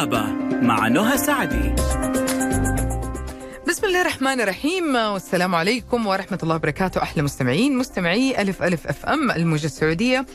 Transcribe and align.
طبابة 0.00 0.26
مع 0.62 0.88
نهى 0.88 1.18
سعدي. 1.18 1.74
الله 3.90 4.00
الرحمن 4.00 4.40
الرحيم. 4.40 4.94
والسلام 4.96 5.54
عليكم 5.54 6.06
ورحمة 6.06 6.38
الله 6.42 6.54
وبركاته. 6.54 7.02
أحلى 7.02 7.22
مستمعين 7.22 7.78
مستمعي 7.78 8.42
ألف 8.42 8.62
ألف 8.62 8.86
أف 8.86 9.06
أم 9.06 9.30
الموجة 9.30 9.66
السعودية. 9.66 10.26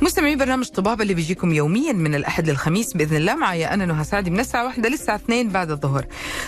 مستمعي 0.00 0.36
برنامج 0.36 0.68
طبابة 0.68 1.02
اللي 1.02 1.14
بيجيكم 1.14 1.52
يوميا 1.52 1.92
من 1.92 2.14
الأحد 2.14 2.50
للخميس 2.50 2.96
بإذن 2.96 3.16
الله. 3.16 3.34
معي 3.34 3.66
أنا 3.66 3.86
نهى 3.86 4.04
سعدي 4.04 4.30
من 4.30 4.40
الساعة 4.40 4.64
واحدة 4.64 4.88
للساعة 4.88 5.16
اثنين 5.16 5.48
بعد 5.48 5.70
الظهر. 5.70 6.06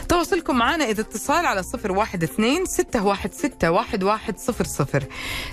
تواصلكم 0.09 0.59
معنا 0.59 0.85
إذا 0.85 1.01
اتصال 1.01 1.47
على 1.47 1.63
صفر 1.63 1.93
واحد 1.93 2.23
اثنين 2.23 2.67
ستة 2.67 3.05
واحد 3.05 3.35
ستة 3.35 3.71
واحد 3.71 4.03
واحد 4.03 4.39
صفر 4.39 4.65
صفر. 4.65 5.05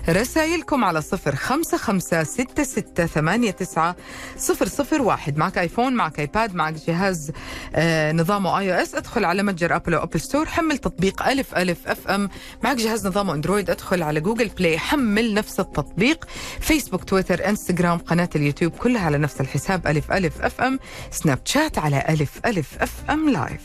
رسائلكم 0.09 0.83
على 0.83 1.01
صفر 1.01 1.35
خمسة 1.35 1.77
خمسة 1.77 2.23
ستة 2.23 2.63
ستة 2.63 3.05
ثمانية 3.05 3.51
تسعة 3.51 3.95
صفر 4.37 4.67
صفر 4.67 5.01
واحد. 5.01 5.37
معك 5.37 5.57
آيفون 5.57 5.93
معك 5.93 6.19
آيباد 6.19 6.55
معك 6.55 6.73
جهاز 6.87 7.31
آه 7.75 8.11
نظامه 8.11 8.59
iOS 8.59 8.95
ادخل 8.95 9.25
على 9.25 9.43
متجر 9.43 9.75
أبل 9.75 9.93
أو 9.93 10.03
Apple 10.03 10.19
Store 10.21 10.45
حمل 10.45 10.77
تطبيق 10.77 11.00
ألف 11.07 11.55
ألف 11.55 11.87
FM 11.87 12.29
معك 12.63 12.77
جهاز 12.77 13.07
نظامه 13.07 13.33
أندرويد 13.33 13.69
أدخل 13.69 14.03
على 14.03 14.19
جوجل 14.19 14.47
بلاي 14.47 14.79
حمل 14.79 15.33
نفس 15.33 15.59
التطبيق. 15.59 16.25
فيسبوك 16.59 17.03
تويتر 17.03 17.49
إنستغرام 17.49 17.97
قناة 17.97 18.29
اليوتيوب 18.35 18.71
كلها 18.71 19.01
على 19.01 19.17
نفس 19.17 19.41
الحساب 19.41 19.87
ألف 19.87 20.11
ألف 20.11 20.41
FM 20.41 20.79
سناب 21.11 21.39
شات 21.45 21.77
على 21.77 22.05
ألف 22.09 22.39
ألف 22.45 22.77
FM 22.81 23.29
live 23.29 23.61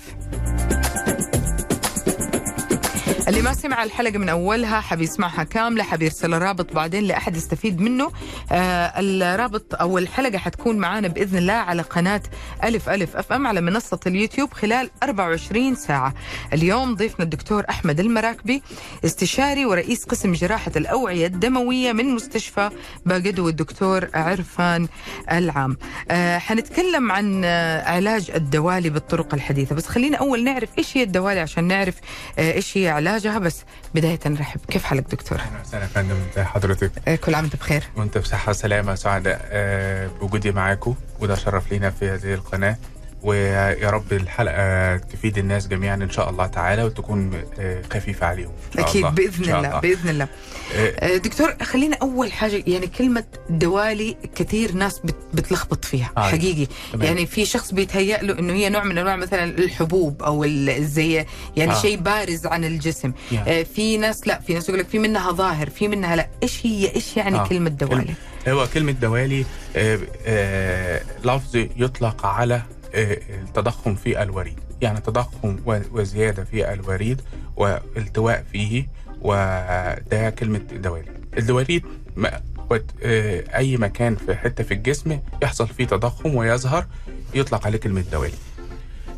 اللي 3.29 3.43
ما 3.43 3.53
سمع 3.55 3.83
الحلقة 3.85 4.19
من 4.19 4.29
أولها 4.29 4.81
حبي 4.81 5.05
يسمعها 5.05 5.45
كاملة 5.45 5.83
حبي 5.85 6.05
يرسل 6.05 6.33
رابط 6.33 6.73
بعدين 6.73 7.05
لأحد 7.05 7.37
يستفيد 7.37 7.81
منه. 7.81 8.11
آه 8.53 8.93
الرابط 9.01 9.75
أو 9.75 9.99
الحلقة 9.99 10.39
حتكون 10.39 10.77
معانا 10.77 11.09
بإذن 11.09 11.39
الله 11.39 11.53
على 11.53 11.83
قناة 11.83 12.23
ألف 12.65 12.89
ألف 12.89 13.17
أف 13.17 13.33
أم 13.33 13.47
على 13.47 13.61
منصة 13.61 14.01
اليوتيوب 14.07 14.53
خلال 14.53 14.91
24 15.03 15.75
ساعة. 15.75 16.15
اليوم 16.53 16.95
ضيفنا 16.95 17.25
الدكتور 17.25 17.65
أحمد 17.71 18.01
المراكبي 18.01 18.63
استشاري 19.05 19.67
ورئيس 19.67 20.05
قسم 20.05 20.33
جراحة 20.33 20.73
الأوعية 20.77 21.27
الدموية 21.27 21.93
من 21.93 22.15
مستشفى 22.15 22.71
باقدو 23.07 23.49
الدكتور 23.49 24.09
عرفان 24.15 24.89
العام. 25.33 25.77
آه 26.11 26.39
حنتكلم 26.39 27.13
عن 27.13 27.43
آه 27.45 27.83
علاج 27.91 28.31
الدوالي 28.35 28.91
بالطرق 28.91 29.35
الحديثة 29.35 29.75
بس 29.75 29.87
خلينا 29.87 30.17
أول 30.17 30.45
نعرف 30.45 30.69
إيش 30.79 30.97
هي 30.97 31.03
الدوالي 31.03 31.41
عشان 31.41 31.65
نعرف 31.65 31.95
آه 32.39 32.53
إيش 32.53 32.77
هي 32.79 32.89
علاجها 33.17 33.39
بس 33.39 33.65
بداية 33.95 34.21
نرحب 34.27 34.61
كيف 34.69 34.85
حالك 34.85 35.11
دكتور؟ 35.11 35.39
أهلا 35.39 35.61
وسهلا 35.61 35.83
يا 35.83 35.89
فندم 35.89 36.17
حضرتك؟ 36.37 36.91
آه 37.09 37.17
كل 37.17 37.35
عام 37.35 37.45
وأنت 37.45 37.57
بخير. 37.57 37.83
وأنت 37.97 38.19
بصحة 38.19 38.51
وسلامة 38.51 38.95
سعداء. 38.95 39.41
آه، 39.51 40.07
بوجودي 40.21 40.53
معاكم 40.53 40.95
وده 41.21 41.35
شرف 41.35 41.73
لينا 41.73 41.91
في 41.91 42.11
هذه 42.11 42.35
القناة. 42.35 42.77
ويا 43.27 43.91
رب 43.91 44.13
الحلقة 44.13 44.97
تفيد 44.97 45.39
الناس 45.39 45.69
جميعا 45.69 45.95
إن 45.95 46.11
شاء 46.11 46.31
الله 46.31 46.47
تعالى 46.47 46.83
وتكون 46.85 47.43
آه، 47.59 47.83
خفيفة 47.93 48.27
عليهم 48.27 48.51
إن 48.77 48.81
شاء 48.81 48.89
أكيد 48.91 48.97
الله. 49.05 49.11
بإذن 49.11 49.39
إن 49.39 49.45
شاء 49.45 49.59
الله 49.59 49.81
بإذن 49.81 50.09
الله 50.09 50.29
آه، 50.75 50.89
آه، 50.99 51.17
دكتور 51.17 51.55
خلينا 51.63 51.97
أول 52.03 52.33
حاجة 52.33 52.65
يعني 52.67 52.87
كلمة 52.87 53.25
دوالي 53.51 54.17
كثير 54.35 54.73
ناس 54.73 54.99
بت- 54.99 55.15
بتلخبط 55.35 55.85
فيها 55.85 56.11
آه. 56.17 56.21
حقيقي 56.21 56.67
تمام. 56.93 57.07
يعني 57.07 57.27
في 57.27 57.45
شخص 57.45 57.73
بيتهيأ 57.75 58.23
له 58.23 58.39
إنه 58.39 58.53
هي 58.53 58.69
نوع 58.69 58.85
من 58.85 58.99
أنواع 58.99 59.17
مثلا 59.17 59.45
الحبوب 59.45 60.23
أو 60.23 60.45
ال- 60.45 60.85
زي 60.87 61.25
يعني 61.57 61.73
آه. 61.73 61.75
شيء 61.83 61.97
بارز 61.99 62.47
عن 62.47 62.65
الجسم. 62.65 63.13
آه، 63.49 63.63
في 63.63 63.97
ناس 63.97 64.27
لا 64.29 64.41
في 64.41 64.55
ناس 64.55 64.69
يقول 64.69 64.81
لك 64.81 64.89
في 64.89 64.99
منها 64.99 65.33
ظاهر 65.33 65.71
في 65.71 65.89
منها 65.89 66.17
لا 66.17 66.29
إيش 66.43 66.67
هي 66.67 66.95
إيش 66.95 67.17
يعني 67.17 67.39
آه. 67.39 67.47
كلمة 67.49 67.71
دوالي 67.71 68.15
هو 68.49 68.67
كلمة 68.75 68.93
دوالي 68.93 69.45
لفظ 71.25 71.57
يطلق 71.77 72.27
على 72.27 72.63
التضخم 72.97 73.95
في 73.95 74.23
الوريد. 74.23 74.59
يعني 74.83 75.01
تضخم 75.01 75.57
وزيادة 75.93 76.45
في 76.45 76.73
الوريد 76.73 77.21
والتواء 77.57 78.45
فيه 78.53 78.89
وده 79.21 80.31
كلمة 80.31 80.59
دوالي 80.59 81.11
الدواليد 81.39 81.83
ما- 82.17 82.41
وت- 82.71 82.91
آه، 83.03 83.57
أي 83.57 83.77
مكان 83.77 84.17
في 84.17 84.35
حتة 84.35 84.65
في 84.65 84.75
الجسم 84.75 85.19
يحصل 85.43 85.69
فيه 85.69 85.85
تضخم 85.87 86.35
ويظهر 86.35 86.87
يطلق 87.35 87.67
عليه 87.67 87.79
كلمة 87.79 88.05
دوالي 88.13 88.35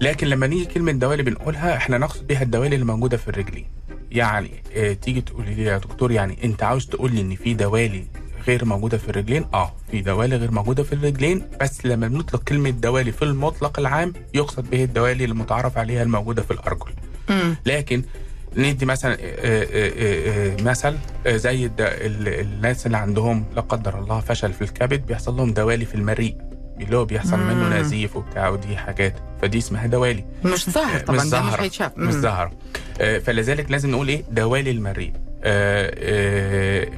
لكن 0.00 0.26
لما 0.26 0.46
نيجي 0.46 0.64
كلمة 0.64 0.92
دوالي 0.92 1.22
بنقولها 1.22 1.76
إحنا 1.76 1.98
نقصد 1.98 2.26
بيها 2.26 2.42
الدوالي 2.42 2.74
اللي 2.74 2.86
موجودة 2.86 3.16
في 3.16 3.28
الرجلين. 3.28 3.66
يعني 4.12 4.50
آه 4.76 4.92
تيجي 4.92 5.20
تقولي 5.20 5.54
لي 5.54 5.62
يا 5.62 5.78
دكتور 5.78 6.12
يعني 6.12 6.44
أنت 6.44 6.62
عاوز 6.62 6.86
تقول 6.86 7.14
لي 7.14 7.20
إن 7.20 7.34
في 7.34 7.54
دوالي 7.54 8.04
غير 8.48 8.64
موجودة 8.64 8.98
في 8.98 9.08
الرجلين. 9.08 9.46
آه 9.54 9.72
في 9.90 10.00
دوالي 10.00 10.36
غير 10.36 10.50
موجودة 10.50 10.82
في 10.82 10.92
الرجلين 10.92 11.42
بس 11.60 11.86
لما 11.86 12.08
بنطلق 12.08 12.42
كلمة 12.42 12.70
دوالي 12.70 13.12
في 13.12 13.22
المطلق 13.22 13.78
العام 13.78 14.12
يقصد 14.34 14.70
به 14.70 14.84
الدوالي 14.84 15.24
المتعارف 15.24 15.78
عليها 15.78 16.02
الموجودة 16.02 16.42
في 16.42 16.50
الأرجل. 16.50 16.92
مم. 17.30 17.56
لكن 17.66 18.02
ندي 18.56 18.86
مثلا 18.86 19.12
آه، 19.12 19.16
آه، 19.20 20.56
آه، 20.58 20.62
مثل 20.62 20.96
زي 21.26 21.70
الناس 21.80 22.86
اللي 22.86 22.96
عندهم 22.96 23.44
لا 23.54 23.60
قدر 23.60 23.98
الله 23.98 24.20
فشل 24.20 24.52
في 24.52 24.62
الكبد 24.62 25.06
بيحصل 25.06 25.36
لهم 25.36 25.52
دوالي 25.52 25.84
في 25.84 25.94
المريء 25.94 26.36
اللي 26.80 26.96
هو 26.96 27.04
بيحصل 27.04 27.36
مم. 27.36 27.46
منه 27.46 27.80
نزيف 27.80 28.16
وبتاع 28.16 28.48
ودي 28.48 28.76
حاجات. 28.76 29.14
فدي 29.42 29.58
اسمها 29.58 29.86
دوالي. 29.86 30.24
مش 30.44 30.70
ظاهر 30.70 31.00
طبعا 31.00 31.24
مش 31.24 31.30
ده 31.30 31.40
مش 31.96 32.14
آه، 33.00 33.18
فلذلك 33.18 33.70
لازم 33.70 33.90
نقول 33.90 34.08
إيه؟ 34.08 34.24
دوالي 34.30 34.70
المريء. 34.70 35.12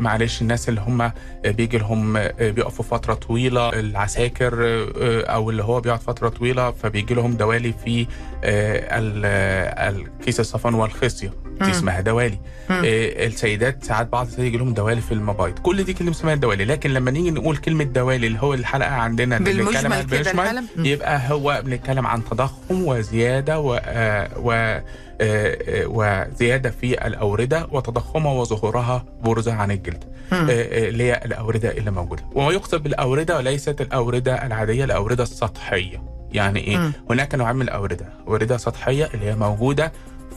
معلش 0.01 0.43
الناس 0.43 0.69
اللي 0.69 0.81
هم 0.81 1.13
بيجي 1.45 1.79
لهم 1.79 2.17
آه، 2.17 2.33
بيقفوا 2.41 2.85
فترة 2.85 3.15
طويلة 3.15 3.69
العساكر 3.69 4.55
آه، 4.65 5.23
أو 5.25 5.51
اللي 5.51 5.65
هو 5.65 5.81
بيقعد 5.81 6.01
فترة 6.01 6.29
طويلة 6.29 6.71
فبيجي 6.71 7.15
لهم 7.15 7.33
دوالي 7.33 7.75
في 7.85 8.07
آه، 8.45 8.99
ال- 8.99 9.23
آه، 9.25 9.89
الكيس 9.91 10.41
الصفن 10.41 10.75
والخصيه. 10.75 11.33
دي 11.63 11.71
اسمها 11.71 12.01
دوالي. 12.01 12.39
آه، 12.71 13.27
السيدات 13.27 13.85
ساعات 13.85 14.07
بعض 14.09 14.27
السيدات 14.27 14.47
يجي 14.47 14.57
لهم 14.57 14.75
دوالي 14.75 15.01
في 15.01 15.13
المبايض 15.15 15.59
كل 15.59 15.85
دي 15.85 15.93
كلمة 15.95 16.11
اسمها 16.11 16.35
دوالي. 16.35 16.65
لكن 16.65 16.91
لما 16.91 17.11
نيجي 17.11 17.31
نقول 17.31 17.57
كلمة 17.57 17.85
دوالي 17.85 18.27
اللي 18.27 18.39
هو 18.43 18.55
الحلقة 18.55 18.91
عندنا 18.95 19.39
بنتكلم 19.39 19.93
عن- 19.93 20.03
بالمجمل،. 20.03 20.87
يبقى 20.87 21.21
هو 21.31 21.63
بنتكلم 21.65 22.07
عن 22.07 22.25
تضخم 22.25 22.85
وزيادة 22.87 23.61
و, 23.61 23.81
آه، 23.85 24.29
و 24.39 24.53
آه، 24.53 24.83
آه، 25.21 25.87
وزيادة 25.87 26.71
في 26.71 27.07
الأوردة 27.07 27.67
وتضخمها 27.73 28.33
وظهورها 28.33 29.05
بروزها 29.23 29.55
عن 29.55 29.71
الجلد. 29.71 30.05
اللي 30.33 31.05
هي 31.05 31.21
الأوردة 31.25 31.71
اللي 31.71 31.91
موجودة. 31.91 32.23
وما 32.35 32.53
يقصد 32.53 32.83
بالأوردة 32.83 33.37
وليست 33.37 33.81
الأوردة 33.81 34.47
العادية 34.47 34.85
الأوردة 34.85 35.23
السطحية. 35.23 36.03
يعني 36.33 36.61
إيه؟ 36.61 36.77
مم. 36.77 36.93
هناك 37.11 37.35
نوعين 37.35 37.57
من 37.57 37.63
الأوردة. 37.63 38.07
أوردة 38.29 38.57
سطحية 38.57 39.09
اللي 39.15 39.27
هي 39.27 39.35
موجودة 39.37 39.93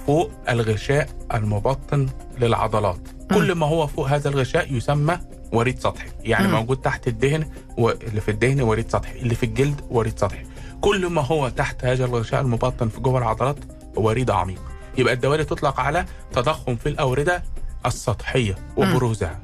فوق 0.07 0.31
الغشاء 0.49 1.09
المبطن 1.33 2.09
للعضلات. 2.39 2.99
كل 3.33 3.51
ما 3.55 3.65
هو 3.65 3.87
فوق 3.87 4.07
هذا 4.07 4.29
الغشاء 4.29 4.73
يسمى 4.73 5.19
وريد 5.53 5.79
سطحي. 5.79 6.07
يعني 6.23 6.47
مم. 6.47 6.53
موجود 6.53 6.77
تحت 6.77 7.07
الدهن 7.07 7.45
واللي 7.77 8.21
في 8.21 8.31
الدهن 8.31 8.61
وريد 8.61 8.89
سطحي 8.91 9.19
اللي 9.19 9.35
في 9.35 9.45
الجلد 9.45 9.81
وريد 9.89 10.19
سطحي. 10.19 10.45
كل 10.81 11.07
ما 11.07 11.21
هو 11.21 11.49
تحت 11.49 11.85
هذا 11.85 12.05
الغشاء 12.05 12.41
المبطن 12.41 12.89
في 12.89 12.99
جوه 12.99 13.17
العضلات 13.17 13.57
وريد 13.95 14.31
عميق. 14.31 14.61
يبقى 14.97 15.13
الدوالي 15.13 15.43
تطلق 15.45 15.79
على 15.79 16.05
تضخم 16.33 16.75
في 16.75 16.89
الأوردة 16.89 17.43
السطحية 17.85 18.55
وبروزها. 18.77 19.39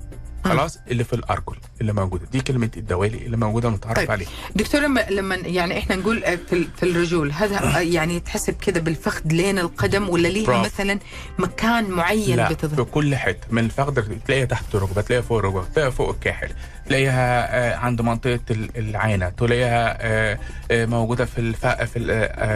خلاص 0.45 0.79
اللي 0.91 1.03
في 1.03 1.13
الأرجل 1.13 1.55
اللي 1.81 1.93
موجودة. 1.93 2.25
دي 2.31 2.41
كلمة 2.41 2.69
الدوالي 2.77 3.25
اللي 3.25 3.37
موجودة 3.37 3.69
متعرف 3.69 3.97
طيب. 3.97 4.11
عليها. 4.11 4.29
دكتور 4.55 4.81
لما 4.81 5.05
لما 5.09 5.35
يعني 5.35 5.79
إحنا 5.79 5.95
نقول 5.95 6.23
آه، 6.23 6.39
في 6.49 6.67
في 6.77 6.83
الرجول 6.83 7.31
هذا 7.31 7.77
آه، 7.77 7.79
يعني 7.97 8.15
يتحسب 8.15 8.53
كده 8.53 8.79
بالفخذ 8.79 9.21
لين 9.25 9.59
القدم 9.59 10.09
ولا 10.09 10.27
ليها 10.27 10.47
برافو. 10.47 10.63
مثلا 10.63 10.99
مكان 11.39 11.89
معين 11.89 12.37
لا 12.37 12.49
بتظهر 12.49 12.85
في 12.85 12.91
كل 12.91 13.15
حتة. 13.15 13.47
من 13.51 13.65
الفخذ 13.65 14.03
تلاقيها 14.27 14.45
تحت 14.45 14.75
الركبه 14.75 15.01
تلاقيها 15.01 15.21
فوق 15.21 15.37
الركبه 15.37 15.63
تلاقيها 15.73 15.91
فوق 15.91 16.09
الكاحل. 16.09 16.49
تلاقيها 16.89 17.57
آه، 17.73 17.75
عند 17.75 18.01
منطقة 18.01 18.39
ال- 18.51 18.77
العانه 18.77 19.29
تلاقيها 19.29 19.97
آه، 20.01 20.39
آه، 20.71 20.85
موجودة 20.85 21.25
في 21.25 21.37
الف... 21.41 21.65
في 21.67 21.99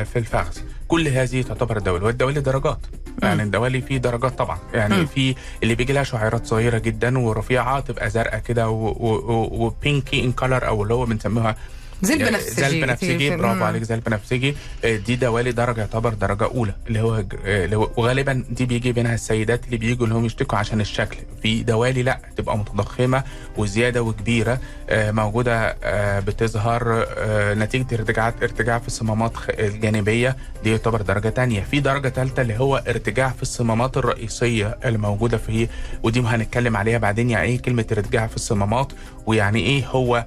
في 0.05 0.19
الفخذ. 0.19 0.57
كل 0.87 1.07
هذه 1.07 1.41
تعتبر 1.41 1.77
دوالي 1.79 2.05
والدوالي 2.05 2.41
درجات. 2.41 2.79
يعني 3.23 3.43
الدوالي 3.43 3.81
فيه 3.81 3.97
درجات 3.97 4.37
طبعا. 4.37 4.57
يعني. 4.73 5.05
في 5.07 5.35
اللي 5.63 5.75
بيجي 5.75 5.93
لها 5.93 6.03
شعيرات 6.03 6.45
صغيرة 6.45 6.77
جدا 6.77 7.19
ورفيعة 7.19 7.79
تبقى 7.79 8.09
زرقاء 8.09 8.39
كده 8.39 8.69
وبينكي 8.69 10.23
ان 10.23 10.31
كلر 10.31 10.67
أو 10.67 10.83
اللي 10.83 10.93
هو 10.93 11.05
بنسميها 11.05 11.55
زي 12.03 12.13
البنفسجي 12.13 12.61
زي 12.61 12.67
البنفسجي 12.79 13.29
برافو. 13.35 13.63
عليك 13.63 13.83
زي 13.83 13.95
البنفسجي. 13.95 14.55
آه، 14.85 14.95
دي 14.95 15.15
دوالي 15.15 15.51
درجة 15.51 15.79
يعتبر 15.79 16.13
درجة 16.13 16.43
أولى 16.45 16.73
اللي 16.87 17.01
هو 17.01 17.15
آه، 17.15 17.65
اللي 17.65 17.75
هو- 17.75 17.91
وغالبا 17.97 18.43
دي 18.49 18.65
بيجي 18.65 18.93
منها 18.93 19.13
السيدات 19.13 19.65
اللي 19.65 19.77
بيجوا 19.77 20.05
اللي 20.05 20.15
هم 20.17 20.25
يشتكوا 20.25 20.57
عشان 20.57 20.81
الشكل. 20.81 21.17
في 21.43 21.63
دوالي 21.63 22.03
لا 22.03 22.19
تبقى 22.37 22.57
متضخمة 22.57 23.23
وزيادة 23.57 24.01
وكبيرة 24.03 24.59
آه، 24.89 25.11
موجودة 25.11 25.75
بتظهر 26.19 27.05
نتيجة 27.53 27.85
ارتجاع 27.95 28.27
ارتجاع 28.43 28.79
في 28.79 28.87
الصمامات 28.87 29.31
الجانبية. 29.49 30.35
دي 30.63 30.71
يعتبر 30.71 31.01
درجة 31.01 31.29
تانية. 31.29 31.61
في 31.71 31.79
درجة 31.79 32.09
ثالثه 32.09 32.41
اللي 32.41 32.57
هو 32.59 32.83
ارتجاع 32.87 33.29
في 33.29 33.41
الصمامات 33.41 33.97
الرئيسية 33.97 34.77
اللي 34.85 34.97
موجوده 34.97 35.37
في 35.37 35.67
ودي 36.03 36.19
هنتكلم 36.21 36.77
عليها 36.77 36.97
بعدين. 36.97 37.29
يعني 37.29 37.47
إيه 37.47 37.61
كلمة 37.61 37.85
ارتجاع 37.91 38.27
في 38.27 38.35
الصمامات؟ 38.35 38.91
ويعني 39.25 39.59
إيه 39.59 39.85
هو 39.87 40.15
آه، 40.15 40.25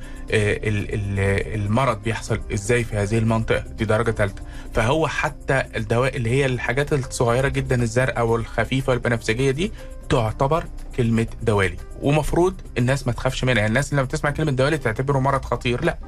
ال- 0.56 0.94
ال- 0.94 1.54
المرض 1.60 2.02
بيحصل 2.02 2.40
إزاي 2.54 2.84
في 2.84 2.96
هذه 2.96 3.19
المنطقة؟ 3.19 3.64
دي 3.78 3.84
درجة 3.84 4.10
ثالثه 4.10 4.43
فهو 4.75 5.06
حتى 5.08 5.62
الدواء 5.76 6.16
اللي 6.16 6.31
هي 6.31 6.46
الحاجات 6.46 6.93
الصغيرة 6.93 7.48
جدا 7.48 7.82
الزرقاء 7.82 8.26
والخفيفة 8.26 8.90
والبنفسجية 8.90 9.50
دي 9.50 9.72
تعتبر 10.08 10.64
كلمة 10.96 11.26
دوالي. 11.43 11.76
ومفروض 12.02 12.54
الناس 12.78 13.06
ما 13.06 13.12
تخافش 13.12 13.44
منها. 13.44 13.54
يعني 13.54 13.66
الناس 13.69 13.90
اللي 13.90 14.00
لما 14.00 14.06
بتسمع 14.06 14.31
كلمة 14.31 14.50
دوالي 14.52 14.78
تعتبره 14.78 15.19
مرض 15.19 15.44
خطير. 15.44 15.84
لا 15.84 15.98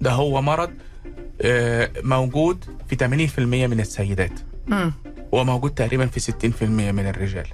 ده 0.00 0.10
هو 0.12 0.42
مرض 0.42 0.70
آه، 1.42 1.90
موجود 2.02 2.64
في 2.88 2.96
80% 2.96 3.66
من 3.66 3.80
السيدات. 3.80 4.32
وموجود 5.32 5.70
تقريبا 5.74 6.06
في 6.06 6.20
60% 6.20 6.62
من 6.62 7.06
الرجال. 7.08 7.46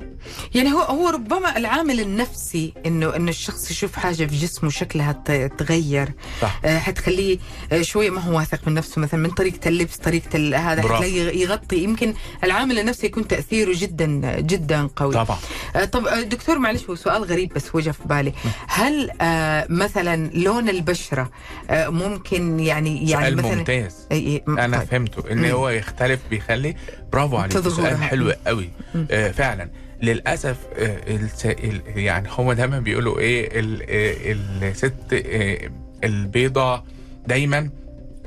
يعني 0.54 0.72
هو 0.72 0.80
هو 0.80 1.08
ربما 1.08 1.56
العامل 1.56 2.00
النفسي 2.00 2.74
انه 2.86 3.16
إنه 3.16 3.30
الشخص 3.30 3.70
يشوف 3.70 3.96
حاجة 3.96 4.24
في 4.26 4.36
جسمه 4.36 4.70
شكلها 4.70 5.12
تغير. 5.58 6.08
صح. 6.42 6.60
آه، 6.64 6.78
حتخليه 6.78 7.38
شوية 7.80 8.10
ما 8.10 8.20
هو 8.20 8.36
واثق 8.36 8.68
من 8.68 8.74
نفسه 8.74 9.00
مثلا 9.00 9.20
من 9.20 9.30
طريقة 9.30 9.68
اللبس 9.68 9.96
طريقة 9.96 10.38
هذا. 10.56 10.82
حتلاقيه 10.82 11.42
يغطي. 11.42 11.76
يمكن 11.76 12.14
العامل 12.44 12.78
النفسي 12.78 13.06
يكون 13.06 13.28
تأثيره 13.28 13.72
جدا 13.76 14.40
جدا 14.40 14.88
قوي. 14.96 15.14
طبعا. 15.14 15.38
آه، 15.76 15.84
طب 15.84 16.06
آه، 16.06 16.22
دكتور 16.22 16.58
معلش 16.58 16.84
هو 16.84 16.94
سؤال 16.94 17.24
غريب 17.24 17.54
بس 17.54 17.74
وجه 17.74 17.90
في 17.90 18.02
بالي. 18.04 18.32
هل 18.68 19.10
آه، 19.20 19.66
مثلا 19.70 20.30
لون 20.34 20.68
البشرة 20.68 21.30
آه، 21.70 21.88
ممكن 21.88 22.60
يعني 22.60 23.10
يعني 23.10 23.24
سؤال 23.24 23.36
مثلا 23.36 23.54
ممتاز. 23.54 24.06
أنا 24.48 24.78
طيب. 24.78 24.88
فهمته 24.88 25.32
إن. 25.32 25.44
هو 25.44 25.68
يختلف 25.68 26.20
بيخلي 26.30 26.76
برافو 27.14 27.36
عليك. 27.36 27.58
سؤال 27.68 27.96
حلو 28.02 28.32
قوي. 28.46 28.70
آه 29.10 29.30
فعلا 29.30 29.70
للأسف 30.02 30.56
آه 30.78 30.98
الس... 31.14 31.46
ال... 31.46 31.80
يعني 31.96 32.28
هم 32.38 32.52
دايما 32.52 32.78
بيقولوا 32.80 33.18
إيه 33.18 33.60
ال... 33.60 33.82
آه 33.82 34.68
الست 34.70 35.12
آه 35.12 35.70
البيضة 36.04 36.82
دايما 37.26 37.70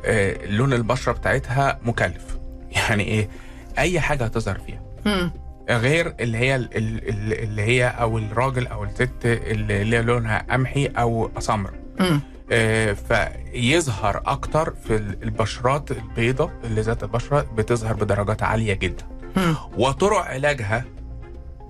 آه 0.06 0.46
لون 0.46 0.74
البشرة 0.74 1.12
بتاعتها 1.12 1.80
مكلف 1.84 2.38
يعني 2.76 3.04
إيه 3.04 3.30
أي 3.78 4.00
حاجة 4.00 4.24
هتظهر 4.26 4.60
فيها 4.60 4.82
مم. 5.06 5.32
غير 5.70 6.14
اللي 6.20 6.38
هي 6.38 6.56
ال- 6.56 6.78
ال- 6.78 7.10
ال- 7.10 7.40
اللي 7.44 7.62
هي 7.62 7.88
أو 7.88 8.18
الراجل 8.18 8.68
أو 8.68 8.84
الست 8.84 9.12
اللي 9.26 9.82
اللي 9.82 10.02
لونها 10.02 10.46
قمحي 10.50 10.86
أو 10.86 11.32
سمر 11.40 11.72
فيظهر 12.96 14.22
أكتر 14.26 14.74
في 14.88 14.96
ال- 14.96 15.24
البشرات 15.24 15.92
البيضاء 15.92 16.52
اللي 16.64 16.82
ذات 16.82 17.04
البشرة 17.04 17.42
بتظهر 17.56 17.94
بدرجات 17.94 18.44
عالية 18.44 18.74
جدا. 18.74 19.04
وطرق 19.78 20.18
علاجها 20.26 20.84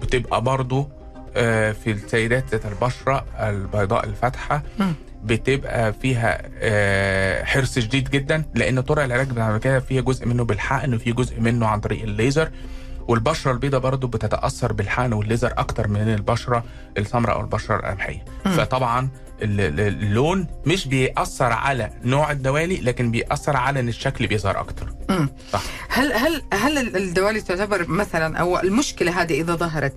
بتبقى 0.02 0.42
برضو 0.42 0.90
آه، 1.36 1.72
في 1.72 1.92
السيدات 1.92 2.50
ذات 2.52 2.66
البشرة 2.66 3.26
البيضاء 3.40 4.06
الفاتحة. 4.06 4.64
بتبقى 5.24 5.94
فيها 5.94 6.42
آه، 6.60 7.44
حرص 7.44 7.80
شديد 7.80 8.10
جدا 8.10 8.44
لأن 8.56 8.82
طرق 8.82 9.04
العلاج 9.04 9.28
بعد 9.32 9.60
كده 9.60 9.80
فيها 9.80 10.02
جزء 10.02 10.26
منه 10.28 10.44
بالحقن 10.44 10.94
وفي 10.94 11.12
جزء 11.14 11.40
منه 11.42 11.68
عن 11.68 11.80
طريق 11.80 12.04
الليزر 12.04 12.50
والبشرة 13.08 13.52
البيضاء 13.52 13.80
برضو 13.82 14.08
بتتأثر 14.08 14.74
بالحقن 14.74 15.14
والليزر 15.14 15.54
أكتر 15.58 15.88
من 15.88 16.02
البشرة 16.14 16.64
السمراء 16.98 17.36
أو 17.36 17.42
البشرة 17.42 17.76
القمحية. 17.76 18.26
فطبعا 18.44 19.10
اللون 19.42 20.48
مش 20.66 20.88
بيأثر 20.88 21.52
على 21.52 21.90
نوع 22.04 22.32
الدوالي 22.32 22.78
لكن 22.78 23.12
بيأثر 23.12 23.58
على 23.58 23.80
إن 23.80 23.90
الشكل 23.90 24.28
بيظهر 24.28 24.60
أكتر. 24.60 24.94
مم. 25.10 25.30
صح. 25.54 25.64
هل 25.90 26.14
هل 26.14 26.42
هل 26.54 26.78
ال- 26.78 26.98
الدوالي 26.98 27.42
تعتبر 27.42 27.88
مثلا 27.90 28.38
أو 28.38 28.60
المشكلة 28.60 29.22
هذه 29.22 29.42
إذا 29.42 29.56
ظهرت 29.56 29.94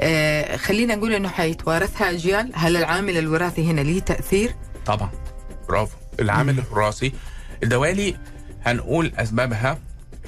آه 0.00 0.56
خلينا 0.56 0.94
نقول 0.94 1.14
إنه 1.14 1.28
حيتوارثها 1.28 2.10
اجيال 2.10 2.50
هل 2.54 2.76
العامل 2.76 3.18
الوراثي 3.18 3.70
هنا 3.70 3.80
ليه 3.80 4.00
تأثير؟ 4.00 4.54
طبعا. 4.86 5.10
برافو. 5.68 5.96
العامل 6.20 6.58
الوراثي. 6.58 7.12
الدوالي 7.62 8.16
هنقول 8.64 9.12
أسبابها. 9.16 9.78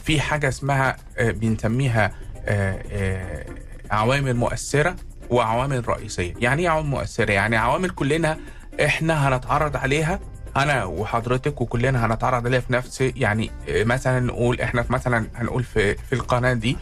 في 0.05 0.21
حاجة 0.21 0.49
اسمها 0.49 0.97
آه، 1.19 1.31
بنسميها 1.31 2.13
آه، 2.47 2.83
آه، 2.93 3.45
عوامل 3.91 4.37
مؤثرة. 4.37 4.97
وعوامل 5.31 5.89
رئيسية. 5.89 6.35
يعني 6.41 6.63
إيه 6.63 6.69
عوامل 6.69 6.89
مؤثرة؟ 6.89 7.33
يعني 7.33 7.57
عوامل 7.57 7.91
كلنا 7.91 8.39
إحنا 8.85 9.29
هنتعرض 9.29 9.77
عليها 9.77 10.21
أنا 10.57 10.85
وحضرتك 10.85 11.61
وكلنا 11.61 12.07
هنتعرض 12.07 12.47
عليها 12.47 12.61
في 12.61 12.73
نفس 12.73 13.01
يعني 13.01 13.51
آه، 13.69 13.85
مثلا 13.85 14.21
نقول 14.21 14.61
إحنا 14.61 14.83
في 14.83 14.93
مثلا 14.93 15.27
هنقول 15.35 15.63
في 15.65 15.95
في 15.95 16.13
القناة 16.13 16.53
دي 16.53 16.77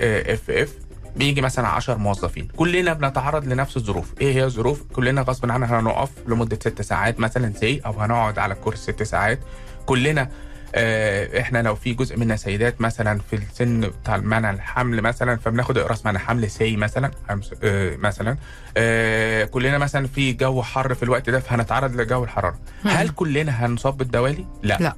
اف 0.00 0.50
اف 0.50 0.74
بيجي 1.16 1.40
مثلا 1.40 1.68
10 1.68 1.94
موظفين. 1.94 2.48
كلنا 2.56 2.92
بنتعرض 2.92 3.44
لنفس 3.46 3.76
الظروف. 3.76 4.14
إيه 4.20 4.32
هي 4.34 4.44
الظروف؟ 4.44 4.82
كلنا 4.92 5.22
غصب 5.22 5.50
عننا 5.50 5.80
هنقف 5.80 6.10
لمدة 6.28 6.56
ست 6.56 6.82
ساعات 6.82 7.20
مثلا 7.20 7.52
say 7.52 7.80
أو 7.86 7.92
هنقعد 8.00 8.38
على 8.38 8.54
الكرسي 8.54 8.92
ست 8.92 9.02
ساعات. 9.02 9.40
كلنا 9.86 10.22
آه، 10.22 10.28
إحنا 10.74 11.62
لو 11.62 11.74
في 11.74 11.92
جزء 11.94 12.16
منا 12.16 12.36
سيدات 12.36 12.80
مثلا 12.80 13.20
في 13.30 13.36
السن 13.36 13.80
بتاع 13.80 14.16
منع 14.16 14.50
الحمل 14.50 15.02
مثلا 15.02 15.36
فبناخد 15.36 15.78
إقراص 15.78 16.06
منع 16.06 16.18
حمل 16.18 16.50
say 16.50 16.76
مثلا 16.76 17.10
آه، 17.62 17.96
مثلا. 17.96 18.36
آه، 18.76 19.44
كلنا 19.44 19.78
مثلا 19.78 20.06
في 20.06 20.32
جو 20.32 20.62
حر 20.62 20.94
في 20.94 21.02
الوقت 21.02 21.30
ده 21.30 21.40
فهنتعرض 21.40 21.96
لجو 22.00 22.24
الحرارة. 22.24 22.58
هل 22.84 23.08
كلنا 23.08 23.66
هنصاب 23.66 23.96
بالدوالي 23.96 24.46
لا. 24.62 24.76
لا. 24.80 24.96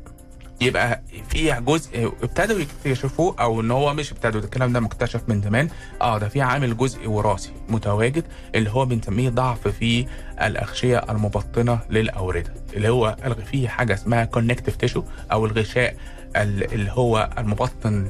يبقى 0.60 1.02
في 1.28 1.60
جزء 1.60 2.12
ابتدوا 2.22 2.58
يكتشفوه 2.60 3.36
أو 3.40 3.60
ان 3.60 3.70
هو 3.70 3.94
مش 3.94 4.12
ابتدوا 4.12 4.40
الكلام 4.40 4.72
ده 4.72 4.80
مكتشف 4.80 5.20
من 5.28 5.42
زمان. 5.42 5.68
آه 6.02 6.18
ده 6.18 6.28
في 6.28 6.40
عامل 6.40 6.76
جزء 6.76 7.08
وراثي 7.08 7.50
متواجد 7.68 8.24
اللي 8.54 8.70
هو 8.70 8.84
بنسميه 8.86 9.28
ضعف 9.28 9.68
في 9.68 10.06
الأغشية 10.42 10.98
المبطنة 11.10 11.78
للأوردة 11.90 12.54
اللي 12.74 12.88
هو 12.88 13.16
في 13.50 13.68
حاجة 13.68 13.94
اسمها 13.94 14.24
connective 14.24 14.76
tissue 14.76 15.02
أو 15.32 15.46
الغشاء 15.46 15.96
ال- 16.36 16.72
اللي 16.74 16.90
هو 16.90 17.30
المبطن 17.38 18.08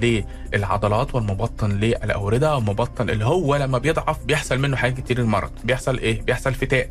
للعضلات 0.53 1.15
والمبطن 1.15 1.71
للأوردة 1.73 2.55
والمبطن 2.57 3.11
اللي 3.11 3.25
هو 3.25 3.57
لما 3.57 3.79
بيضعف 3.79 4.25
بيحصل 4.25 4.59
منه 4.59 4.77
حاجات 4.77 5.01
كتير 5.01 5.19
المرض 5.19 5.51
بيحصل 5.65 5.99
إيه؟ 5.99 6.23
بيحصل 6.23 6.55
فتاق. 6.55 6.89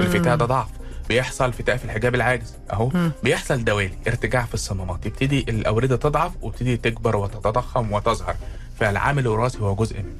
الفتاء 0.00 0.36
ده 0.36 0.46
ضعف. 0.46 0.68
بيحصل 1.08 1.52
فتاء 1.52 1.76
في 1.76 1.84
الحجاب 1.84 2.14
العاجز. 2.14 2.54
أهو 2.72 2.88
مم. 2.94 3.12
بيحصل 3.22 3.64
دوالي 3.64 3.92
ارتجاع 4.06 4.44
في 4.44 4.54
الصمامات. 4.54 5.06
يبتدي 5.06 5.46
الأوردة 5.48 5.96
تضعف 5.96 6.32
وتبتدي 6.42 6.76
تكبر 6.76 7.16
وتتضخم 7.16 7.92
وتظهر. 7.92 8.36
فالعامل 8.80 9.22
الوراثي 9.22 9.58
هو 9.60 9.74
جزء 9.74 9.96
منه. 9.96 10.16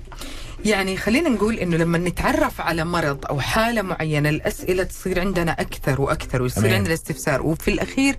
يعني 0.64 0.96
خلينا 0.96 1.28
نقول 1.28 1.54
إنه 1.54 1.76
لما 1.76 1.98
نتعرف 1.98 2.60
على 2.60 2.84
مرض 2.84 3.26
أو 3.26 3.40
حالة 3.40 3.82
معينة 3.82 4.28
الأسئلة 4.28 4.82
تصير 4.82 5.20
عندنا 5.20 5.52
أكثر 5.52 6.00
وأكثر 6.00 6.42
ويصير. 6.42 6.74
عندنا 6.74 6.94
استفسار. 6.94 7.42
وفي 7.42 7.70
الأخير 7.70 8.16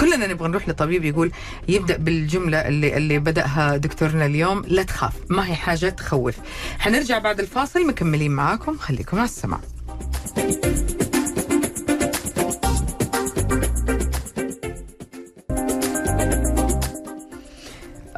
كلنا 0.00 0.26
نبغى 0.26 0.48
نروح 0.48 0.68
لطبيب 0.68 1.04
يقول 1.04 1.32
يبدأ 1.68 1.96
بالجملة 1.96 2.68
اللي 2.68 2.96
اللي 2.96 3.18
بدأها 3.18 3.76
دكتورنا 3.76 4.26
اليوم 4.26 4.64
لا 4.66 4.82
تخاف 4.82 5.12
ما 5.28 5.48
هي 5.48 5.54
حاجة 5.54 5.88
تخوف. 5.88 6.34
حنرجع 6.78 7.18
بعد 7.18 7.40
الفاصل 7.40 7.86
مكملين 7.86 8.30
معاكم. 8.30 8.78
خليكم 8.78 9.16
على 9.16 9.24
السمع 9.24 9.60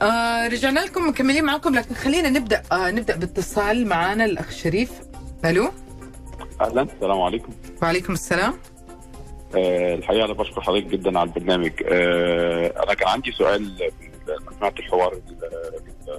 آه 0.02 0.48
رجعنا 0.48 0.80
لكم 0.80 1.08
مكملين 1.08 1.44
معاكم 1.44 1.74
لكن 1.74 1.94
خلينا 1.94 2.28
نبدأ 2.28 2.62
آه 2.72 2.90
نبدأ 2.90 3.16
باتصال 3.16 3.86
معانا 3.88 4.24
الأخ 4.24 4.50
شريف. 4.50 4.90
ألو؟ 5.44 5.70
أهلا 6.60 6.82
السلام 6.82 7.20
عليكم. 7.20 7.52
وعليكم 7.82 8.12
السلام. 8.12 8.54
أه 9.56 9.94
الحقيقة 9.94 10.24
أنا 10.24 10.32
بشكر 10.32 10.60
حضرتك 10.60 10.86
جدا 10.86 11.18
على 11.18 11.28
البرنامج. 11.28 11.72
أه 11.84 12.82
أنا 12.84 12.94
كان 12.94 13.08
عندي 13.08 13.32
سؤال 13.32 13.90
سمعت 14.58 14.78
الحوار 14.78 15.12
ال- 15.12 15.38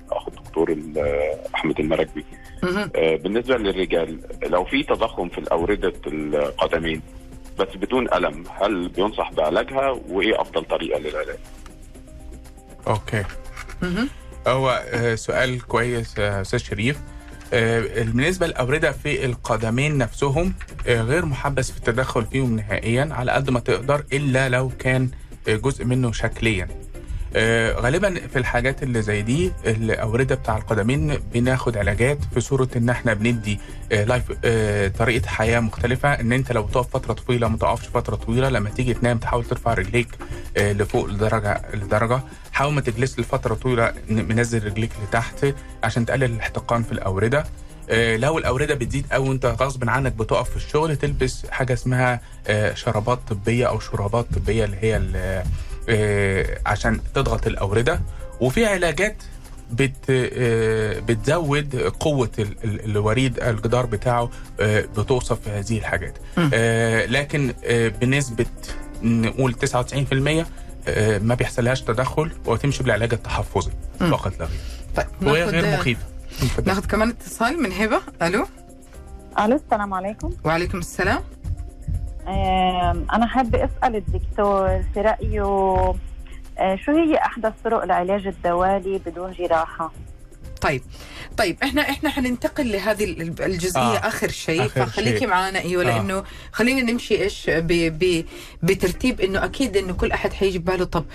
الأخ 0.08 0.28
الدكتور 0.28 0.72
ال- 0.72 1.36
أحمد 1.56 1.80
المراكبي. 1.80 2.26
أه 2.64 3.16
بالنسبة 3.16 3.58
للرجال 3.58 4.20
لو 4.44 4.66
في 4.66 4.84
تضخم 4.84 5.30
في 5.30 5.38
الأوردة 5.38 5.94
القدمين 6.08 7.02
بس 7.60 7.68
بدون 7.76 8.14
ألم 8.14 8.44
هل 8.62 8.90
بينصح 8.90 9.32
بعلاجها؟ 9.34 9.90
وإيه 10.10 10.42
أفضل 10.42 10.64
طريقة 10.66 11.00
للعلاج؟ 11.00 11.38
أوكي. 12.88 13.24
هو 14.48 14.84
آه، 14.90 15.16
سؤال 15.16 15.62
كويس 15.68 16.18
يا 16.18 16.42
أستاذ 16.42 16.60
شريف. 16.60 16.98
آه، 17.54 17.80
بالنسبة 18.04 18.48
للاورده 18.48 18.92
في 18.92 19.26
القدمين 19.26 19.98
نفسهم 19.98 20.54
آه، 20.88 21.02
غير 21.02 21.26
محبس 21.26 21.72
في 21.72 21.78
التدخل 21.78 22.26
فيهم 22.26 22.56
نهائيا 22.56 23.10
على 23.12 23.32
قد 23.32 23.50
ما 23.50 23.60
تقدر 23.60 24.04
إلا 24.14 24.50
لو 24.50 24.72
كان 24.80 25.10
آه، 25.48 25.56
جزء 25.56 25.86
منه 25.86 26.12
شكليا. 26.12 26.64
آه، 26.64 26.89
غالبا 27.80 28.28
في 28.28 28.40
الحاجات 28.40 28.84
اللي 28.84 29.02
زي 29.02 29.22
دي 29.22 29.52
الاورده 29.66 30.36
بتاع 30.36 30.58
القدمين 30.58 31.18
بناخد 31.34 31.78
علاجات 31.78 32.18
في 32.34 32.40
صورة 32.42 32.68
إن 32.76 32.90
إحنا 32.90 33.14
بندي 33.14 33.60
آه، 33.92 34.04
لايف 34.04 34.24
آه، 34.46 34.88
طريقة 34.88 35.28
حياة 35.28 35.60
مختلفة. 35.60 36.14
إن 36.14 36.32
أنت 36.32 36.52
لو 36.52 36.68
تقف 36.68 36.88
فترة 36.94 37.14
طويلة 37.14 37.48
ما 37.48 37.58
تقفش 37.58 37.88
فترة 37.88 38.16
طويلة 38.16 38.50
لما 38.50 38.70
تيجي 38.70 38.94
تنام 38.94 39.18
تحاول 39.18 39.46
ترفع 39.46 39.74
رجليك 39.74 40.08
آه، 40.58 40.74
لفوق 40.74 41.06
لدرجة 41.06 41.62
لدرجة. 41.74 42.22
حاول 42.52 42.74
ما 42.74 42.82
تجلس 42.82 43.20
لفترة 43.20 43.54
طويلة 43.54 43.94
منزل 44.10 44.66
رجليك 44.66 44.92
لتحت 45.08 45.46
عشان 45.84 46.06
تقلل 46.06 46.24
الاحتقان 46.24 46.84
في 46.84 46.92
الأوردة. 46.92 47.44
آه، 47.90 48.18
لو 48.18 48.38
الأوردة 48.38 48.76
بتزيد 48.76 49.06
قوي 49.12 49.30
وانت 49.30 49.46
غصب 49.46 49.90
عنك 49.90 50.12
بتقف 50.14 50.50
في 50.50 50.56
الشغل 50.56 50.96
تلبس 50.96 51.46
حاجة 51.50 51.74
اسمها 51.74 52.22
آه، 52.48 52.74
شرابات 52.74 53.20
طبية 53.30 53.66
أو 53.66 53.80
شرابات 53.80 54.26
طبية 54.36 54.66
اللي 54.66 54.78
هي 54.82 55.02
آه، 55.16 55.44
عشان 56.66 57.00
تضغط 57.16 57.48
الأوردة. 57.48 58.02
وفي 58.42 58.66
علاجات 58.66 59.16
بت 59.72 59.96
آه، 60.10 61.00
بتزود 61.00 61.76
قوة 62.00 62.30
ال- 62.40 62.56
ال- 62.64 62.86
الوريد 62.86 63.40
الجدار 63.40 63.86
بتاعه 63.86 64.30
آه، 64.60 64.82
بتوصف 64.82 65.40
في 65.42 65.50
هذه 65.50 65.78
الحاجات. 65.78 66.18
آه، 66.54 67.06
لكن 67.06 67.54
آه، 67.66 67.88
بنسبة 67.88 68.46
نقول 69.04 69.54
99% 69.54 70.46
آه، 70.88 71.18
ما 71.18 71.36
بيحصلهاش 71.36 71.82
تدخل 71.82 72.32
وتمشي 72.46 72.84
بالعلاج 72.84 73.14
التحفظي. 73.14 73.72
فقط 74.00 74.34
لا 74.40 74.46
غير. 74.46 74.60
طيب 74.96 75.08
وهي 75.22 75.44
غير 75.44 75.78
مخيفة. 75.80 76.02
ناخد 76.66 76.86
كمان 76.86 77.10
اتصال 77.10 77.62
من 77.62 77.72
هبة. 77.72 78.02
ألو؟ 78.22 78.48
ألو 79.40 79.56
السلام 79.56 79.94
عليكم. 79.94 80.34
وعليكم 80.44 80.78
السلام. 80.78 81.20
آم، 82.30 83.06
أنا 83.14 83.26
حابة 83.28 83.64
أسأل 83.66 83.96
الدكتور 83.96 84.82
في 84.94 85.02
رأيه 85.02 85.44
آه، 86.60 86.76
شو 86.76 86.92
هي 86.92 87.18
أحدث 87.18 87.54
طرق 87.64 87.84
العلاج 87.84 88.28
الدوالي 88.28 89.02
بدون 89.06 89.32
جراحة؟ 89.32 89.92
طيب 90.62 90.82
طيب 91.38 91.58
إحنا 91.64 91.82
إحنا 91.90 92.10
حننتقل 92.10 92.72
لهذه 92.72 93.04
ال- 93.04 93.42
الجزئية 93.44 93.82
آه. 93.82 94.08
آخر 94.08 94.30
شيء 94.32 94.66
آخر 94.66 94.86
فخليكي 94.86 95.20
شيء. 95.20 95.28
معنا 95.28 95.60
أيوه 95.60 95.84
آه. 95.84 95.86
لأنه 95.86 96.24
خلينا 96.52 96.92
نمشي 96.92 97.24
إيش 97.24 97.44
ب 97.50 97.68
ب 98.00 98.26
بترتيب 98.64 99.22
إنه 99.22 99.46
أكيد 99.46 99.78
إنه 99.78 99.94
كل 99.94 100.12
أحد 100.12 100.34
حيجي 100.34 100.60
بباله 100.60 100.86
طب 100.86 101.06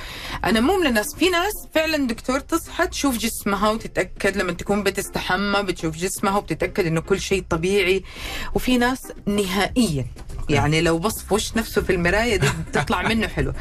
أنا 0.45 0.61
مو 0.61 0.79
من 0.81 0.87
الناس 0.87 1.15
في 1.19 1.31
ناس 1.31 1.53
فعلا 1.75 2.07
دكتور 2.07 2.41
تصحى 2.41 2.87
تشوف 2.87 3.17
جسمها 3.19 3.71
وتتأكد 3.71 4.37
لما 4.37 4.53
تكون 4.53 4.83
بتستحمى 4.83 5.63
بتشوف 5.63 5.97
جسمها 5.97 6.37
وبتتأكد 6.37 6.87
إنه 6.87 7.01
كل 7.01 7.21
شيء 7.21 7.45
طبيعي 7.51 8.03
وفي 8.55 8.79
ناس 8.79 9.03
نهائيا 9.27 10.07
يعني 10.51 10.81
لو 10.81 10.99
بص 10.99 11.23
في 11.23 11.35
وش 11.35 11.57
نفسه 11.57 11.83
في 11.83 11.93
المراية 11.93 12.37
دي 12.37 12.49
تطلع 12.73 13.03
منه 13.03 13.27
حلو 13.29 13.53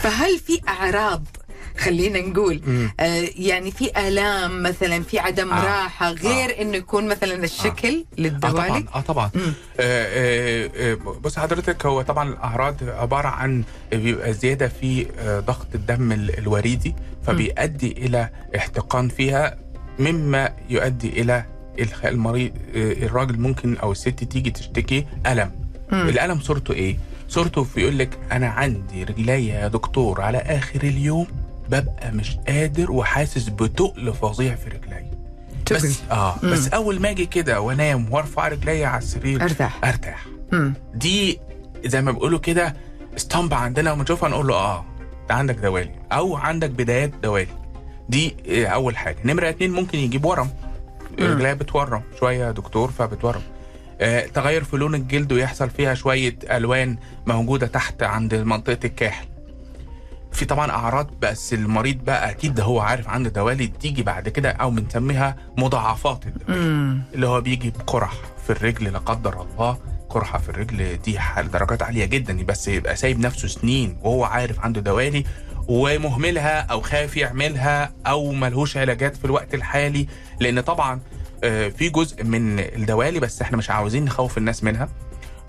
فهل 0.00 0.38
في 0.38 0.60
أعراض 0.68 1.24
خلينا 1.84 2.20
نقول. 2.20 2.60
آه 3.00 3.24
يعني 3.36 3.70
في 3.70 4.08
آلام 4.08 4.62
مثلا 4.62 5.02
في 5.02 5.18
عدم 5.18 5.50
آه. 5.52 5.56
آه. 5.56 5.64
راحه 5.82 6.12
غير 6.12 6.50
آه. 6.58 6.62
إنه 6.62 6.76
يكون 6.76 7.08
مثلا 7.08 7.44
الشكل 7.44 7.88
آه. 7.88 8.18
آه 8.18 8.20
للدوالي 8.20 8.52
طبعا 8.68 8.84
آه 8.94 9.00
طبعا. 9.00 9.30
آه، 9.36 9.50
آه، 9.80 10.70
آه، 10.92 10.94
بص 10.94 11.38
حضرتك 11.38 11.86
هو 11.86 12.02
طبعا 12.02 12.28
الأعراض 12.28 12.76
عبارة 12.82 13.28
عن 13.28 13.62
بيبقى 13.92 14.32
زيادة 14.32 14.68
في 14.68 15.06
آه، 15.18 15.40
ضغط 15.40 15.66
الدم 15.74 16.12
ال- 16.12 16.38
الوريدي 16.38 16.94
فبيؤدي 17.26 17.92
إلى 17.92 18.28
احتقان 18.56 19.08
فيها 19.08 19.58
مما 19.98 20.52
يؤدي 20.70 21.08
إلى 21.20 21.44
المريض 22.04 22.52
آه، 22.76 22.92
الراجل 22.92 23.38
ممكن 23.40 23.76
أو 23.76 23.92
الست 23.92 24.08
تيجي 24.24 24.50
تشتكي 24.50 25.06
ألم 25.26 25.50
مم. 25.92 26.08
الألم 26.08 26.40
صورته 26.40 26.74
إيه 26.74 26.96
صورته 27.28 27.66
بيقول 27.76 27.98
لك 27.98 28.18
أنا 28.32 28.48
عندي 28.48 29.04
رجليا 29.04 29.34
يا 29.60 29.68
دكتور 29.68 30.20
على 30.20 30.38
آخر 30.38 30.80
اليوم 30.82 31.26
ببقى 31.70 32.12
مش 32.12 32.36
قادر 32.48 32.92
وحاسس 32.92 33.48
بتقل 33.48 34.14
فظيع 34.14 34.54
في 34.54 34.70
رجلي. 34.70 35.10
بس 35.72 36.00
آه 36.10 36.36
مم. 36.42 36.52
بس 36.52 36.68
أول 36.68 37.00
ما 37.00 37.10
أجي 37.10 37.26
كده 37.26 37.60
وأنام 37.60 38.12
وأرفع 38.12 38.48
رجلي 38.48 38.84
على 38.84 38.98
السرير 38.98 39.42
أرتاح. 39.42 39.84
أرتاح. 39.84 40.26
مم. 40.52 40.74
دي 40.94 41.40
زي 41.84 42.02
ما 42.02 42.12
بيقولوا 42.12 42.38
كده 42.38 42.74
اسطمبة 43.16 43.56
عندنا 43.56 43.92
ونشوفها 43.92 44.28
نقول 44.28 44.46
له 44.46 44.54
آه 44.54 44.84
ده 45.28 45.34
عندك 45.34 45.54
دوالي. 45.54 45.90
أو 46.12 46.36
عندك 46.36 46.70
بدايات 46.70 47.10
دوالي. 47.22 47.46
دي 48.08 48.36
آه، 48.48 48.66
أول 48.66 48.96
حاجة. 48.96 49.16
نمرة 49.24 49.48
اتنين 49.48 49.70
ممكن 49.70 49.98
يجيب 49.98 50.24
ورم. 50.24 50.50
رجليها 51.18 51.54
بتورم 51.54 52.02
شوية 52.20 52.44
يا 52.46 52.50
دكتور 52.50 52.90
فبتورم. 52.90 53.42
آه، 54.00 54.26
تغير 54.26 54.64
في 54.64 54.76
لون 54.76 54.94
الجلد 54.94 55.32
ويحصل 55.32 55.70
فيها 55.70 55.94
شوية 55.94 56.36
ألوان 56.50 56.96
موجودة 57.26 57.66
تحت 57.66 58.02
عند 58.02 58.34
منطقة 58.34 58.78
الكاحل. 58.84 59.26
في 60.32 60.44
طبعا 60.44 60.70
أعراض 60.70 61.10
بس 61.22 61.52
المريض 61.54 61.96
بقى 62.04 62.30
أكيد 62.30 62.54
ده 62.54 62.62
هو 62.64 62.80
عارف 62.80 63.08
عنده 63.08 63.30
دوالي 63.30 63.66
تيجي 63.66 64.02
بعد 64.02 64.28
كده 64.28 64.50
أو 64.50 64.70
بنسميها 64.70 65.36
مضاعفات 65.56 66.26
الدوالي. 66.26 67.00
اللي 67.14 67.26
هو 67.26 67.40
بيجي 67.40 67.70
بقرح 67.70 68.12
في 68.46 68.50
الرجل 68.50 68.92
لا 68.92 68.98
قدر 68.98 69.42
الله 69.42 69.78
قرحة 70.10 70.38
في 70.38 70.48
الرجل 70.48 70.96
دي 71.04 71.18
حال 71.18 71.50
درجات 71.50 71.82
عالية 71.82 72.04
جدا 72.04 72.42
بس 72.44 72.68
يبقى 72.68 72.96
سايب 72.96 73.20
نفسه 73.20 73.48
سنين 73.48 73.96
وهو 74.02 74.24
عارف 74.24 74.60
عنده 74.60 74.80
دوالي 74.80 75.24
ومهملها 75.68 76.60
أو 76.60 76.80
خايف 76.80 77.16
يعملها 77.16 77.92
أو 78.06 78.32
ملهوش 78.32 78.76
علاجات 78.76 79.16
في 79.16 79.24
الوقت 79.24 79.54
الحالي 79.54 80.06
لأن 80.40 80.60
طبعا 80.60 81.00
آه، 81.44 81.68
في 81.68 81.88
جزء 81.88 82.24
من 82.24 82.58
الدوالي 82.60 83.20
بس 83.20 83.42
إحنا 83.42 83.56
مش 83.56 83.70
عاوزين 83.70 84.04
نخوف 84.04 84.38
الناس 84.38 84.64
منها 84.64 84.88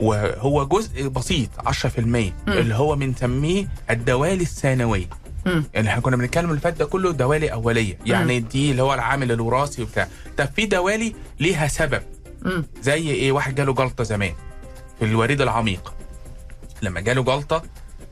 وهو 0.02 0.66
جزء 0.66 1.08
بسيط 1.08 1.50
10% 1.68 2.34
اللي 2.48 2.76
هو 2.76 2.96
بنسميه 2.96 3.68
الدوالي 3.90 4.42
الثانوية. 4.44 5.06
مم. 5.46 5.64
يعني 5.74 5.90
إحنا 5.90 6.02
كنا 6.02 6.16
بنتكلم 6.18 6.50
اللي 6.50 6.62
فات 6.62 6.74
ده 6.74 6.86
كله 6.86 7.12
دوالي 7.12 7.54
أولية. 7.54 7.98
يعني 8.06 8.40
دي 8.40 8.72
اللي 8.72 8.82
هو 8.84 8.94
العامل 8.94 9.32
الوراثي 9.32 9.82
وبتاع. 9.84 10.08
طب 10.38 10.50
في 10.56 10.66
دوالي 10.66 11.16
ليها 11.40 11.68
سبب. 11.68 12.02
مم. 12.42 12.66
زي 12.82 13.10
إيه؟ 13.10 13.32
واحد 13.32 13.56
جاله 13.56 13.74
جلطة 13.74 14.04
زمان 14.04 14.34
في 15.00 15.06
الوريد 15.06 15.42
العميق. 15.42 15.94
لما 16.82 17.00
جاله 17.00 17.24
جلطة 17.24 17.64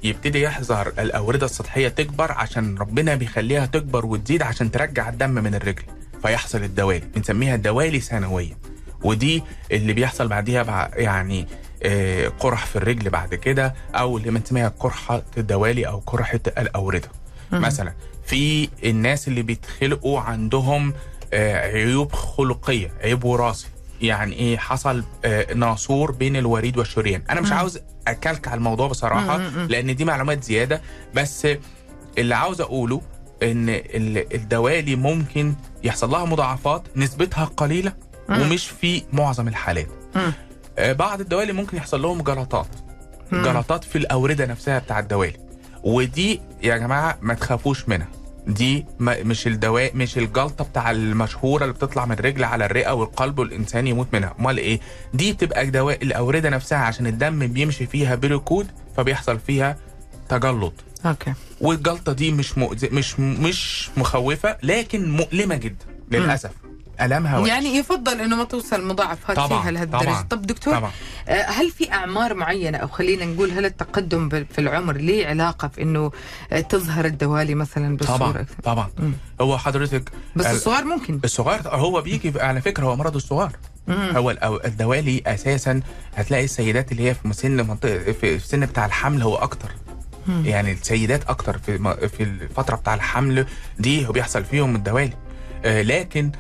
يبتدي 0.04 0.42
يحذر 0.42 0.88
الأوردة 0.88 1.46
السطحية 1.46 1.88
تكبر 1.88 2.32
عشان 2.32 2.78
ربنا 2.78 3.16
بيخليها 3.16 3.66
تكبر 3.66 4.06
وتزيد 4.06 4.42
عشان 4.42 4.72
ترجع 4.72 5.10
الدم 5.10 5.30
من 5.30 5.56
الرجل. 5.56 5.84
فيحصل 6.22 6.64
الدوالي 6.64 7.04
بنسميها 7.16 7.56
دوالي 7.56 8.00
ثانوية. 8.00 8.58
ودي 9.04 9.44
اللي 9.72 9.94
بيحصل 9.94 10.28
بعديها 10.28 10.64
بع- 10.64 10.98
يعني 10.98 11.48
قرح 12.40 12.66
في 12.66 12.76
الرجل 12.76 13.10
بعد 13.10 13.36
كده 13.36 13.74
أو 13.96 14.18
اللي 14.18 14.32
بنسميها 14.32 14.74
قرحة 14.80 15.22
الدوالي 15.38 15.88
أو 15.88 15.98
قرحة 16.08 16.40
الأوردة. 16.58 17.10
مثلا 17.52 17.94
في 18.26 18.70
الناس 18.84 19.28
اللي 19.28 19.42
بيتخلقوا 19.42 20.20
عندهم 20.20 20.94
آه، 21.34 21.72
عيوب 21.74 22.12
خلقية 22.12 22.92
عيب 23.04 23.24
وراثي. 23.24 23.68
يعني 24.02 24.34
إيه؟ 24.36 24.58
حصل 24.58 25.04
آه، 25.26 25.54
ناسور 25.54 26.12
بين 26.12 26.36
الوريد 26.36 26.78
والشريان. 26.78 27.22
أنا 27.30 27.42
مش 27.42 27.52
عاوز 27.52 27.80
اكلك 28.08 28.48
على 28.48 28.58
الموضوع 28.58 28.88
بصراحة 28.88 29.38
لأن 29.68 29.96
دي 29.96 30.06
معلومات 30.06 30.44
زيادة. 30.44 30.82
بس 31.14 31.48
اللي 32.18 32.36
عاوز 32.36 32.62
أقوله 32.62 33.02
إن 33.44 33.70
ال- 33.70 34.34
الدوالي 34.36 34.96
ممكن 34.96 35.54
يحصل 35.84 36.10
لها 36.10 36.26
مضاعفات 36.26 36.84
نسبتها 36.96 37.46
قليلة 37.46 37.94
ومش 38.30 38.68
في 38.70 39.04
معظم 39.14 39.48
الحالات. 39.48 39.88
آه، 40.16 40.34
بعض 40.80 41.20
الدوالي 41.22 41.54
ممكن 41.54 41.78
يحصل 41.78 42.02
لهم 42.02 42.22
جلطات. 42.22 42.68
جلطات 43.32 43.84
في 43.84 43.98
الأوردة 43.98 44.46
نفسها 44.46 44.80
بتاع 44.80 45.00
الدوالي. 45.00 45.38
ودي 45.84 46.42
يا 46.64 46.78
جماعة 46.78 47.18
ما 47.22 47.34
تخافوش 47.34 47.90
منها. 47.90 48.08
دي 48.48 48.86
ما 49.00 49.24
مش 49.24 49.48
الدواء 49.48 49.92
مش 49.96 50.18
الجلطة 50.18 50.64
بتاع 50.64 50.92
المشهورة 50.92 51.64
اللي 51.64 51.74
بتطلع 51.74 52.06
من 52.06 52.12
الرجل 52.12 52.44
على 52.44 52.66
الرئة 52.66 52.92
والقلب 52.92 53.40
والإنسان 53.40 53.88
يموت 53.88 54.08
منها. 54.14 54.36
أمال 54.40 54.58
إيه؟ 54.58 54.80
دي 55.14 55.34
بتبقى 55.34 55.66
دواء 55.70 56.04
الأوردة 56.04 56.50
نفسها 56.50 56.78
عشان 56.78 57.08
الدم 57.08 57.48
بيمشي 57.48 57.86
فيها 57.86 58.16
بركود 58.16 58.68
فبيحصل 58.98 59.40
فيها 59.40 59.78
تجلط. 60.30 60.74
أوكي. 61.06 61.34
والجلطة 61.62 62.14
دي 62.14 62.32
مش 62.32 62.58
مؤذي 62.58 62.90
مش 62.92 63.20
مش 63.20 63.90
مخوفة 63.98 64.58
لكن 64.64 65.10
مؤلمة 65.12 65.56
جدا 65.56 65.86
للأسف. 66.12 66.52
المها 67.06 67.38
وحش. 67.40 67.50
يعني 67.50 67.70
يفضل 67.78 68.22
إنه 68.22 68.36
ما 68.36 68.44
توصل 68.44 68.88
مضاعفات 68.88 69.36
طبعاً، 69.36 69.48
فيها 69.62 69.72
لهالدرجه 69.72 70.22
طب 70.30 70.42
دكتور 70.42 70.74
طبعا 70.76 70.92
آه، 71.28 71.42
هل 71.46 71.72
في 71.72 71.92
أعمار 71.92 72.34
معينة 72.34 72.78
أو 72.78 72.88
خلينا 72.88 73.26
نقول 73.26 73.52
هل 73.52 73.66
التقدم 73.66 74.30
في 74.30 74.60
العمر 74.60 74.98
ليه 74.98 75.28
علاقة 75.28 75.68
في 75.68 75.82
إنه 75.82 76.12
آه، 76.52 76.60
تظهر 76.60 77.06
الدوالي 77.06 77.56
مثلا 77.56 77.98
بصوره 77.98 78.18
طبعا؟ 78.18 78.46
طبعا 78.64 78.90
مم. 79.00 79.14
هو 79.42 79.58
حضرتك 79.58 80.12
بس 80.36 80.46
ال- 80.46 80.52
الصغار 80.56 80.84
ممكن 80.86 81.20
الصغار 81.24 81.62
هو 81.68 82.02
بيجي 82.02 82.34
على 82.42 82.62
فكرة 82.62 82.86
هو 82.86 82.96
مرض 82.96 83.16
الصغار. 83.16 83.52
هو 83.90 84.32
الدوالي 84.66 85.22
أساسا 85.28 85.82
هتلاقي 86.16 86.44
السيدات 86.44 86.92
اللي 86.92 87.10
هي 87.10 87.14
في 87.14 87.34
سن 87.34 87.68
منطقة 87.68 88.12
في 88.12 88.36
السن 88.36 88.66
بتاع 88.66 88.86
الحمل 88.86 89.22
هو 89.22 89.36
أكتر. 89.36 89.72
يعني 90.46 90.72
السيدات 90.72 91.24
أكتر 91.30 91.58
في 91.58 91.78
م- 91.78 92.08
في 92.08 92.24
الفترة 92.24 92.76
بتاع 92.76 92.94
الحمل 92.94 93.46
دي 93.80 94.08
هو 94.08 94.12
بيحصل 94.12 94.44
فيهم 94.46 94.76
الدوالي 94.76 95.14
آه 95.66 95.82
لكن 95.82 96.32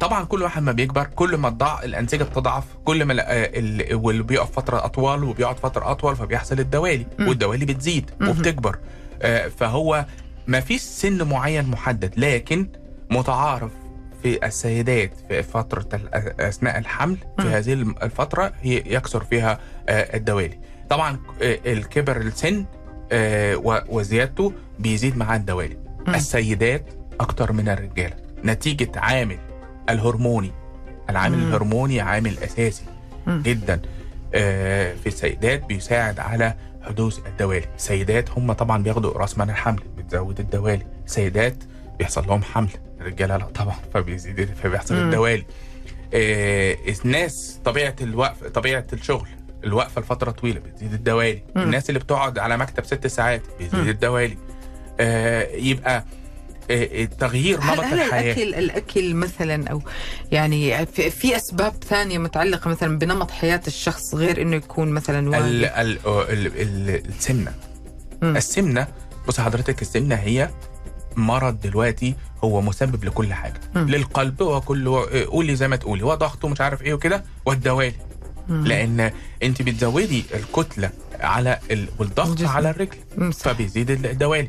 طبعا 0.00 0.24
كل 0.24 0.42
واحد 0.42 0.62
ما 0.62 0.72
بيكبر 0.72 1.04
كل 1.04 1.36
ما 1.36 1.48
الضع 1.48 1.82
الأنسجة 1.82 2.24
بتضعف 2.24 2.64
كل 2.84 3.04
ما 3.04 3.14
آه، 3.22 3.24
ال- 3.54 3.94
واللي 3.94 4.22
بيقف 4.22 4.50
فترة 4.52 4.84
أطول 4.84 5.24
وبيقعد 5.24 5.58
فترة 5.58 5.90
أطول 5.90 6.16
فبيحصل 6.16 6.58
الدوالي. 6.60 7.06
والدوالي 7.20 7.64
بتزيد. 7.66 8.10
وبتكبر 8.22 8.78
آه 9.22 9.48
فهو 9.48 10.04
ما 10.46 10.60
فيش 10.60 10.80
سن 10.80 11.28
معين 11.28 11.64
محدد 11.70 12.14
لكن 12.16 12.68
متعارف 13.10 13.70
في 14.22 14.46
السيدات 14.46 15.12
في 15.28 15.42
فترة 15.42 15.88
أثناء 16.40 16.78
الحمل 16.78 17.16
في. 17.40 17.48
هذه 17.48 17.72
الفترة 17.72 18.52
هي 18.62 18.76
يكثر 18.86 19.24
فيها 19.24 19.58
آه، 19.88 20.16
الدوالي 20.16 20.58
طبعا 20.90 21.18
آه، 21.42 21.58
الكبر 21.66 22.16
السن 22.16 22.64
آه، 23.12 23.56
وزيادته 23.88 24.52
بيزيد 24.78 25.16
مع 25.16 25.36
الدوالي. 25.36 25.76
السيدات 26.08 26.84
أكتر 27.20 27.52
من 27.52 27.68
الرجالة 27.68 28.16
نتيجة 28.44 28.90
عامل 28.96 29.38
الهرموني 29.90 30.52
العامل 31.10 31.38
مم. 31.38 31.48
الهرموني 31.48 32.00
عامل 32.00 32.38
أساسي 32.38 32.84
مم. 33.26 33.42
جدا 33.42 33.80
آه، 34.34 34.94
في 34.94 35.06
السيدات 35.06 35.64
بيساعد 35.64 36.18
على 36.20 36.54
حدوث 36.82 37.18
الدوالي 37.26 37.66
السيدات 37.76 38.30
هم 38.30 38.52
طبعا 38.52 38.82
بياخدوا 38.82 39.12
رأس 39.18 39.38
مال 39.38 39.50
الحمل 39.50 39.80
بتزود 39.98 40.40
الدوالي 40.40 40.86
السيدات 41.06 41.56
بيحصل 41.98 42.26
لهم 42.26 42.42
حمل 42.42 42.68
الرجالة 43.00 43.36
لا 43.36 43.44
طبعا 43.44 43.74
فبيزيد 43.94 44.44
فبيحصل 44.62 44.94
مم. 44.94 45.00
الدوالي 45.06 45.44
آه 46.14 46.76
الناس 47.04 47.60
طبيعة 47.64 47.96
الوقف 48.00 48.44
طبيعة 48.44 48.86
الشغل 48.92 49.28
الوقفة 49.64 50.00
لفترة 50.00 50.30
طويلة 50.30 50.60
بتزيد 50.60 50.92
الدوالي 50.92 51.42
مم. 51.56 51.62
الناس 51.62 51.88
اللي 51.90 52.00
بتقعد 52.00 52.38
على 52.38 52.56
مكتب 52.56 52.84
ست 52.84 53.06
ساعات 53.06 53.42
بيزيد 53.58 53.80
مم. 53.80 53.88
الدوالي 53.88 54.36
آه 55.00 55.42
يبقى 55.56 56.04
تغيير 57.18 57.58
هل, 57.60 57.66
نمط 57.76 57.84
هل 57.84 58.00
الحياة 58.00 58.32
الاكل 58.32 58.54
الأكل 58.54 59.14
مثلا 59.14 59.68
أو 59.68 59.82
يعني 60.32 60.86
في, 60.86 61.10
في 61.10 61.36
أسباب 61.36 61.74
ثانية 61.84 62.18
متعلقة 62.18 62.68
مثلا 62.70 62.98
بنمط 62.98 63.30
حياة 63.30 63.60
الشخص 63.66 64.14
غير 64.14 64.42
إنه 64.42 64.56
يكون 64.56 64.88
مثلا 64.88 65.38
ال 65.38 65.64
ال 65.64 65.98
ال 66.06 66.46
ال 66.46 67.06
السمنة 67.08 67.52
مم. 68.22 68.36
السمنة 68.36 68.86
بص 69.28 69.40
حضرتك 69.40 69.82
السمنة 69.82 70.14
هي 70.14 70.50
مرض 71.16 71.60
دلوقتي 71.60 72.14
هو 72.44 72.60
مسبب 72.60 73.04
لكل 73.04 73.32
حاجة 73.34 73.60
مم. 73.74 73.88
للقلب 73.88 74.40
وكل 74.40 74.88
قولي 75.26 75.56
زي 75.56 75.68
ما 75.68 75.76
تقولي 75.76 76.02
وضغط 76.02 76.44
ومش 76.44 76.60
عارف 76.60 76.82
إيه 76.82 76.94
وكده 76.94 77.24
والدوالي. 77.46 77.94
لأن 78.48 79.10
أنت 79.42 79.62
بتزودي 79.62 80.24
الكتلة 80.34 80.90
على 81.20 81.58
ال... 81.70 81.88
والضغط. 81.98 82.42
على 82.42 82.70
الرجل. 82.70 83.32
فبيزيد 83.32 83.90
الدوالي 83.90 84.42
ال- 84.42 84.48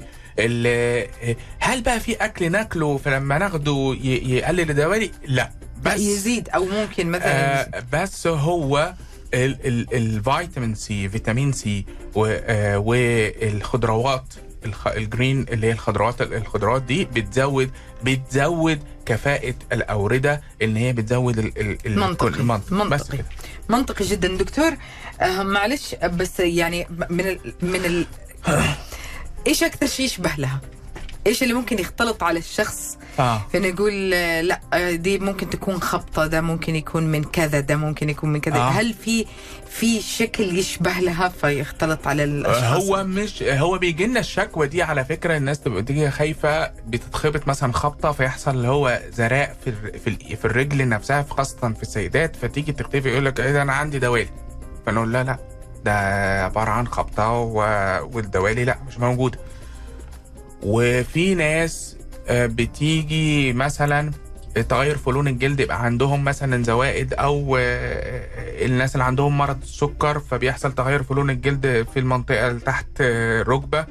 هل 1.59 1.81
بقى 1.81 1.99
في 1.99 2.13
أكل 2.15 2.51
ناكله 2.51 2.97
فلما 2.97 3.37
ناخده 3.37 3.95
يقلل 4.03 4.69
الدوالي 4.69 5.11
لا 5.27 5.51
بس 5.83 5.99
يزيد 5.99 6.49
أو 6.49 6.65
ممكن 6.65 7.07
مثلا 7.11 7.61
آه 7.77 7.83
بس 7.93 8.27
هو 8.27 8.93
ال- 9.33 9.67
ال- 9.67 9.93
الفيتامين 9.93 10.75
C 10.75 11.09
فيتامين 11.09 11.51
C 11.51 11.85
آه، 12.25 12.77
والخضروات 12.77 14.33
الخ- 14.65 14.87
ال 14.87 14.97
green 14.97 15.45
اللي 15.49 15.67
هي 15.67 15.71
الخضروات 15.71 16.21
الخضروات 16.21 16.81
دي 16.81 17.05
بتزود 17.05 17.71
بتزود 18.03 18.79
كفاءة 19.05 19.53
الأوردة 19.71 20.41
إن 20.61 20.75
هي 20.75 20.93
بتزود 20.93 21.39
ال 21.39 21.77
ال 21.85 21.99
منطقي. 21.99 22.27
المنطق. 22.39 22.65
بس 22.73 22.73
منطقي. 23.01 23.17
كده 23.17 23.25
منطقي 23.69 24.05
جدا 24.05 24.27
دكتور 24.27 24.71
آه 25.21 25.43
معلش 25.43 25.95
بس 26.03 26.39
يعني 26.39 26.87
من 27.09 27.19
ال 27.27 27.39
من 27.61 27.85
ال 27.85 28.05
إيش 29.47 29.63
أكثر 29.63 29.87
شيء 29.87 30.05
يشبه 30.05 30.31
لها؟ 30.37 30.61
إيش 31.27 31.43
اللي 31.43 31.53
ممكن 31.53 31.79
يختلط 31.79 32.23
على 32.23 32.39
الشخص؟ 32.39 32.97
آه. 33.19 33.41
فانا 33.53 33.71
نقول 33.71 34.13
آه، 34.13 34.41
لا 34.41 34.61
آه، 34.73 34.91
دي 34.91 35.19
ممكن 35.19 35.49
تكون 35.49 35.81
خبطة 35.81 36.27
ده 36.27 36.41
ممكن 36.41 36.75
يكون 36.75 37.03
من 37.03 37.23
كذا 37.23 37.59
ده 37.59 37.75
ممكن 37.75 38.09
يكون 38.09 38.33
من 38.33 38.39
كذا. 38.39 38.55
آه. 38.55 38.69
هل 38.69 38.93
في 38.93 39.25
في 39.69 40.01
شكل 40.01 40.57
يشبه 40.57 40.91
لها 40.91 41.29
فيختلط 41.29 42.07
على 42.07 42.23
الأشخاص؟ 42.23 42.83
هو 42.83 43.03
مش 43.03 43.43
هو 43.43 43.77
بيجي 43.77 44.07
لنا 44.07 44.19
الشكوى 44.19 44.67
دي 44.67 44.83
على 44.83 45.05
فكرة 45.05 45.37
الناس 45.37 45.59
تبقى 45.59 45.83
تيجي 45.83 46.11
خايفة 46.11 46.67
بتتخبط 46.67 47.47
مثلا 47.47 47.73
خبطة 47.73 48.11
فيحصل 48.11 48.51
اللي 48.51 48.67
هو 48.67 48.99
زراء 49.13 49.55
في 49.65 49.71
في, 49.99 50.35
في 50.35 50.45
الرجل 50.45 50.89
نفسها 50.89 51.25
خاصة 51.29 51.73
في 51.73 51.81
السيدات 51.81 52.35
فتيجي 52.35 52.71
تختفي 52.71 53.09
يقول 53.09 53.25
لك 53.25 53.39
إيه 53.39 53.51
ده 53.51 53.61
أنا 53.61 53.73
عندي 53.73 53.99
دوالي. 53.99 54.29
فنقول 54.85 55.13
لا 55.13 55.23
لا. 55.23 55.37
ده 55.85 55.93
عبارة 56.45 56.69
عن 56.69 56.87
خبطة. 56.87 57.29
والدوالي 58.13 58.65
لا 58.65 58.77
مش 58.87 58.99
موجودة 58.99 59.39
وفي 60.63 61.35
ناس 61.35 61.97
آه، 62.27 62.45
بتيجي 62.45 63.53
مثلا 63.53 64.11
تغير 64.69 64.97
في 64.97 65.09
لون 65.11 65.27
الجلد 65.27 65.59
يبقى 65.59 65.83
عندهم 65.85 66.23
مثلا 66.23 66.63
زوائد 66.63 67.13
أو 67.13 67.57
آه، 67.59 68.65
الناس 68.65 68.95
اللي 68.95 69.03
عندهم 69.03 69.37
مرض 69.37 69.61
السكر 69.61 70.19
فبيحصل 70.19 70.71
تغير 70.71 71.03
في 71.03 71.13
لون 71.13 71.29
الجلد 71.29 71.87
في 71.93 71.99
المنطقة 71.99 72.47
اللي 72.47 72.59
تحت 72.59 72.87
آه، 73.01 73.41
الركبه 73.41 73.85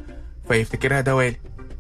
فيفتكرها 0.49 1.01
دوالي 1.01 1.37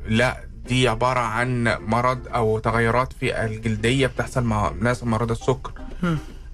لا 0.09 0.37
دي 0.68 0.88
عبارة 0.88 1.21
عن 1.21 1.77
مرض 1.87 2.29
أو 2.35 2.59
تغيرات 2.59 3.12
في 3.12 3.44
الجلدية 3.44 4.07
بتحصل 4.07 4.44
مع 4.44 4.73
ناس 4.81 5.05
مرضى 5.05 5.33
السكر. 5.33 5.73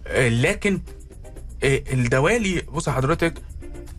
آه، 0.06 0.28
لكن 0.28 0.74
آه، 0.74 0.80
الدوالي 1.64 2.62
بص 2.72 2.88
حضرتك 2.88 3.34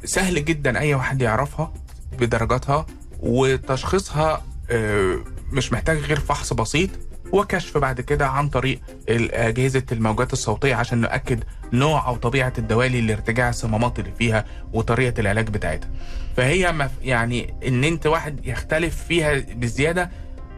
سهل 0.03 0.45
جدا 0.45 0.79
أي 0.79 0.93
واحد 0.95 1.21
يعرفها 1.21 1.73
بدرجاتها 2.19 2.85
وتشخيصها 3.19 4.43
آه، 4.71 5.17
مش 5.51 5.71
محتاج 5.73 5.97
غير 5.97 6.19
فحص 6.19 6.53
بسيط 6.53 6.89
وكشف 7.31 7.77
بعد 7.77 8.01
كده 8.01 8.27
عن 8.27 8.49
طريق 8.49 8.79
أجهزة 9.09 9.83
الموجات 9.91 10.33
الصوتية 10.33 10.75
عشان 10.75 11.01
نؤكد 11.01 11.43
نوع 11.73 12.07
أو 12.07 12.15
طبيعة 12.15 12.53
الدوالي 12.57 13.01
لارتجاع 13.01 13.49
الصمامات 13.49 13.99
اللي 13.99 14.11
فيها 14.19 14.45
وطريقة 14.73 15.19
العلاج 15.21 15.49
بتاعتها. 15.49 15.89
فهي 16.37 16.89
يعني 17.01 17.53
إن 17.67 17.83
أنت 17.83 18.07
واحد 18.07 18.45
يختلف 18.47 19.03
فيها 19.07 19.39
بزيادة 19.39 20.09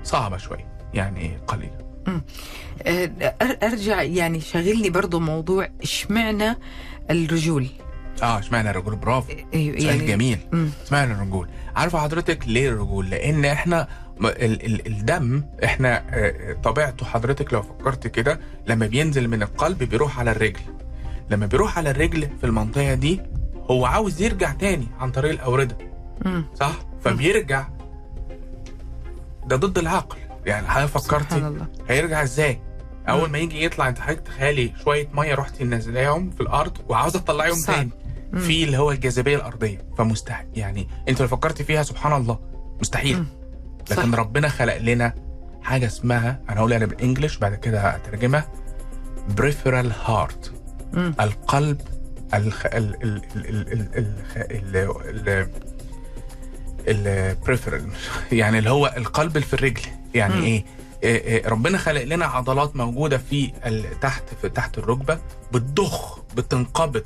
صعبة 0.03 0.37
شوية 0.37 0.67
يعني 0.93 1.37
قليلة. 1.47 1.77
آه، 2.87 3.33
أر- 3.43 3.63
أرجع 3.63 4.01
يعني 4.01 4.39
شاغلني 4.41 4.89
برضو 4.89 5.19
موضوع 5.19 5.69
إشمعنى 5.83 6.57
الرجول. 7.11 7.67
آه 8.23 8.39
اشمعنى 8.39 8.69
الرجول؟ 8.69 8.95
برافو. 8.95 9.33
أيوة، 9.53 9.79
سؤال 9.79 10.07
جميل. 10.07 10.37
مم. 10.51 10.69
اشمعنى 10.85 11.13
الرجول؟ 11.13 11.47
عارفه 11.75 11.99
حضرتك 11.99 12.47
ليه 12.47 12.69
الرجول؟ 12.69 13.09
لأن 13.09 13.45
إحنا 13.45 13.87
ال 14.21 14.65
ال 14.65 14.87
الدم 14.87 15.43
إحنا 15.63 16.03
آه، 16.09 16.53
طبيعته 16.63 17.05
حضرتك 17.05 17.53
لو 17.53 17.61
فكرت 17.61 18.07
كده 18.07 18.39
لما 18.67 18.87
بينزل 18.87 19.27
من 19.27 19.41
القلب 19.43 19.83
بيروح 19.83 20.19
على 20.19 20.31
الرجل. 20.31 20.59
لما 21.29 21.45
بيروح 21.45 21.77
على 21.77 21.91
الرجل 21.91 22.29
في 22.39 22.45
المنطقة 22.45 22.93
دي 22.93 23.21
هو 23.71 23.85
عاوز 23.85 24.21
يرجع 24.21 24.51
تاني 24.51 24.87
عن 24.99 25.11
طريق 25.11 25.31
الأوردة. 25.31 25.77
مم. 26.25 26.45
صح؟ 26.55 26.71
فبيرجع. 27.03 27.67
ده 29.45 29.55
ضد 29.55 29.77
العقل. 29.77 30.17
يعني 30.45 30.67
حضرتك 30.67 30.97
سبحان 30.97 31.19
فكرتي 31.23 31.47
الله. 31.47 31.67
هيرجع 31.89 32.23
إزاي؟ 32.23 32.59
اول. 33.09 33.29
ما 33.29 33.37
يجي 33.37 33.65
يطلع 33.65 33.87
انت 33.87 33.99
حضرتك 33.99 34.21
تخيلي 34.21 34.73
شوية 34.83 35.09
ميه 35.13 35.35
رحتي 35.35 35.63
نازلاهم 35.63 36.29
في 36.31 36.41
الأرض 36.41 36.77
وعاوزه 36.89 37.19
تطلعيهم. 37.19 37.61
تاني. 37.61 37.89
في 38.37 38.63
اللي 38.63 38.77
هو 38.77 38.91
الجاذبيه 38.91 39.35
الارضيه 39.35 39.77
فمستحيل 39.97 40.47
يعني 40.55 40.87
انت 41.09 41.21
لو 41.21 41.27
فكرت 41.27 41.61
فيها 41.61 41.83
سبحان 41.83 42.13
الله 42.21 42.39
مستحيل. 42.81 43.25
لكن 43.91 44.11
صح. 44.11 44.19
ربنا 44.19 44.49
خلق 44.49 44.77
لنا 44.77 45.13
حاجة 45.63 45.85
اسمها 45.85 46.41
أنا 46.49 46.59
هقولها 46.59 46.77
بالانجلش 46.77 47.37
بعد 47.37 47.55
كده 47.55 47.81
هترجمها 47.81 48.51
peripheral 49.29 49.91
heart. 50.05 50.53
القلب 50.93 51.81
الخ... 52.33 52.65
ال 52.65 52.73
ال 52.73 53.21
ال 53.35 53.45
ال 53.45 53.71
ال 53.71 54.17
ال 54.51 54.77
ال 54.77 55.29
ال 55.29 55.47
ال 56.87 56.96
peripheral 56.96 57.89
يعني 58.31 58.59
اللي 58.59 58.69
هو 58.69 58.93
القلب 58.97 59.35
اللي 59.35 59.47
في 59.47 59.53
الرجل 59.53 59.81
يعني 60.13 60.35
مم. 60.35 60.41
إيه 60.41 60.47
إيه 60.49 60.55
إيه، 60.55 60.65
ربنا 61.45 61.77
خلق 61.77 62.03
لنا 62.03 62.25
عضلات 62.25 62.75
موجودة 62.75 63.17
في 63.17 63.47
تحت 64.01 64.23
في 64.41 64.49
تحت 64.49 64.77
الركبة 64.77 65.19
بتضخ 65.53 66.19
بتنقبض 66.35 67.03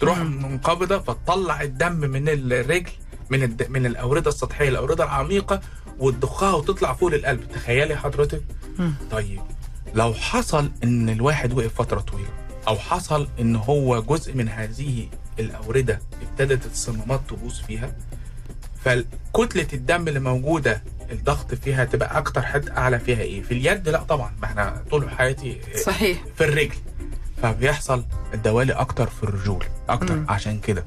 تروح. 0.00 0.18
منقبضة 0.18 0.98
فتطلع 0.98 1.62
الدم 1.62 1.92
من 1.92 2.28
الرجل 2.28 2.90
من 3.30 3.42
الد... 3.42 3.70
من 3.70 3.86
الأوردة 3.86 4.28
السطحية 4.28 4.68
الأوردة 4.68 5.04
العميقة 5.04 5.60
وتضخها 5.98 6.52
وتطلع 6.54 6.92
فوق 6.92 7.12
القلب 7.12 7.48
تخيلي 7.54 7.96
حضرتك. 7.96 8.42
طيب 9.10 9.40
لو 9.94 10.14
حصل 10.14 10.70
إن 10.84 11.08
الواحد 11.08 11.52
وقف 11.52 11.74
فترة 11.74 12.00
طويلة 12.00 12.28
أو 12.68 12.76
حصل 12.76 13.28
إن 13.40 13.56
هو 13.56 14.02
جزء 14.02 14.34
من 14.34 14.48
هذه 14.48 15.08
الأوردة 15.38 16.00
ابتدت 16.22 16.66
الصمامات 16.66 17.20
تبوظ 17.28 17.60
فيها 17.60 17.96
فكتلة 18.84 19.66
الدم 19.72 20.08
اللي 20.08 20.20
موجودة 20.20 20.82
الضغط 21.12 21.54
فيها 21.54 21.84
تبقى 21.84 22.18
أكتر 22.18 22.42
حتة 22.42 22.76
أعلى 22.78 22.98
فيها 22.98 23.20
إيه؟ 23.20 23.42
في 23.42 23.52
اليد 23.54 23.88
لا 23.88 24.02
طبعا 24.02 24.32
ما 24.40 24.44
إحنا 24.44 24.82
طول 24.90 25.10
حياتي 25.10 25.60
صحيح. 25.86 26.18
في 26.36 26.44
الرجل. 26.44 26.74
فبيحصل 27.42 28.04
الدوالي 28.34 28.72
أكتر 28.72 29.06
في 29.06 29.22
الرجول 29.22 29.64
أكتر 29.88 30.14
مم. 30.16 30.26
عشان 30.28 30.58
كده. 30.60 30.84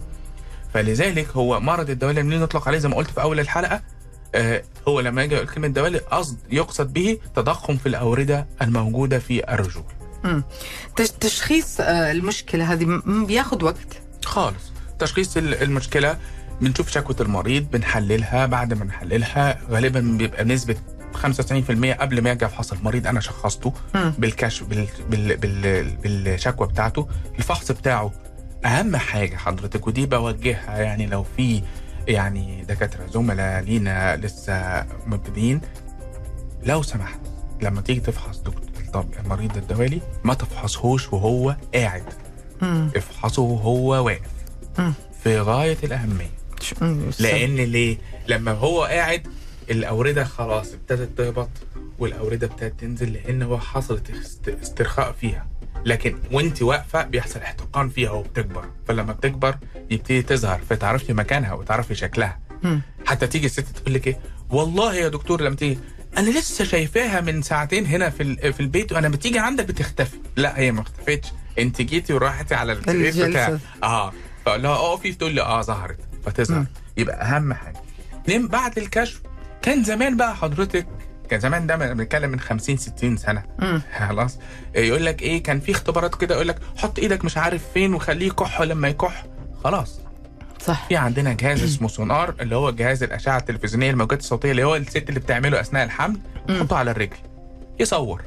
فلذلك 0.73 1.27
هو 1.29 1.59
مرض 1.59 1.89
الدوالي 1.89 2.21
اللي 2.21 2.37
نطلق 2.37 2.67
عليه 2.67 2.77
زي 2.77 2.89
ما 2.89 2.95
قلت 2.95 3.11
في 3.11 3.21
أول 3.21 3.39
الحلقة 3.39 3.81
آه 4.35 4.63
هو 4.87 4.99
لما 4.99 5.23
يجي 5.23 5.35
يقول 5.35 5.47
كلمة 5.47 5.67
دوالي 5.67 5.97
قصد 5.97 6.37
يقصد 6.51 6.93
به 6.93 7.17
تضخم 7.35 7.77
في 7.77 7.85
الأوردة 7.89 8.47
الموجودة 8.61 9.19
في 9.19 9.53
الرجول. 9.53 9.83
مم. 10.23 10.43
تش- 10.95 11.11
تشخيص 11.11 11.81
آه، 11.81 12.11
المشكلة 12.11 12.73
هذه 12.73 13.01
بياخذ 13.05 13.63
وقت؟ 13.63 13.87
خالص. 14.25 14.71
تشخيص 14.99 15.37
ال- 15.37 15.63
المشكلة 15.63 16.17
بنشوف 16.63 16.89
شكوى 16.89 17.15
المريض 17.21 17.71
بنحللها 17.71 18.45
بعد 18.45 18.73
ما 18.73 18.85
نحللها 18.85 19.57
غالبا 19.69 19.99
بيبقى 20.17 20.43
نسبة 20.43 20.75
95% 21.13 21.21
قبل 22.01 22.21
ما 22.21 22.31
يجي 22.31 22.45
افحص 22.45 22.71
المريض 22.73 23.07
أنا 23.07 23.19
شخصته. 23.19 23.73
بالكشف 24.17 24.63
بال 24.63 24.87
بال 25.09 25.37
بال 25.37 25.85
بالشكوى 26.03 26.67
بتاعته 26.67 27.07
الفحص 27.39 27.71
بتاعه 27.71 28.11
أهم 28.65 28.95
حاجة 28.95 29.35
حضرتك 29.35 29.87
ودي 29.87 30.05
بوجهها 30.05 30.77
يعني 30.77 31.05
لو 31.05 31.25
في 31.37 31.61
يعني 32.07 32.63
دكاترة 32.63 33.05
زملاء 33.13 33.61
لينا 33.63 34.15
لسه 34.17 34.85
مبتدئين 35.07 35.61
لو 36.63 36.81
سمحت 36.83 37.19
لما 37.61 37.81
تيجي 37.81 37.99
تفحص 37.99 38.37
دكتور 38.37 38.63
طب 38.93 39.05
المريض 39.25 39.57
الدوالي 39.57 40.01
ما 40.23 40.33
تفحصهوش 40.33 41.13
وهو 41.13 41.55
قاعد. 41.75 42.03
افحصه 42.95 43.41
وهو 43.41 44.05
واقف. 44.05 44.21
في 45.23 45.39
غاية 45.39 45.77
الأهمية 45.83 46.29
ش- 46.63 46.73
مم. 46.81 47.09
لأن 47.19 47.55
ليه؟ 47.55 47.97
لما 48.27 48.51
هو 48.51 48.83
قاعد 48.83 49.27
الأوردة 49.71 50.23
خلاص 50.23 50.73
ابتدت 50.73 51.17
تهبط 51.17 51.49
والأوردة 51.99 52.47
ابتدت 52.47 52.79
تنزل 52.79 53.13
لأن 53.13 53.41
هو 53.41 53.59
حصلت 53.59 54.09
است- 54.09 54.49
استرخاء 54.61 55.11
فيها. 55.21 55.47
لكن 55.85 56.17
وأنت 56.31 56.61
واقفة 56.61 57.03
بيحصل 57.03 57.39
احتقان 57.39 57.89
فيها 57.89 58.11
وبتكبر 58.11 58.65
فلما 58.87 59.13
بتكبر 59.13 59.55
يبتدي 59.91 60.21
تظهر 60.21 60.61
فتعرفي 60.69 61.13
مكانها 61.13 61.53
وتعرفي 61.53 61.95
شكلها. 61.95 62.39
حتى 63.05 63.27
تيجي 63.27 63.45
الست 63.45 63.59
تقول 63.59 63.93
لك 63.93 64.07
إيه؟ 64.07 64.19
والله 64.49 64.95
يا 64.95 65.07
دكتور 65.07 65.41
لما 65.41 65.55
تيجي 65.55 65.79
أنا 66.17 66.29
لسه 66.29 66.63
شايفاها 66.65 67.21
من 67.21 67.41
ساعتين 67.41 67.85
هنا 67.85 68.09
في 68.09 68.53
في 68.53 68.59
البيت 68.59 68.91
وأنا 68.91 69.09
بتيجي 69.09 69.39
عندك 69.39 69.65
بتختفي. 69.65 70.17
لا 70.35 70.59
هي 70.59 70.71
ما 70.71 70.81
اختفتش 70.81 71.27
أنت 71.59 71.81
جيتي 71.81 72.13
وراحتي 72.13 72.55
على 72.55 72.73
السرير 72.73 73.07
الجلسة. 73.09 73.27
بتاعك 73.29 73.59
آه. 73.83 74.13
فاقول 74.45 74.63
لها 74.63 74.71
أقفي 74.75 75.13
تقول 75.13 75.31
لي 75.33 75.41
آه 75.41 75.61
ظهرت. 75.61 75.97
فتظهر 76.25 76.59
مم. 76.59 76.67
يبقى 76.97 77.21
أهم 77.21 77.53
حاجة. 77.53 77.77
نم 78.29 78.47
بعد 78.47 78.77
الكشف 78.77 79.21
كان 79.61 79.83
زمان 79.83 80.17
بقى 80.17 80.35
حضرتك 80.35 80.87
كان 81.29 81.39
زمان 81.39 81.67
ده 81.67 81.77
من- 81.77 81.93
بنتكلم 81.93 82.29
من 82.29 82.39
50 82.39 82.77
60 82.77 83.17
سنة. 83.17 83.43
خلاص. 84.09 84.39
يقول 84.75 85.05
لك 85.05 85.21
إيه 85.21 85.43
كان 85.43 85.59
في 85.59 85.71
اختبارات 85.71 86.15
كده 86.15 86.35
يقول 86.35 86.47
لك 86.47 86.57
حط 86.77 86.99
إيدك 86.99 87.25
مش 87.25 87.37
عارف 87.37 87.61
فين 87.73 87.93
وخليه 87.93 88.27
يكح 88.27 88.61
لما 88.61 88.87
يكح 88.87 89.25
خلاص. 89.63 89.99
صح. 90.65 90.85
في 90.87 90.95
عندنا 90.97 91.33
جهاز 91.33 91.63
اسمه 91.73 91.87
سونار 91.87 92.35
اللي 92.41 92.55
هو 92.55 92.71
جهاز 92.71 93.03
الأشعة 93.03 93.37
التلفزيونية 93.37 93.91
الموجات 93.91 94.19
الصوتية 94.19 94.51
اللي 94.51 94.63
هو 94.63 94.75
الست 94.75 95.09
اللي 95.09 95.19
بتعمله 95.19 95.59
أثناء 95.59 95.83
الحمل 95.83 96.17
تحطه 96.47 96.77
على 96.77 96.91
الرجل. 96.91 97.17
يصور. 97.79 98.21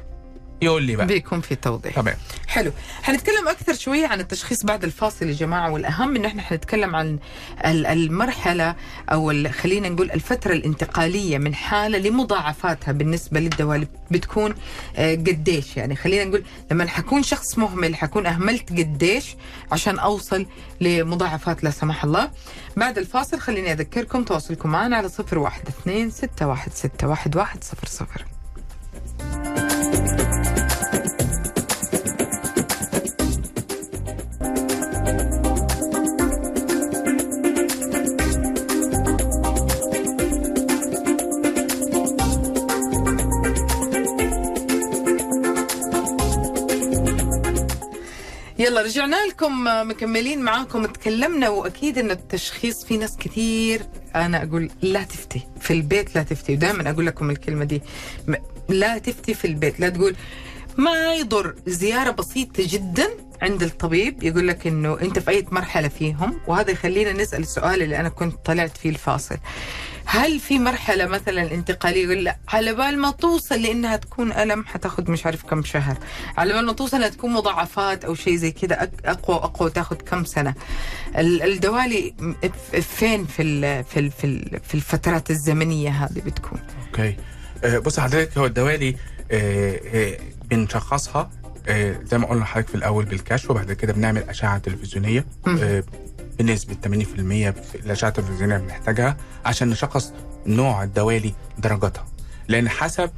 يقول 0.61 0.83
لي 0.83 0.95
بقى. 0.95 1.05
بيكون 1.07 1.41
في 1.41 1.55
توضيح. 1.55 1.95
تمام. 1.95 2.15
حلو. 2.47 2.71
حنتكلم 3.03 3.47
أكثر 3.47 3.73
شوية 3.73 4.07
عن 4.07 4.19
التشخيص 4.19 4.63
بعد 4.65 4.83
الفاصل 4.83 5.27
يا 5.27 5.33
جماعة 5.33 5.71
والأهم 5.71 6.15
انه 6.15 6.27
إحنا 6.27 6.41
حنتكلم 6.41 6.95
عن 6.95 7.19
ال- 7.65 7.85
المرحلة 7.85 8.75
أو 9.11 9.33
خلينا 9.51 9.89
نقول 9.89 10.11
الفترة 10.11 10.53
الانتقالية 10.53 11.37
من 11.37 11.55
حالة 11.55 11.97
لمضاعفاتها 11.97 12.91
بالنسبة 12.91 13.39
للدواء 13.39 13.75
اللي 13.75 13.87
بتكون 14.11 14.55
آه، 14.95 15.15
قديش 15.15 15.77
يعني. 15.77 15.95
خلينا 15.95 16.23
نقول 16.25 16.43
لما 16.71 16.87
حكون 16.87 17.23
شخص 17.23 17.57
مهمل 17.57 17.95
حكون 17.95 18.25
أهملت 18.25 18.69
قديش 18.69 19.35
عشان 19.71 19.99
أوصل 19.99 20.45
لمضاعفات 20.81 21.63
لا 21.63 21.69
سمح 21.69 22.03
الله. 22.03 22.31
بعد 22.77 22.97
الفاصل 22.97 23.39
خليني 23.39 23.71
أذكركم 23.71 24.23
تواصلكم 24.23 24.69
معنا 24.69 24.97
على 24.97 25.07
012 25.07 25.61
616 26.73 27.17
1100 27.57 28.36
يلا 48.67 48.81
رجعنا 48.81 49.25
لكم 49.25 49.63
مكملين 49.89 50.41
معاكم. 50.41 50.85
تكلمنا 50.85 51.49
وأكيد 51.49 51.97
إن 51.97 52.11
التشخيص 52.11 52.85
في 52.85 52.97
ناس 52.97 53.17
كثير 53.17 53.81
أنا 54.15 54.43
أقول 54.43 54.69
لا 54.81 55.03
تفتي 55.03 55.41
في 55.59 55.73
البيت 55.73 56.15
لا 56.15 56.23
تفتي. 56.23 56.53
ودائما 56.53 56.89
أقول 56.89 57.05
لكم 57.05 57.29
الكلمة 57.29 57.65
دي. 57.65 57.81
لا 58.69 58.97
تفتي 58.97 59.33
في 59.33 59.45
البيت. 59.45 59.79
لا 59.79 59.89
تقول 59.89 60.15
ما 60.77 61.13
يضر. 61.13 61.55
زيارة 61.67 62.11
بسيطة 62.11 62.63
جدا 62.67 63.07
عند 63.41 63.63
الطبيب. 63.63 64.23
يقول 64.23 64.47
لك 64.47 64.67
إنه 64.67 64.99
أنت 65.01 65.19
في 65.19 65.31
أي 65.31 65.45
مرحلة 65.51 65.87
فيهم. 65.87 66.39
وهذا 66.47 66.71
يخلينا 66.71 67.13
نسأل 67.13 67.41
السؤال 67.41 67.81
اللي 67.81 67.99
أنا 67.99 68.09
كنت 68.09 68.35
طلعت 68.45 68.77
فيه 68.77 68.89
الفاصل. 68.89 69.37
هل 70.09 70.39
في 70.39 70.59
مرحلة 70.59 71.05
مثلا 71.05 71.51
انتقالية 71.53 72.03
يقول 72.05 72.23
لا 72.23 72.37
على 72.47 72.73
بال 72.73 72.99
ما 72.99 73.11
توصل 73.11 73.61
لإنها 73.61 73.95
تكون 73.95 74.31
ألم 74.31 74.65
حتأخذ 74.65 75.11
مش 75.11 75.25
عارف 75.25 75.43
كم 75.43 75.63
شهر. 75.63 75.97
على 76.37 76.53
بال 76.53 76.65
ما 76.65 76.73
توصل 76.73 76.97
إنها 76.97 77.09
تكون 77.09 77.33
مضاعفات 77.33 78.05
أو 78.05 78.15
شيء 78.15 78.35
زي 78.35 78.51
كذا 78.51 78.89
أقوى 79.05 79.35
واقوى 79.35 79.69
تأخذ 79.69 79.95
كم 79.95 80.25
سنة. 80.25 80.53
ال- 81.17 81.41
الدوالي 81.41 82.13
فين 82.81 83.25
في 83.25 83.41
ال 83.41 83.83
في 83.83 83.99
ال 83.99 84.11
في, 84.11 84.23
ال 84.27 84.59
في 84.63 84.75
الفترات 84.75 85.29
الزمنية 85.31 85.89
هذه 85.89 86.19
بتكون؟ 86.25 86.59
أوكي. 86.87 87.15
آه، 87.63 87.77
بص 87.77 87.99
حضرتك 87.99 88.37
هو 88.37 88.45
الدوالي 88.45 88.95
آه، 89.31 89.79
آه، 89.93 90.17
بنشخصها 90.49 91.29
زي 92.03 92.17
ما 92.17 92.27
قلنا 92.27 92.41
لحضرتك 92.43 92.69
في 92.69 92.75
الأول 92.75 93.05
بالكشف 93.05 93.51
وبعد 93.51 93.71
كده 93.73 93.93
بنعمل 93.93 94.23
أشعة 94.29 94.57
تلفزيونية 94.57 95.25
بنسبة 96.39 96.73
80% 96.73 96.87
في 96.87 97.75
الاشعه 97.75 98.07
التلفزيونيه 98.09 98.57
بنحتاجها 98.57 99.17
عشان 99.45 99.69
نشخص 99.69 100.13
نوع 100.45 100.83
الدوالي 100.83 101.33
درجاتها 101.57 102.05
لأن 102.47 102.69
حسب 102.69 103.11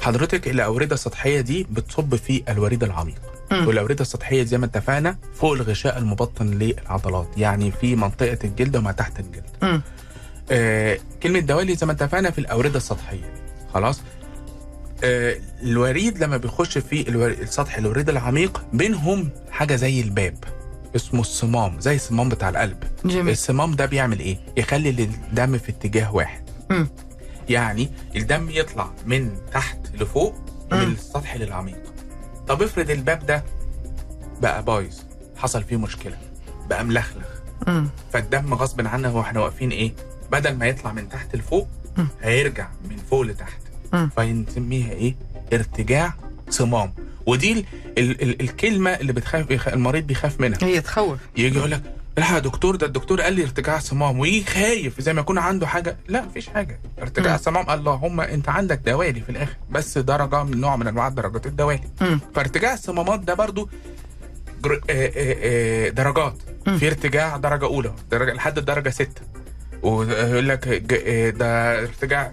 حضرتك 0.00 0.48
الأوردة 0.48 0.94
السطحية 0.94 1.40
دي 1.40 1.66
بتصب 1.70 2.14
في 2.14 2.42
الوريد 2.48 2.84
العميق. 2.84 3.14
والأوردة 3.52 4.02
السطحية 4.02 4.42
زي 4.44 4.58
ما 4.58 4.66
اتفقنا 4.66 5.16
فوق 5.34 5.52
الغشاء 5.52 5.98
المبطن 5.98 6.46
للعضلات 6.46 7.28
يعني 7.36 7.70
في 7.70 7.96
منطقة 7.96 8.38
الجلد 8.44 8.76
وما 8.76 8.92
تحت 8.92 9.20
الجلد. 9.20 9.82
آه 10.50 10.98
كلمة 11.22 11.38
دوالي 11.40 11.74
زي 11.74 11.86
ما 11.86 11.92
اتفقنا 11.92 12.30
في 12.30 12.38
الأوردة 12.38 12.76
السطحية 12.76 13.34
خلاص 13.74 14.00
آه 15.04 15.36
الوريد 15.62 16.18
لما 16.18 16.36
بيخش 16.36 16.78
في. 16.78 17.08
السطح 17.42 17.78
الوريد 17.78 18.08
العميق 18.08 18.62
بينهم 18.72 19.28
حاجة 19.50 19.76
زي 19.76 20.00
الباب 20.00 20.34
اسمه 20.96 21.20
الصمام 21.20 21.80
زي 21.80 21.94
الصمام 21.96 22.28
بتاع 22.28 22.48
القلب 22.48 22.84
جميل 23.04 23.32
الصمام 23.32 23.74
ده 23.74 23.86
بيعمل 23.86 24.20
إيه 24.20 24.38
يخلي 24.56 24.90
الدم 24.90 25.58
في 25.58 25.68
اتجاه 25.72 26.14
واحد 26.14 26.42
مم. 26.70 26.88
يعني 27.48 27.90
الدم 28.16 28.50
يطلع 28.50 28.90
من 29.06 29.30
تحت 29.52 29.78
لفوق 29.94 30.34
مم. 30.72 30.78
من 30.78 30.92
السطح 30.92 31.36
للعميق 31.36 31.82
طب 32.48 32.62
افرض 32.62 32.90
الباب 32.90 33.26
ده 33.26 33.44
بقى 34.42 34.62
بايظ 34.62 34.94
حصل 35.36 35.62
فيه 35.62 35.76
مشكلة 35.76 36.16
بقى 36.68 36.84
ملخلخ 36.84 37.26
مم. 37.66 37.88
فالدم 38.12 38.54
غصب 38.54 38.86
عنه 38.86 39.16
وإحنا 39.16 39.40
واقفين 39.40 39.70
إيه 39.70 39.92
بدل 40.32 40.54
ما 40.56 40.66
يطلع 40.66 40.92
من 40.92 41.08
تحت 41.08 41.36
لفوق. 41.36 41.68
هيرجع 42.22 42.68
من 42.90 42.96
فوق 42.96 43.22
لتحت. 43.22 43.60
فنسميها 44.16 44.90
إيه 44.92 45.14
ارتجاع 45.52 46.14
صمام 46.50 46.92
ودي 47.26 47.52
ال 47.52 47.64
ال 47.98 48.22
ال 48.22 48.40
الكلمة 48.40 48.90
اللي 48.90 49.12
بتخاف 49.12 49.46
بيخ- 49.46 49.68
المريض 49.68 50.06
بيخاف 50.06 50.40
منها. 50.40 50.58
هي 50.62 50.80
تخوف. 50.80 51.18
يجي 51.36 51.58
يقول 51.58 51.70
لك 51.70 51.82
لا 52.18 52.34
يا 52.34 52.38
دكتور 52.38 52.76
ده 52.76 52.86
الدكتور 52.86 53.20
قال 53.20 53.32
لي 53.32 53.42
ارتجاع 53.42 53.78
صمام 53.78 54.18
ويجي 54.18 54.44
خايف 54.44 55.00
زي 55.00 55.12
ما 55.12 55.20
يكون 55.20 55.38
عنده 55.38 55.66
حاجة. 55.66 55.96
لا 56.08 56.22
مفيش 56.24 56.48
حاجة. 56.48 56.80
ارتجاع. 57.02 57.36
صمام 57.36 57.70
اللهم 57.70 58.20
أنت 58.20 58.48
عندك 58.48 58.80
دوالي 58.86 59.20
في 59.20 59.30
الآخر. 59.30 59.56
بس 59.70 59.98
درجة 59.98 60.44
من 60.44 60.60
نوع 60.60 60.76
من 60.76 60.86
أنواع 60.86 61.08
درجات 61.08 61.46
الدوالي. 61.46 61.80
فارتجاع 62.34 62.74
الصمامات 62.74 63.20
ده 63.20 63.34
برضو 63.34 63.68
جر... 64.62 64.80
آه 64.90 64.92
آه 64.92 65.10
آه 65.16 65.88
درجات. 65.88 66.36
في 66.78 66.86
ارتجاع 66.86 67.36
درجة 67.36 67.64
أولى 67.64 67.94
درجة 68.10 68.32
لحد 68.32 68.58
الدرجه 68.58 68.88
ستة. 68.90 69.22
ويقول 69.82 70.48
لك 70.48 70.68
ده 71.38 71.80
ارتجاع 71.82 72.32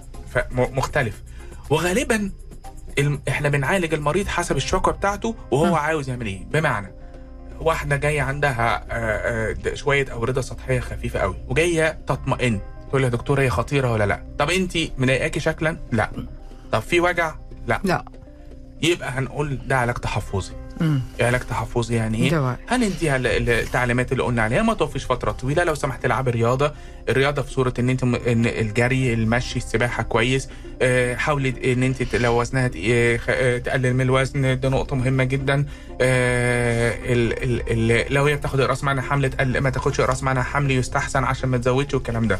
مختلف. 0.52 1.22
وغالبا. 1.70 2.32
إحنا 3.30 3.50
بنعالج 3.50 3.94
المريض 3.94 4.28
حسب 4.28 4.56
الشوكة 4.58 4.92
بتاعته 4.92 5.36
وهو 5.52 5.66
مم. 5.66 5.74
عاوز 5.76 6.10
يعمل 6.10 6.26
إيه. 6.26 6.46
بمعنى 6.52 6.92
واحدة 7.60 7.96
جاية 7.96 8.22
عندها 8.22 8.86
آه، 8.92 9.56
آه، 9.72 9.74
شوية 9.76 10.06
أوردة 10.12 10.42
سطحية 10.42 10.80
خفيفة 10.80 11.20
قوي 11.20 11.36
وجاية 11.48 11.98
تطمئن 12.08 12.60
تقول 12.90 13.02
لي 13.02 13.08
يا 13.08 13.12
دكتور 13.12 13.42
هي 13.42 13.50
خطيرة 13.50 13.92
ولا 13.92 14.04
لأ؟ 14.06 14.24
طب 14.40 14.50
انت 14.50 14.78
مضايقاكي 14.98 15.40
شكلا؟ 15.40 15.78
لأ. 15.92 16.10
طب 16.72 16.80
في 16.80 17.00
وجع؟ 17.00 17.36
لأ. 17.68 17.80
لا. 17.84 18.06
يبقى 18.82 19.10
هنقول 19.10 19.60
ده 19.68 19.78
علاج 19.78 19.96
تحفظي. 19.96 20.54
علاج 21.22 21.40
تحفظي 21.42 21.96
يعني 21.96 22.18
إيه؟ 22.18 22.30
هنديها 22.70 23.16
ال- 23.16 23.28
ال- 23.28 23.50
التعليمات 23.50 24.12
اللي 24.12 24.24
قلنا 24.24 24.42
عليها 24.42 24.62
ما 24.64 24.74
توقفيش 24.74 25.06
فترة 25.06 25.32
طويلة؟ 25.32 25.64
لو 25.64 25.76
سمحت 25.76 26.06
العبي 26.06 26.32
رياضه 26.32 26.72
الرياضة 27.10 27.42
في 27.42 27.52
صورة 27.52 27.74
إن 27.80 27.90
أنت 27.90 28.04
إن 28.04 28.46
الجري 28.46 29.14
المشي 29.14 29.58
السباحة 29.60 30.04
كويس. 30.04 30.50
آه، 30.82 31.16
حاولي 31.16 31.74
إن 31.74 31.84
أنت 31.84 32.16
لو 32.16 32.42
وزنها 32.42 32.72
آه، 32.86 33.20
آه، 33.30 33.58
تقلل 33.58 33.94
من 33.94 34.02
الوزن 34.02 34.60
ده 34.60 34.70
نقطة 34.70 34.96
مهمة 34.96 35.24
جدا. 35.24 35.66
آه، 36.02 36.94
ال 37.14 37.34
ال 37.44 37.92
ال 37.92 38.14
لو 38.14 38.26
هي 38.26 38.36
بتاخد 38.36 38.60
اقراص 38.60 38.84
معنى 38.84 39.02
حمل 39.02 39.30
تقل 39.30 39.58
ما 39.58 39.70
تاخدش 39.70 40.00
اقراص 40.00 40.24
معنى 40.24 40.44
حمل 40.44 40.72
يستحسن 40.72 41.24
عشان 41.24 41.50
ما 41.50 41.58
تزودش 41.58 41.94
والكلام 41.94 42.28
ده. 42.28 42.40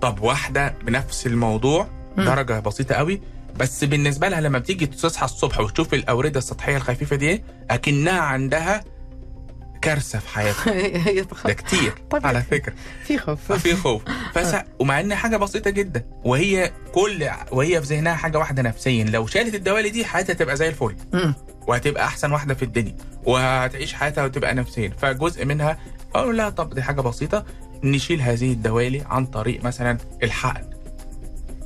طب 0.00 0.20
واحدة 0.22 0.74
بنفس 0.86 1.26
الموضوع. 1.26 1.86
درجة 2.16 2.60
بسيطة 2.60 2.94
قوي. 2.94 3.20
بس 3.56 3.84
بالنسبة 3.84 4.28
لها 4.28 4.40
لما 4.40 4.58
بتيجي 4.58 4.86
تصحى 4.86 5.24
الصبح 5.24 5.60
وتشوف 5.60 5.94
الأوردة 5.94 6.38
السطحية 6.38 6.76
الخفيفة 6.76 7.16
دي 7.16 7.42
أكنها 7.70 8.20
عندها 8.20 8.84
كارثة 9.82 10.18
في 10.18 10.28
حياتها. 10.28 10.72
ده 11.46 11.52
كتير 11.52 11.90
طبيعي. 12.10 12.26
على 12.28 12.42
فكرة. 12.42 12.74
في 13.04 13.18
خوف. 13.18 13.52
في 13.62 13.76
خوف. 13.76 14.02
فس... 14.34 14.54
ومع 14.78 15.00
ان 15.00 15.14
حاجة 15.14 15.36
بسيطة 15.36 15.70
جدا 15.70 16.04
وهي 16.24 16.72
كل 16.92 17.28
وهي 17.52 17.82
في 17.82 17.94
ذهنها 17.94 18.14
حاجة 18.14 18.38
واحدة 18.38 18.62
نفسيا 18.62 19.04
لو 19.04 19.26
شالت 19.26 19.54
الدوالي 19.54 19.90
دي 19.90 20.04
حياتها 20.04 20.34
تبقى 20.34 20.56
زي 20.56 20.68
الفل. 20.68 20.96
وهتبقى 21.66 22.04
أحسن 22.04 22.32
واحدة 22.32 22.54
في 22.54 22.62
الدنيا 22.64 22.96
وهتعيش 23.24 23.94
حياتها 23.94 24.24
وتبقى 24.24 24.54
نفسيا. 24.54 24.92
فجزء 24.98 25.44
منها 25.44 25.78
أقول 26.14 26.36
لا 26.36 26.50
طب 26.50 26.74
دي 26.74 26.82
حاجة 26.82 27.00
بسيطة 27.00 27.44
نشيل 27.84 28.20
هذه 28.20 28.52
الدوالي 28.52 29.04
عن 29.10 29.26
طريق 29.26 29.64
مثلا 29.64 29.98
الحقن. 30.22 30.64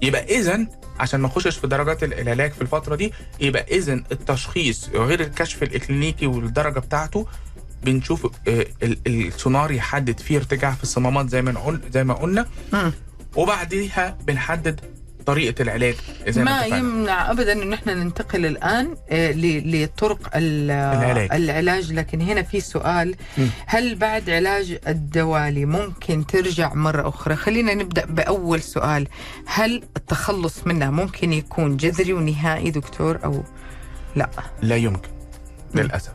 يبقى 0.03 0.25
اذا 0.25 0.67
عشان 1.01 1.21
ما 1.21 1.29
نخشش 1.29 1.57
في 1.59 1.67
درجات 1.67 2.03
ال- 2.05 2.21
العلاج 2.21 2.53
في 2.53 2.63
الفترة 2.63 2.97
دي 2.97 3.13
يبقى 3.41 3.63
اذا 3.63 3.93
التشخيص 3.93 4.89
غير 4.89 5.21
الكشف 5.21 5.63
الإكلينيكي 5.63 6.27
والدرجة 6.27 6.79
بتاعته 6.79 7.27
بنشوف 7.85 8.27
آه، 8.49 8.67
ال- 8.83 8.99
السونار 9.07 9.71
يحدد 9.73 10.21
فيه 10.21 10.37
ارتجاع 10.39 10.71
في 10.75 10.83
الصمامات 10.83 11.29
زي 11.29 11.43
ما 11.43 11.81
زي 11.93 12.05
ما 12.05 12.15
قلنا. 12.15 12.47
وبعديها 13.37 14.19
بنحدد 14.27 14.81
طريقة 15.27 15.63
العلاج 15.63 15.95
زي 16.29 16.45
ما. 16.45 16.65
يمنع 16.67 17.31
ابدا 17.31 17.53
ان 17.53 17.73
إحنا 17.73 17.95
ننتقل 17.95 18.47
الآن 18.47 18.97
آه، 19.11 19.33
لطرق 19.37 20.31
ال- 20.37 20.71
العلاج. 20.71 21.29
العلاج 21.33 21.93
لكن 21.93 22.21
هنا 22.21 22.43
في 22.43 22.61
سؤال. 22.61 23.15
هل 23.67 23.95
بعد 23.95 24.31
علاج 24.31 24.79
الدوالي 24.89 25.65
ممكن 25.65 26.27
ترجع 26.27 26.75
مرة 26.75 27.09
أخرى 27.09 27.37
خلينا 27.37 27.75
نبدأ 27.75 28.05
بأول 28.07 28.63
سؤال 28.63 29.09
هل 29.47 29.83
التخلص 29.97 30.67
منها 30.67 30.91
ممكن 30.91 31.33
يكون 31.33 31.77
جذري 31.77 32.13
ونهائي 32.13 32.71
دكتور 32.71 33.19
أو 33.25 33.43
لا 34.17 34.31
لا 34.63 34.77
يمكن 34.77 35.09
للأسف 35.75 36.13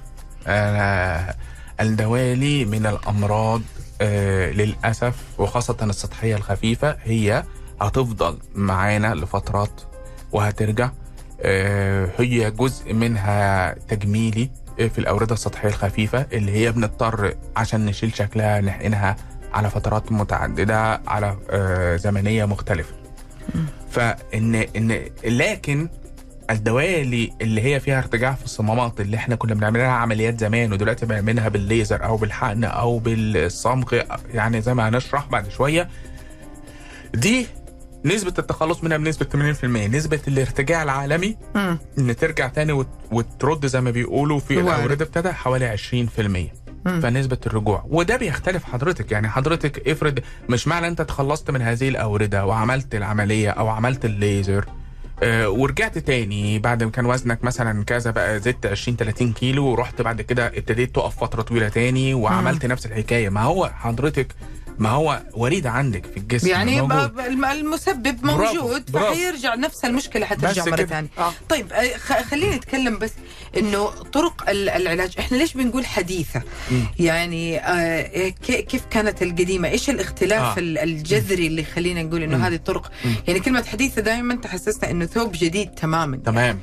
آه 0.48 1.36
الدوالي 1.82 2.66
من 2.66 2.86
الأمراض 2.86 3.62
آه 4.02 4.52
للأسف 4.52 5.16
وخاصة 5.38 5.78
السطحية 5.82 6.36
الخفيفة 6.36 6.98
هي 7.04 7.44
هتفضل 7.82 8.38
معانا 8.56 9.16
لفترات 9.16 9.82
وهترجع. 10.32 10.90
آه 11.42 12.10
هي 12.18 12.52
جزء 12.52 12.94
منها 12.94 13.74
تجميلي 13.74 14.50
في 14.78 14.98
الأوردة 14.98 15.34
السطحية 15.34 15.70
الخفيفة 15.70 16.26
اللي 16.34 16.52
هي 16.52 16.72
بنضطر 16.72 17.34
عشان 17.56 17.86
نشيل 17.86 18.16
شكلها 18.16 18.62
نحقنها 18.62 19.16
على 19.54 19.70
فترات 19.70 20.12
متعددة 20.12 21.02
على 21.08 21.38
آه 21.50 21.96
زمنية 21.96 22.46
مختلفة. 22.46 22.94
فإن 23.92 24.56
إن 24.56 25.02
لكن 25.26 25.90
الدوالي 26.50 27.34
اللي 27.42 27.62
هي 27.62 27.80
فيها 27.80 27.98
ارتجاع 27.98 28.32
في 28.34 28.46
الصمامات 28.46 29.02
اللي 29.02 29.18
إحنا 29.18 29.36
كنا 29.36 29.54
بنعملها 29.54 29.88
عمليات 29.88 30.40
زمان 30.40 30.74
ودلوقتي 30.74 31.06
بنعملها 31.06 31.50
بالليزر 31.50 32.06
أو 32.06 32.18
بالحقن 32.18 32.64
أو 32.64 33.00
بالصمغ 33.00 34.02
يعني 34.34 34.62
زي 34.62 34.74
ما 34.74 34.90
هنشرح 34.90 35.28
بعد 35.30 35.50
شوية 35.50 35.90
دي 37.14 37.48
نسبة 38.08 38.34
التخلص 38.40 38.84
منها 38.84 38.98
بنسبة 38.98 39.26
80% 39.26 39.66
نسبة 39.66 40.20
الارتجاع 40.28 40.84
العالمي 40.84 41.38
مم. 41.56 41.78
إن 42.00 42.16
ترجع 42.16 42.48
تاني 42.48 42.72
وت- 42.72 42.88
وترد 43.12 43.66
زي 43.66 43.82
ما 43.82 43.92
بيقولوا 43.92 44.40
في. 44.40 44.60
الاورده 44.60 45.06
ابتدى 45.06 45.32
حوالي 45.32 45.66
20% 45.68 46.52
مم. 46.86 47.02
فنسبة 47.02 47.38
الرجوع 47.48 47.86
وده 47.90 48.16
بيختلف 48.18 48.64
حضرتك 48.64 49.12
يعني 49.12 49.30
حضرتك 49.30 49.88
افرض 49.90 50.20
مش 50.50 50.68
معنى 50.68 50.88
أنت 50.88 51.02
تخلصت 51.02 51.52
من 51.52 51.62
هذه 51.62 51.90
الأوردة 51.90 52.46
وعملت 52.46 52.96
العملية 52.96 53.50
أو 53.50 53.68
عملت 53.68 54.06
الليزر 54.06 54.66
آه، 55.24 55.50
ورجعت 55.50 55.98
تاني 55.98 56.60
بعد 56.60 56.84
ما 56.84 56.92
كان 56.92 57.06
وزنك 57.06 57.44
مثلا 57.44 57.84
كذا 57.84 58.12
بقى 58.12 58.40
زدت 58.40 58.66
20 58.66 58.98
30 58.98 59.34
كيلو 59.34 59.66
ورحت 59.66 60.02
بعد 60.02 60.22
كده 60.22 60.48
ابتديت 60.48 60.96
تقف 60.96 61.16
فترة 61.24 61.42
طويلة 61.42 61.70
تاني 61.70 62.14
وعملت 62.14 62.66
نفس 62.66 62.86
الحكاية 62.86 63.30
ما 63.30 63.42
هو 63.44 63.68
حضرتك 63.76 64.28
ما 64.80 64.90
هو 64.90 65.22
وريد 65.34 65.68
عندك 65.68 66.06
في 66.06 66.18
الجسم 66.18 66.48
يعني 66.48 66.82
موجود. 66.82 67.20
المسبب 67.52 68.26
موجود. 68.26 68.90
فحيرجع 68.90 69.56
نفس 69.56 69.86
المشكلة 69.86 70.26
حترجع 70.26 70.66
مرة. 70.66 70.84
ثانية 70.86 71.08
آه. 71.18 71.34
طيب 71.50 71.74
آه، 71.74 71.98
خ- 71.98 72.22
خلينا 72.22 72.56
نتكلم 72.56 72.98
بس 73.00 73.12
إنه 73.58 73.86
طرق 73.90 74.50
ال- 74.50 74.70
العلاج 74.70 75.14
إحنا 75.20 75.38
ليش 75.38 75.54
بنقول 75.54 75.86
حديثة 75.86 76.42
مم. 76.72 76.86
يعني 77.00 77.60
آه، 77.60 78.30
ك- 78.30 78.66
كيف 78.66 78.86
كانت 78.92 79.22
القديمة 79.24 79.68
إيش 79.68 79.90
الاختلاف 79.90 80.58
آه. 80.58 80.60
ال- 80.60 80.78
الجذري 80.78 81.48
اللي 81.48 81.64
خلينا 81.64 82.04
نقول 82.04 82.24
إنه 82.24 82.38
مم. 82.38 82.44
هذه 82.44 82.56
الطرق 82.56 82.92
مم. 83.06 83.16
يعني 83.28 83.40
كلمة 83.40 83.64
حديثة 83.64 84.02
دائما 84.02 84.36
تحسسنا 84.36 84.92
إنه 84.92 85.06
ثوب 85.06 85.32
جديد 85.32 85.72
تماما 85.72 86.18
تمام 86.18 86.60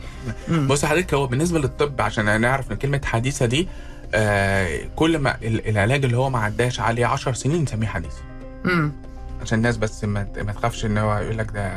مم. 0.49 0.67
بص 0.67 0.85
حضرتك 0.85 1.15
هو 1.15 1.27
بالنسبة 1.27 1.59
للطب 1.59 2.01
عشان 2.01 2.41
نعرف 2.41 2.73
إن 2.73 2.77
كلمة 2.77 3.01
حديثة 3.05 3.47
دي 3.47 3.69
آه 4.15 4.81
كل 4.97 5.19
ما 5.19 5.37
ال- 5.43 5.69
العلاج 5.69 6.05
اللي 6.05 6.17
هو 6.17 6.31
ما 6.31 6.39
عداش 6.39 6.81
عليه 6.81 7.07
10 7.07 7.33
سنين 7.33 7.63
نسميه 7.63 7.87
حديث. 7.87 8.15
مم. 8.65 8.93
عشان 9.43 9.59
الناس 9.59 9.77
بس 9.77 10.05
ما 10.05 10.27
ما 10.37 10.53
تخافش 10.53 10.85
إن 10.85 10.99
هو 10.99 11.19
يقول 11.19 11.39
لك 11.39 11.51
ده. 11.51 11.73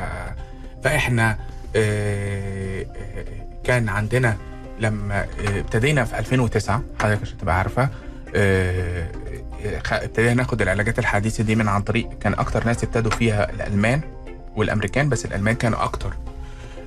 فإحنا 0.84 1.38
آه، 1.76 2.82
آه، 2.82 3.26
كان 3.64 3.90
عندنا 3.90 4.38
لما 4.80 5.26
ابتدينا 5.48 6.06
في 6.06 6.20
2009 6.20 6.82
حضرتك 7.02 7.22
عشان 7.22 7.38
تبقى 7.38 7.58
عارفة 7.58 7.90
آه، 8.36 9.08
ابتدينا 9.92 10.34
ناخد 10.34 10.62
العلاجات 10.62 11.00
الحديثة 11.00 11.44
دي 11.44 11.56
من 11.56 11.68
عن 11.68 11.82
طريق 11.82 12.10
كان 12.20 12.34
أكتر 12.34 12.66
ناس 12.66 12.84
ابتدوا 12.84 13.12
فيها 13.12 13.50
الألمان 13.52 14.02
والأمريكان 14.56 15.10
بس 15.10 15.26
الألمان 15.26 15.56
كانوا 15.56 15.84
أكتر 15.84 16.14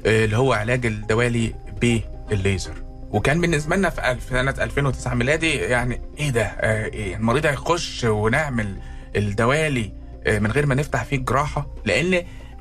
اللي 0.06 0.36
هو 0.36 0.52
علاج 0.52 0.86
الدوالي 0.86 1.54
بالليزر 1.80 2.72
وكان 3.11 3.40
بالنسبة 3.40 3.77
لنا 3.77 3.90
في 3.90 4.16
سنة 4.31 4.55
2009 4.61 5.14
ميلادي 5.14 5.55
يعني 5.55 6.01
إيه 6.18 6.31
ده؟ 6.31 6.42
آه، 6.42 6.85
إيه؟ 6.87 7.16
المريض 7.16 7.46
هيخش 7.46 8.05
ونعمل 8.05 8.77
الدوالي 9.16 9.92
آه، 10.27 10.38
من 10.38 10.51
غير 10.53 10.66
ما 10.66 10.75
نفتح 10.75 11.05
فيه 11.05 11.16
جراحه 11.16 11.66
لأن 11.85 12.14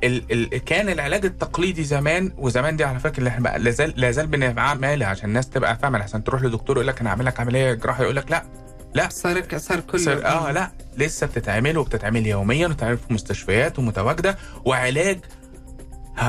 ال 0.04 0.32
ال 0.54 0.64
كان 0.64 0.88
العلاج 0.88 1.24
التقليدي 1.24 1.84
زمان 1.84 2.32
وزمان 2.38 2.76
دي 2.76 2.84
على 2.84 2.98
فكرة 2.98 3.18
اللي 3.18 3.30
إحنا 3.30 3.58
لازال 3.58 3.92
لازال 3.96 4.26
بنعملها 4.26 5.08
عشان 5.08 5.28
الناس 5.28 5.48
تبقى 5.50 5.78
فاهمة. 5.78 5.98
عشان 6.02 6.24
تروح 6.24 6.42
لدكتور 6.42 6.76
يقول 6.76 6.86
لك 6.86 7.00
أنا 7.00 7.10
هعمل 7.10 7.24
لك 7.26 7.40
عملية 7.40 7.72
جراحه 7.72 8.02
يقول 8.02 8.16
لك 8.16 8.30
لا. 8.30 8.42
لا. 8.94 9.08
صار 9.08 9.42
صار 9.56 9.80
كله 9.80 10.00
صار 10.00 10.26
آه 10.26 10.52
لا. 10.52 10.70
لسه 10.96 11.26
بتتعمل 11.26 11.78
وبتتعمل 11.78 12.26
يوميا 12.26 12.66
وبتتعمل 12.66 12.98
في 12.98 13.12
مستشفيات 13.14 13.78
ومتواجدة 13.78 14.36
وعلاج 14.64 15.18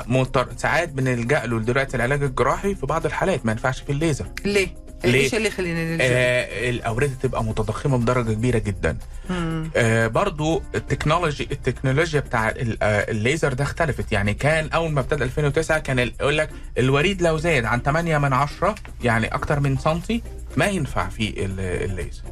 مضطر 0.08 0.48
ساعات 0.58 0.90
بنلجأ 0.90 1.46
له 1.46 1.60
دلوقتي 1.60 1.98
العلاج 1.98 2.24
الجراحي 2.24 2.76
في 2.76 2.86
بعض 2.86 3.06
الحالات 3.06 3.46
ما 3.46 3.52
ينفعش 3.52 3.82
في 3.82 3.92
الليزر 3.92 4.26
ليه؟ 4.46 4.68
ليه؟ 5.04 5.20
إيش 5.24 5.36
اللي 5.36 5.48
يخلينا؟ 5.48 5.98
آه 6.02 6.70
الاورده 6.70 7.12
تبقى 7.24 7.44
متضخمة 7.44 7.98
بدرجة 7.98 8.34
كبيرة 8.34 8.58
جدا 8.58 8.98
مم. 9.30 9.72
آه 9.76 10.08
برضو 10.08 10.64
التكنولوجي 10.76 11.48
التكنولوجيا 11.52 12.20
بتاع 12.20 12.48
آه، 12.50 13.12
الليزر 13.12 13.54
ده 13.54 13.64
اختلفت 13.64 14.12
يعني 14.12 14.34
كان 14.34 14.70
أول 14.70 14.92
ما 14.92 15.00
ابتدى 15.00 15.24
2009 15.24 15.80
كان 15.80 16.00
يقول 16.00 16.38
لك 16.38 16.50
الوريد 16.78 17.22
لو 17.22 17.38
زاد 17.38 17.66
عن 17.66 17.80
8 17.82 18.18
من 18.18 18.34
10 18.34 18.76
يعني 19.04 19.28
أكتر 19.28 19.60
من 19.60 19.78
سنتي 19.78 20.24
ما 20.58 20.66
ينفع 20.66 21.08
ال- 21.20 21.60
الليزر 21.60 22.24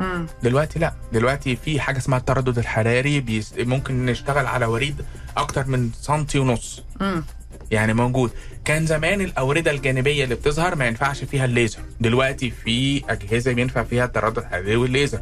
مم. 0.00 0.26
دلوقتي 0.42 0.78
لا 0.78 0.94
دلوقتي 1.12 1.56
في 1.56 1.80
حاجة 1.80 1.98
اسمها 1.98 2.18
التردد 2.18 2.58
الحراري 2.58 3.20
بيس 3.20 3.54
ممكن 3.58 4.06
نشتغل 4.06 4.46
على 4.46 4.66
وريد 4.66 5.04
أكتر 5.36 5.66
من 5.66 5.90
سنتي 6.00 6.38
ونص 6.38 6.82
مم. 7.00 7.24
يعني 7.70 7.94
موجود 7.94 8.30
كان 8.64 8.86
زمان 8.86 9.20
الأوردة 9.20 9.70
الجانبية 9.70 10.24
اللي 10.24 10.34
بتظهر 10.34 10.74
ما 10.74 10.86
ينفعش 10.86 11.24
فيها 11.24 11.44
الليزر 11.44 11.80
دلوقتي 12.00 12.50
في 12.50 13.02
أجهزة 13.08 13.52
بينفع 13.52 13.82
فيها 13.82 14.04
التردد 14.04 14.38
الحراري 14.38 14.76
والليزر 14.76 15.20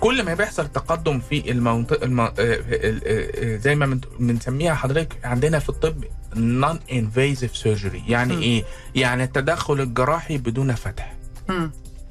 كل 0.00 0.22
ما 0.22 0.34
بيحصل 0.34 0.68
تقدم 0.68 1.20
في 1.20 1.50
المنطقة 1.50 2.04
الم... 2.04 2.20
آه، 2.20 2.32
آه، 2.38 2.60
آه، 3.06 3.56
زي 3.56 3.74
ما 3.74 4.00
بنسميها 4.18 4.74
حضرتك 4.74 5.16
عندنا 5.24 5.58
في 5.58 5.68
الطب 5.68 6.04
non-invasive 6.36 7.56
surgery 7.56 8.02
يعني 8.08 8.36
م. 8.36 8.40
إيه 8.40 8.64
يعني 8.94 9.24
التدخل 9.24 9.80
الجراحي 9.80 10.38
بدون 10.38 10.74
فتح. 10.74 11.12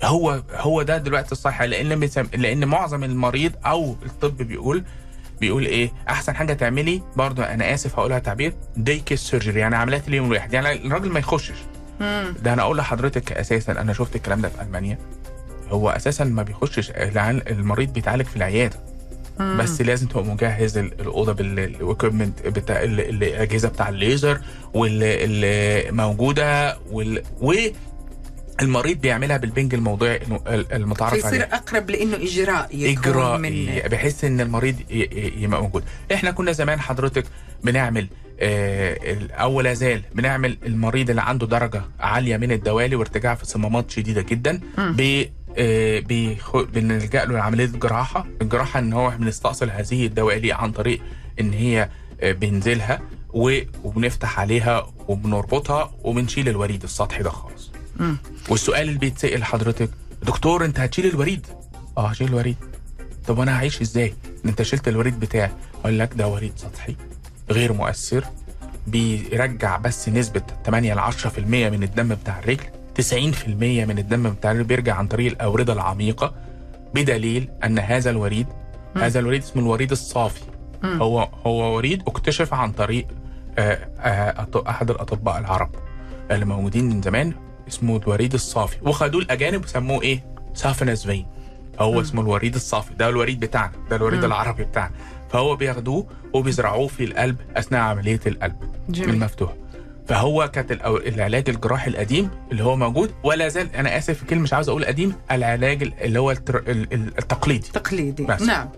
هو 0.04 0.42
هو 0.52 0.82
ده 0.82 0.98
دلوقتي 0.98 1.32
الصح 1.32 1.62
لأن. 1.62 2.10
لأن 2.34 2.66
معظم 2.68 3.04
المريض 3.04 3.52
أو 3.66 3.96
الطب 4.06 4.38
بيقول 4.38 4.84
بيقول 5.42 5.66
إيه 5.66 5.92
أحسن 6.10 6.36
حاجة 6.36 6.54
تعملي 6.54 7.02
برضه 7.16 7.44
أنا 7.44 7.74
آسف 7.74 8.00
هقولها 8.00 8.20
تعبير 8.20 8.54
day 8.78 9.00
case 9.00 9.20
surgery 9.20 9.60
يعني 9.60 9.76
عمليات 9.76 10.08
اليوم 10.08 10.28
الواحد 10.32 10.54
يعني 10.54 10.72
الراجل 10.88 11.10
ما 11.10 11.20
يخشش. 11.20 11.54
ده 12.44 12.54
أنا 12.54 12.62
أقول 12.62 12.78
لحضرتك 12.78 13.32
أساسا 13.32 13.72
أنا 13.72 13.94
شفت 13.94 14.16
الكلام 14.16 14.42
ده 14.42 14.50
في 14.50 14.62
ألمانيا 14.62 14.98
هو 15.70 15.90
أساسا 15.90 16.24
ما 16.24 16.44
بيخشش 16.44 16.92
المريض 17.50 17.94
بيتعالج 17.94 18.26
في 18.26 18.36
العيادة 18.36 18.80
مم. 19.40 19.58
بس 19.62 19.82
لازم 19.82 20.08
تبقى 20.08 20.24
مجهز 20.24 20.78
ال- 20.78 21.02
الأوضة 21.02 21.32
بال 21.34 21.55
equipment 21.55 22.48
بتاع 22.48 22.84
ال- 22.84 23.24
الأجهزة 23.24 23.70
بتاع 23.70 23.90
الليزر 23.90 24.42
واللي 24.74 25.24
اللي 25.24 25.92
موجودة 25.92 26.78
وال 26.92 27.22
و 27.42 27.54
المريض 28.62 29.02
بيعملها 29.02 29.38
بالبنج 29.38 29.74
الموضعي 29.74 30.16
الم- 30.18 30.40
المتعارف 30.74 31.14
فيصير 31.14 31.30
عليه. 31.44 31.44
أقرب 31.56 31.90
لإنه 31.90 32.16
إجراء 32.16 32.70
اجرائي 32.74 33.38
من 33.42 33.82
بحيث 33.90 34.24
إن 34.24 34.42
المريض 34.42 34.76
يبقى 34.90 35.62
موجود. 35.62 35.84
إحنا 36.14 36.32
كنا 36.32 36.52
زمان 36.52 36.80
حضرتك 36.80 37.26
بنعمل 37.64 38.08
آه 38.40 38.98
أو 39.32 39.62
لا 39.62 39.74
زال 39.74 40.02
بنعمل 40.16 40.58
المريض 40.66 41.10
اللي 41.10 41.22
عنده 41.22 41.48
درجة 41.48 41.82
عالية 42.00 42.38
من 42.38 42.52
الدوالي 42.52 42.96
وارتجاع 42.96 43.36
في 43.36 43.46
صمامات 43.46 43.92
شديدة 43.92 44.22
جدا. 44.22 44.62
ب 44.78 45.24
آه 45.58 46.00
بنلجأ 46.74 47.26
له 47.26 47.34
لعملية 47.34 47.66
جراحة. 47.66 48.28
الجراحة 48.42 48.80
إن 48.80 48.94
هو 48.94 49.10
بنستأصل 49.10 49.70
هذه 49.70 50.06
الدوالي 50.06 50.54
عن 50.54 50.72
طريق 50.72 51.02
إن 51.40 51.54
هي 51.54 51.90
آه 52.22 52.32
بنزلها 52.32 53.02
وبنفتح 53.84 54.40
عليها 54.40 54.88
وبنربطها 55.08 55.92
وبنشيل 56.04 56.50
الوريد 56.50 56.84
السطحي 56.84 57.24
ده 57.24 57.30
خالص. 57.30 57.72
مم. 58.00 58.18
والسؤال 58.50 58.88
اللي 58.88 59.00
بيتسأل 59.00 59.44
حضرتك 59.44 59.90
دكتور 60.24 60.66
انت 60.66 60.80
هتشيل 60.80 61.06
الوريد؟ 61.06 61.48
آه 61.98 62.08
هشيل 62.08 62.28
الوريد. 62.28 62.56
طب 63.28 63.38
وأنا 63.38 63.58
هعيش 63.58 63.82
إزاي؟ 63.82 64.14
انت 64.46 64.62
شلت 64.62 64.88
الوريد 64.88 65.20
بتاعي. 65.20 65.52
أقول 65.82 66.00
لك 66.00 66.14
ده 66.14 66.28
وريد 66.28 66.54
سطحي 66.56 66.96
غير 67.52 67.74
مؤثر 67.74 68.26
بيرجع 68.88 69.78
بس 69.78 70.10
نسبة 70.10 70.42
8 70.66 70.94
ل 70.94 71.00
10% 71.00 71.40
من 71.40 71.84
الدم 71.84 72.16
بتاع 72.16 72.40
الرجل 72.40 72.64
90% 73.02 73.48
من 73.48 73.98
الدم 74.00 74.30
بتاع 74.30 74.52
الرجل 74.52 74.64
بيرجع 74.68 74.96
عن 74.96 75.08
طريق 75.08 75.32
الاورده 75.32 75.74
العميقة 75.74 76.34
بدليل 76.96 77.50
أن 77.64 77.80
هذا 77.80 78.10
الوريد 78.10 78.48
هذا 78.98 79.20
الوريد 79.20 79.42
اسمه 79.44 79.62
الوريد 79.62 79.92
الصافي. 79.92 80.42
هو 80.84 81.30
هو 81.46 81.76
وريد 81.76 82.02
اكتشف 82.08 82.54
عن 82.54 82.72
طريق 82.72 83.08
آه، 83.58 83.88
آه، 84.00 84.48
أحد 84.70 84.90
الأطباء 84.90 85.38
العرب 85.40 85.70
اللي 86.32 86.46
موجودين 86.46 86.90
من 86.90 87.02
زمان 87.02 87.34
اسمه 87.68 87.98
الوريد 87.98 88.34
الصافي. 88.34 88.78
وخدوه 88.82 89.22
الاجانب 89.22 89.64
وسموه 89.64 90.02
إيه؟ 90.02 90.24
سافنس 90.54 91.06
فين 91.08 91.26
هو 91.80 92.02
اسمه 92.02 92.22
الوريد 92.22 92.56
الصافي. 92.56 92.94
ده 92.94 93.10
الوريد 93.10 93.40
بتاعنا. 93.40 93.72
ده 93.90 93.96
الوريد 93.96 94.24
العربي 94.24 94.64
بتاعنا. 94.64 94.94
فهو 95.30 95.56
بياخدوه 95.56 96.08
وبيزرعوه 96.34 96.88
في 96.88 97.04
القلب 97.04 97.38
أثناء 97.56 97.82
عملية 97.82 98.20
القلب. 98.28 98.56
جميل. 98.90 99.10
المفتوح. 99.10 99.54
فهو 100.08 100.52
كانت 100.54 100.72
العلاج 101.08 101.50
الجراحي 101.50 101.90
القديم 101.90 102.30
اللي 102.52 102.64
هو 102.64 102.76
موجود 102.76 103.12
ولا 103.24 103.48
زال 103.48 103.76
أنا 103.76 103.98
آسف 103.98 104.18
في 104.20 104.26
كلمة 104.26 104.42
مش 104.42 104.54
عاوز 104.54 104.70
أقول 104.70 104.86
قديم 104.86 105.16
العلاج 105.32 105.92
اللي 106.02 106.20
هو 106.20 106.32
التقليدي. 106.32 107.68
تقليدي. 107.74 108.24
بس. 108.24 108.42
نعم. 108.42 108.70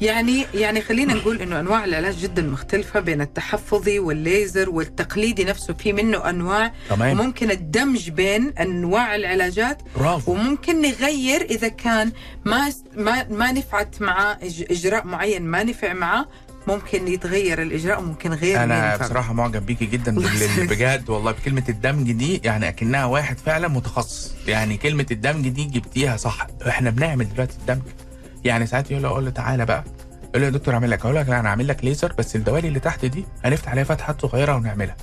يعني 0.00 0.46
يعني 0.54 0.80
خلينا 0.80 1.14
نقول 1.14 1.42
إنه 1.42 1.60
أنواع 1.60 1.84
العلاج 1.84 2.16
جدا 2.16 2.42
مختلفة 2.42 3.00
بين 3.00 3.20
التحفظي 3.20 3.98
والليزر 3.98 4.70
والتقليدي 4.70 5.44
نفسه 5.44 5.74
في 5.74 5.92
منه 5.92 6.30
أنواع. 6.30 6.72
تمام. 6.90 7.20
وممكن 7.20 7.50
الدمج 7.50 8.10
بين 8.10 8.52
أنواع 8.60 9.14
العلاجات. 9.14 9.82
برافو. 9.96 10.32
وممكن 10.32 10.82
نغير 10.82 11.40
إذا 11.42 11.68
كان 11.68 12.12
ما 12.44 12.72
ما 12.96 13.26
ما 13.28 13.52
نفعت 13.52 13.94
إج- 13.96 14.70
إجراء 14.70 15.06
معين 15.06 15.42
ما 15.42 15.62
نفع 15.62 15.92
معاه 15.92 16.26
ممكن 16.66 17.08
يتغير 17.08 17.62
الإجراء 17.62 17.98
وممكن 17.98 18.32
غير 18.32 18.62
أنا. 18.64 18.96
بصراحة 18.96 19.32
معجب 19.32 19.66
بيكي 19.66 19.86
جدا. 19.86 20.16
بجد 20.58 21.10
والله 21.10 21.32
بكلمة 21.32 21.64
الدمج 21.68 22.12
دي 22.12 22.40
يعني 22.44 22.68
أكنها 22.68 23.04
واحد 23.04 23.38
فعلا 23.38 23.68
متخصص. 23.68 24.34
يعني 24.46 24.76
كلمة 24.76 25.06
الدمج 25.10 25.48
دي 25.48 25.64
جبتيها 25.64 26.16
صح. 26.16 26.46
إحنا 26.68 26.90
بنعمل 26.90 27.28
دلوقتي 27.28 27.56
الدمج. 27.56 27.82
يعني 28.44 28.66
ساعات 28.66 28.90
يقول 28.90 29.02
له 29.02 29.08
أقول 29.08 29.24
له 29.24 29.30
تعالى 29.30 29.66
بقى. 29.66 29.84
يقول 30.28 30.40
له 30.40 30.44
يا 30.46 30.50
دكتور 30.50 30.74
أعمل 30.74 30.90
لك. 30.90 31.00
أقول 31.04 31.16
لك 31.16 31.28
لا 31.28 31.40
أنا 31.40 31.48
أعمل 31.48 31.68
لك 31.68 31.84
ليزر 31.84 32.12
بس 32.18 32.36
الدوالي 32.36 32.68
اللي 32.68 32.80
تحت 32.80 33.04
دي 33.04 33.24
هنفتح 33.44 33.70
عليها 33.70 33.84
فتحات 33.84 34.22
صغيرة 34.22 34.56
ونعملها. 34.56 34.96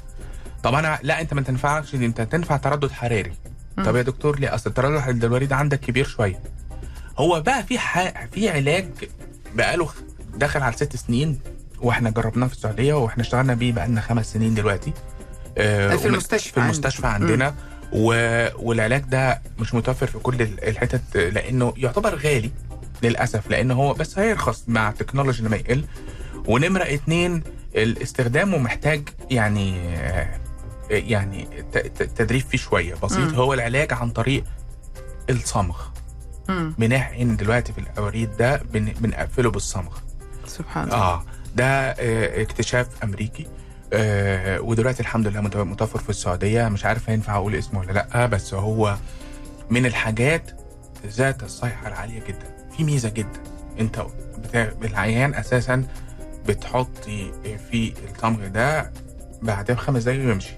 طب 0.64 0.74
أنا 0.74 1.00
لا 1.04 1.22
أنت 1.22 1.34
ما 1.34 1.42
تنفعش 1.42 1.96
دي 1.96 2.06
أنت 2.06 2.22
تنفع 2.22 2.58
تردد 2.58 2.92
حراري. 2.92 3.34
طب 3.78 3.96
يا 3.96 4.02
دكتور 4.02 4.40
ليه؟ 4.40 4.56
أصل 4.56 4.70
التردد 4.70 5.24
الوريد 5.24 5.54
عندك 5.54 5.80
كبير 5.80 6.08
شوية. 6.08 6.40
هو 7.18 7.42
بقى 7.42 7.64
في 7.64 7.80
ح... 7.80 8.26
في 8.32 8.50
علاج 8.50 8.90
بقاله 9.56 9.90
داخل 10.38 10.62
على 10.64 10.74
ست 10.76 10.96
سنين 10.96 11.40
وإحنا 11.82 12.10
جربناه 12.10 12.48
في 12.48 12.54
السعودية 12.54 12.94
وإحنا 12.94 13.24
اشتغلنا 13.24 13.54
بيه 13.54 13.72
بقالنا 13.74 14.02
خمس 14.02 14.34
سنين 14.34 14.54
دلوقتي. 14.54 14.94
آه، 15.58 15.96
في 15.96 16.08
المستشفى 16.08 16.54
في 16.54 16.60
المستشفى. 16.60 17.08
عندنا. 17.08 17.56
و... 17.94 18.08
والعلاج 18.68 19.02
ده 19.02 19.42
مش 19.60 19.74
متوفر 19.74 20.08
في 20.08 20.18
كل 20.18 20.42
ال- 20.42 20.64
الحتت 20.68 21.18
لأنه 21.18 21.74
يعتبر 21.78 22.16
غالي 22.16 22.52
للأسف 23.04 23.50
لأنه 23.50 23.74
هو 23.74 23.94
بس 23.94 24.20
هيرخص 24.20 24.64
مع 24.68 24.90
التكنولوجي 24.90 25.44
لما 25.44 25.56
يقل. 25.56 25.86
ونمرة 26.48 26.84
اتنين 26.84 27.44
الاستخدامه 27.76 28.58
محتاج 28.58 29.10
يعني 29.32 29.80
آه، 29.98 30.40
يعني 30.90 31.48
تدريب 32.16 32.42
فيه 32.42 32.58
شوية. 32.58 32.96
بسيط 33.04 33.20
مم. 33.30 33.36
هو 33.36 33.54
العلاج 33.54 33.94
عن 33.94 34.10
طريق 34.10 34.44
الصمغ. 35.30 35.78
بنحقن 36.50 37.36
دلوقتي 37.36 37.74
في 37.74 37.80
الأوريد 37.80 38.38
ده 38.38 38.58
بن... 38.58 38.86
بنقفله 39.00 39.52
بالصمغ. 39.52 39.98
سبحان 40.50 40.84
الله. 40.84 40.96
آه 40.98 41.24
ده 41.56 41.66
آه 41.66 42.42
اكتشاف 42.42 42.88
أمريكي. 43.04 43.48
آه 43.94 44.62
ودلوقتي 44.62 45.00
الحمد 45.00 45.28
لله 45.28 45.42
مت- 45.42 45.58
متوفر 45.58 46.00
في 46.00 46.10
السعودية. 46.10 46.68
مش 46.68 46.86
عارف 46.86 47.10
هينفع 47.10 47.36
أقول 47.36 47.56
اسمه 47.56 47.80
ولا 47.80 47.92
لأ 47.92 48.26
بس 48.26 48.54
هو 48.54 48.98
من 49.70 49.86
الحاجات 49.86 50.52
ذات 51.08 51.44
الصيحه 51.44 51.88
العالية 51.88 52.20
جدا. 52.28 52.56
في 52.78 52.84
ميزة 52.84 53.10
جدا. 53.10 53.40
أنت. 53.80 54.06
العيان 54.84 55.34
أساسا 55.34 55.84
بتحطي 56.48 57.32
في 57.72 57.94
الصمغ 58.16 58.48
ده 58.48 58.92
بعدها 59.42 59.76
بخمس 59.76 60.04
دقايق 60.04 60.26
ويمشي. 60.26 60.54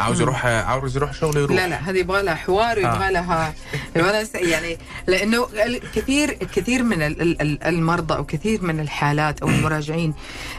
عاوز. 0.00 0.20
يروح 0.20 0.46
عاوز 0.46 0.96
يروح 0.96 1.12
شغل 1.14 1.36
يروح. 1.36 1.56
لا 1.56 1.68
لا 1.68 1.90
هذه 1.90 1.98
يبغى 1.98 2.22
لها 2.22 2.34
حوار 2.34 2.76
ويبغى 2.78 3.12
لها 3.12 3.54
يبغى 3.96 4.12
لها 4.12 4.26
يعني 4.34 4.78
لأنه 5.06 5.46
كثير 5.94 6.32
كثير 6.32 6.82
من 6.82 7.02
ال- 7.02 7.22
ال- 7.22 7.40
ال- 7.42 7.64
المرضى 7.64 8.14
أو 8.14 8.24
كثير 8.24 8.62
من 8.62 8.80
الحالات 8.80 9.42
أو 9.42 9.48
المراجعين 9.48 10.14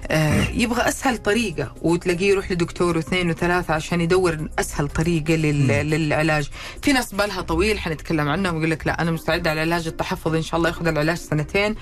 آه، 0.08 0.48
يبغى 0.54 0.82
أسهل 0.88 1.18
طريقة 1.18 1.74
وتلاقيه 1.82 2.30
يروح 2.30 2.52
لدكتور 2.52 2.98
واثنين 2.98 3.30
وثلاثة 3.30 3.74
عشان 3.74 4.02
يدور 4.02 4.48
أسهل 4.60 4.88
طريقة 4.88 5.36
لل- 5.36 5.68
للعلاج. 5.90 6.50
في 6.82 6.94
ناس 6.94 7.14
بالها 7.14 7.42
طويل 7.42 7.80
حنتكلم 7.80 8.30
عنهم 8.30 8.56
ويقول 8.56 8.72
لك 8.72 8.88
لا 8.88 9.02
أنا 9.02 9.12
مستعد 9.12 9.48
على 9.48 9.64
العلاج 9.64 9.88
التحفظي 9.88 10.38
إن 10.38 10.44
شاء 10.44 10.58
الله 10.58 10.70
ياخذ 10.70 10.88
العلاج 10.88 11.18
سنتين. 11.18 11.76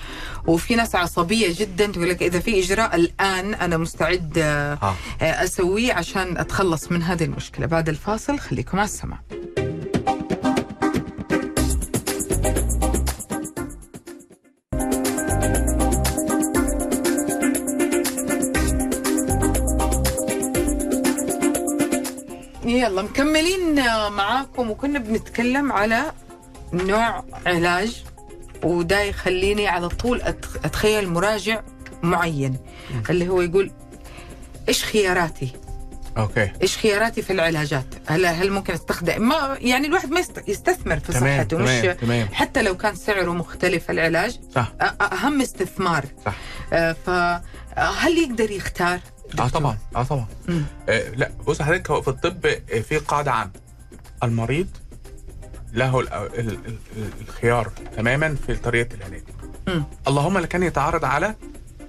وفي 0.48 0.76
ناس 0.76 0.96
عصبية 0.96 1.54
جدا 1.60 1.86
تقول 1.86 2.10
لك 2.10 2.24
إذا 2.24 2.40
في 2.40 2.60
إجراء 2.60 2.96
الآن 2.96 3.54
أنا 3.54 3.78
مستعد 3.78 4.34
آه، 4.38 4.78
آه. 4.84 4.96
أسويه 5.22 5.94
عشان 5.94 6.38
أتخلص 6.38 6.92
من 6.92 7.04
هذه 7.04 7.24
المشكلة. 7.24 7.49
بعد 7.68 7.90
الفاصل 7.90 8.40
خليكم 8.40 8.78
على 8.80 8.86
السمع 8.86 9.20
يلا 22.66 23.02
مكملين 23.02 23.76
معاكم 24.12 24.70
وكنا 24.72 25.00
بنتكلم 25.00 25.72
على 25.72 26.12
نوع 26.74 27.24
علاج 27.46 28.04
وده 28.64 29.02
يخليني 29.02 29.68
على 29.68 29.90
طول 29.90 30.22
أتخيل 30.66 31.10
مراجع 31.10 31.62
معين. 32.04 32.58
اللي 33.10 33.30
هو 33.30 33.42
يقول 33.42 33.72
إيش 34.68 34.84
خياراتي؟ 34.84 35.52
أوكي 36.18 36.52
إيش 36.62 36.78
خياراتي 36.78 37.22
في 37.22 37.34
العلاجات؟ 37.34 37.86
هل 38.08 38.26
هل 38.26 38.52
ممكن 38.52 38.74
أستخدم 38.74 39.28
ما 39.30 39.58
يعني 39.62 39.88
الواحد 39.88 40.10
ما 40.10 40.20
يست- 40.20 40.44
يستثمر 40.48 41.00
في 41.00 41.14
تمام 41.14 41.38
صحته 41.38 41.58
تمام 41.58 41.90
مش 41.90 41.96
تمام 42.02 42.28
حتى 42.34 42.62
لو 42.62 42.78
كان 42.78 42.96
سعره 42.96 43.32
مختلف 43.32 43.92
العلاج 43.92 44.40
صح 44.56 44.74
أهم 45.02 45.42
استثمار 45.42 46.06
صح 46.26 46.36
آه، 46.74 46.96
فهل 47.06 48.18
يقدر 48.18 48.52
يختار؟ 48.52 49.00
آه؟ 49.40 49.48
طبعا 49.48 49.78
آه 49.96 50.04
طبعا 50.04 50.26
مم. 50.48 50.64
آه 50.90 51.10
لا 51.10 51.32
بص 51.48 51.62
حضرتك 51.62 51.92
هو 51.92 52.02
في 52.02 52.08
الطب 52.08 52.46
آه، 52.46 52.80
في 52.80 52.98
قاعدة 52.98 53.32
عامة 53.32 53.52
المريض 54.24 54.68
له 55.74 56.00
ال- 56.00 56.14
ال- 56.14 56.40
ال- 56.40 56.60
ال- 56.98 57.10
الخيار 57.28 57.72
تماما 57.98 58.36
في 58.48 58.56
طريقة 58.56 58.96
العلاج. 58.96 59.24
اللهم 60.08 60.38
لا 60.38 60.46
كان 60.48 60.64
يتعارض 60.64 61.06
على 61.06 61.36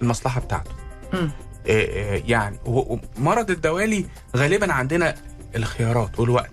المصلحة 0.02 0.40
بتاعته 0.40 0.70
مم. 1.12 1.30
آه، 1.66 1.70
آه، 2.16 2.23
يعني 2.27 2.59
ومرض 2.64 3.51
الدوالي 3.51 4.07
غالبا 4.37 4.73
عندنا 4.73 5.14
الخيارات 5.57 6.20
والوقت. 6.20 6.51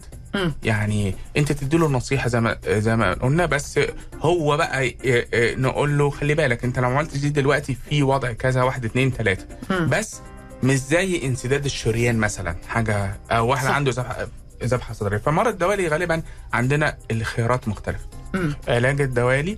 يعني 0.63 1.15
أنت 1.37 1.51
تديله 1.51 1.85
النصيحة 1.87 2.29
زي 2.29 2.41
ما 2.41 2.57
زي 2.67 2.95
ما 2.95 3.13
قلنا 3.13 3.45
بس 3.45 3.79
هو 4.21 4.57
بقى 4.57 4.87
ي- 4.87 4.95
نقول 5.55 5.97
له 5.97 6.09
خلي 6.09 6.33
بالك 6.35 6.63
أنت 6.63 6.79
لو 6.79 6.89
عملت 6.89 7.17
دي 7.17 7.29
دلوقتي 7.29 7.77
في 7.89 8.03
وضع 8.03 8.31
كذا 8.33 8.63
واحد 8.63 8.85
اتنين 8.85 9.13
تلاتة 9.13 9.45
مم. 9.69 9.89
بس 9.89 10.21
مش 10.63 10.75
زي 10.77 11.25
انسداد 11.25 11.65
الشريان 11.65 12.17
مثلا 12.17 12.55
حاجة 12.67 13.17
أو 13.31 13.47
واحد 13.47 13.65
صح. 13.67 13.73
عنده 13.75 13.91
ذبحه 14.63 14.93
صدريه 14.93 15.17
فمرض 15.17 15.47
الدوالي 15.47 15.87
غالبا 15.87 16.21
عندنا 16.53 16.97
الخيارات 17.11 17.67
مختلفة. 17.67 18.05
علاج 18.67 19.01
الدوالي. 19.01 19.57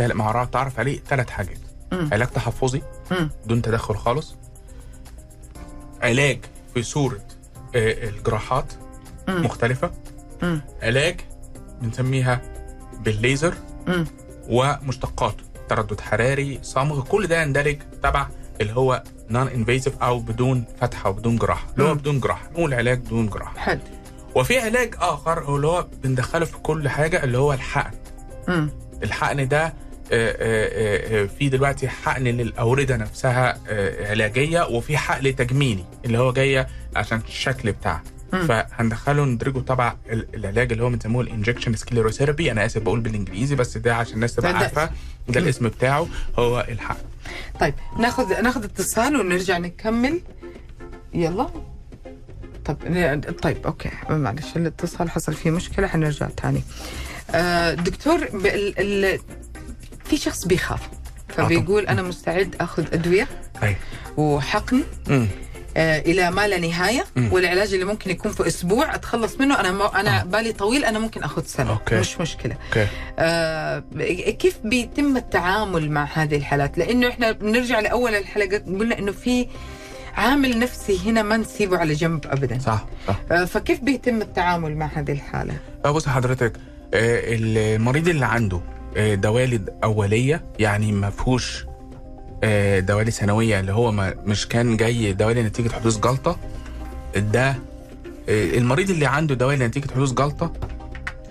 مع 0.00 0.44
تعرف 0.44 0.78
عليه 0.78 1.00
ثلاث 1.08 1.30
حاجات. 1.30 1.58
علاج 1.92 2.28
تحفظي 2.28 2.82
مم. 3.10 3.30
بدون 3.44 3.62
تدخل 3.62 3.96
خالص 3.96 4.34
علاج 6.02 6.38
في 6.74 6.82
صورة 6.82 7.18
آه، 7.76 8.08
الجراحات 8.08 8.72
مم. 9.28 9.44
مختلفة 9.44 9.90
مم. 10.42 10.60
علاج 10.82 11.20
بنسميها 11.82 12.40
بالليزر 13.04 13.54
مم. 13.86 14.06
ومشتقاته 14.48 15.44
تردد 15.68 16.00
حراري 16.00 16.58
صمغ 16.62 17.02
كل 17.04 17.26
ده 17.26 17.42
يندرج 17.42 17.78
تبع 18.02 18.26
اللي 18.60 18.72
هو 18.72 19.02
non-invasive 19.30 20.02
أو 20.02 20.18
بدون 20.18 20.64
فتحة 20.80 21.10
وبدون 21.10 21.36
جراحة 21.36 21.66
اللي 21.72 21.84
هو. 21.88 21.94
بدون 21.94 22.20
جراحة 22.20 22.50
نقول 22.52 22.74
علاج 22.74 22.98
بدون 22.98 23.26
جراحة 23.28 23.58
حلو 23.58 23.80
وفي 24.34 24.58
علاج 24.58 24.94
آخر 24.98 25.44
هو 25.44 25.56
اللي 25.56 25.66
هو 25.66 25.86
بندخله 26.02 26.44
في 26.44 26.56
كل 26.56 26.88
حاجة 26.88 27.24
اللي 27.24 27.38
هو 27.38 27.52
الحقن 27.52 27.96
مم. 28.48 28.70
الحقن 29.02 29.48
ده 29.48 29.74
في 31.26 31.48
دلوقتي 31.48 31.88
حقن 31.88 32.24
للأوردة 32.24 32.96
نفسها 32.96 33.58
آه، 33.68 34.10
علاجية 34.10 34.66
وفي 34.66 34.96
حقن 34.96 35.36
تجميلي 35.36 35.84
اللي 36.04 36.18
هو 36.18 36.32
جاية 36.32 36.66
عشان 36.96 37.20
الشكل 37.28 37.72
بتاعها. 37.72 38.02
فهندخله 38.32 39.24
ندرجه 39.24 39.58
تبع 39.58 39.94
ال- 40.10 40.26
العلاج 40.34 40.72
اللي 40.72 40.84
هو 40.84 40.90
بنسموه 40.90 41.22
ال 41.22 41.27
injection 41.27 41.76
sclerotherapy 41.76 42.52
أنا 42.52 42.66
آسف 42.66 42.82
بقول 42.82 43.00
بالإنجليزي 43.00 43.54
بس 43.56 43.76
ده 43.78 43.94
عشان 43.96 44.14
الناس 44.14 44.34
تبقى 44.34 44.52
عارفة. 44.56 44.90
ده 45.28 45.40
الاسم 45.40 45.68
بتاعه 45.68 46.06
هو 46.38 46.66
الحقن. 46.68 47.04
طيب 47.60 47.74
ناخذ 47.98 48.42
ناخذ 48.42 48.64
اتصال 48.64 49.16
ونرجع 49.16 49.58
نكمل. 49.58 50.20
يلا. 51.14 51.50
طب 52.64 52.76
طيب 53.42 53.66
okay. 53.66 53.90
معلش 54.10 54.56
الاتصال 54.56 55.10
حصل 55.10 55.34
فيه 55.34 55.50
مشكلة 55.50 55.86
حنرجع 55.86 56.28
تاني. 56.28 56.62
آه 57.30 57.74
دكتور 57.74 58.28
في 60.10 60.16
شخص 60.16 60.46
بيخاف 60.46 60.80
فبيقول 61.28 61.86
أنا 61.86 62.02
مستعد 62.02 62.56
أخذ 62.60 62.84
أدوية 62.92 63.28
وحقن 64.16 64.82
مم. 65.08 65.26
آه 65.76 65.98
إلى 66.00 66.30
ما 66.30 66.48
لا 66.48 66.58
نهاية 66.58 67.04
مم. 67.16 67.32
والعلاج 67.32 67.72
اللي 67.74 67.84
ممكن 67.84 68.10
يكون 68.10 68.32
في 68.32 68.46
أسبوع 68.46 68.94
أتخلص 68.94 69.36
منه 69.40 69.60
أنا 69.60 69.70
ما 69.72 70.00
أنا 70.00 70.20
آه. 70.20 70.24
بالي 70.24 70.52
طويل 70.52 70.84
أنا 70.84 70.98
ممكن 70.98 71.22
أخذ 71.22 71.44
سنة 71.44 71.70
okay. 71.70 71.98
مش 72.00 72.20
مشكلة 72.20 72.56
okay 72.68 72.86
آه 73.18 73.82
كيف 74.38 74.58
بيتم 74.64 75.16
التعامل 75.16 75.90
مع 75.90 76.08
هذه 76.14 76.36
الحالات 76.36 76.78
لأنه 76.78 77.08
إحنا 77.08 77.32
بنرجع 77.32 77.80
لأول 77.80 78.14
الحلقة 78.14 78.58
قلنا 78.58 78.98
إنه 78.98 79.12
في 79.12 79.46
عامل 80.16 80.58
نفسي 80.58 80.98
هنا 81.06 81.22
ما 81.22 81.36
نسيبه 81.36 81.78
على 81.78 81.94
جنب 81.94 82.26
ابدا 82.26 82.58
صح 82.58 82.86
صح 83.08 83.20
آه 83.32 83.44
فكيف 83.44 83.80
بيتم 83.80 84.22
التعامل 84.22 84.76
مع 84.76 84.90
هذه 84.94 85.12
الحالة 85.12 85.54
بص 85.84 86.08
حضرتك 86.08 86.52
آه، 86.94 87.20
المريض 87.26 88.08
اللي 88.08 88.26
عنده 88.26 88.60
آه، 88.96 89.14
دوالي 89.14 89.60
أولية 89.84 90.44
يعني 90.58 90.92
ما 90.92 91.10
فيهوش 91.10 91.66
آه، 92.44 92.80
دوالي 92.80 93.10
ثانوية 93.10 93.60
اللي 93.60 93.72
هو 93.72 93.92
ما 93.92 94.14
مش 94.26 94.48
كان 94.48 94.76
جاي 94.76 95.12
دوالي 95.12 95.42
نتيجة 95.42 95.68
حدوث 95.72 95.98
جلطة. 95.98 96.36
ده 97.16 97.48
آه، 97.48 97.54
المريض 98.58 98.90
اللي 98.90 99.06
عنده 99.06 99.34
دوالي 99.34 99.66
نتيجة 99.66 99.90
حدوث 99.92 100.12
جلطة 100.12 100.52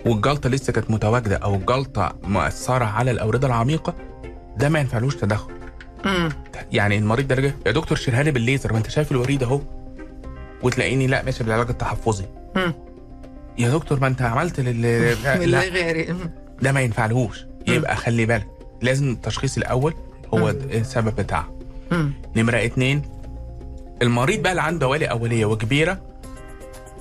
والجلطة 0.05 0.49
لسه 0.49 0.73
كانت 0.73 0.91
متواجدة 0.91 1.35
أو 1.37 1.55
الجلطه 1.55 2.15
مؤثره 2.23 2.85
على 2.85 3.11
الأوردة 3.11 3.47
العميقة 3.47 3.93
ده 4.57 4.69
ما 4.69 4.79
ينفعلوش 4.79 5.15
تدخل. 5.15 5.51
يعني 6.71 6.97
المريض 6.97 7.27
ده 7.27 7.35
رجع 7.35 7.51
يا 7.65 7.71
دكتور 7.71 7.97
شيلها 7.97 8.23
لي 8.23 8.31
بالليزر 8.31 8.71
ما 8.73 8.77
انت 8.77 8.89
شايف 8.89 9.11
الوريد 9.11 9.43
اهو. 9.43 9.61
وتلاقيني 10.63 11.07
لا 11.07 11.23
ماشي 11.23 11.43
بالعلاج 11.43 11.69
التحفظي. 11.69 12.25
مم. 12.55 12.73
يا 13.57 13.69
دكتور 13.69 13.99
ما 13.99 14.07
انت 14.07 14.21
عملت 14.21 14.59
لل 14.59 14.81
لا. 15.51 15.63
ده 16.61 16.71
ما 16.71 16.81
ينفعلهوش. 16.81 17.45
يبقى 17.67 17.95
خلي 17.95 18.25
بالك 18.25 18.47
لازم 18.81 19.09
التشخيص 19.11 19.57
الأول 19.57 19.93
هو. 20.33 20.49
السبب 20.49 21.15
بتاعه 21.15 21.53
مم. 21.91 22.13
نمرة 22.35 22.65
اتنين 22.65 23.01
المريض 24.01 24.41
بقى 24.41 24.51
اللي 24.51 24.61
عنده 24.61 24.79
دوالي 24.79 25.05
أولية 25.05 25.45
وكبيرة. 25.45 26.01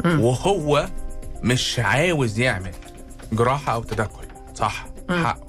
وهو 0.04 0.88
مش 1.42 1.78
عاوز 1.78 2.38
يعمل 2.38 2.72
جراحة 3.32 3.72
أو 3.74 3.82
تدخل 3.82 4.26
صح. 4.54 4.86
حقه 5.10 5.46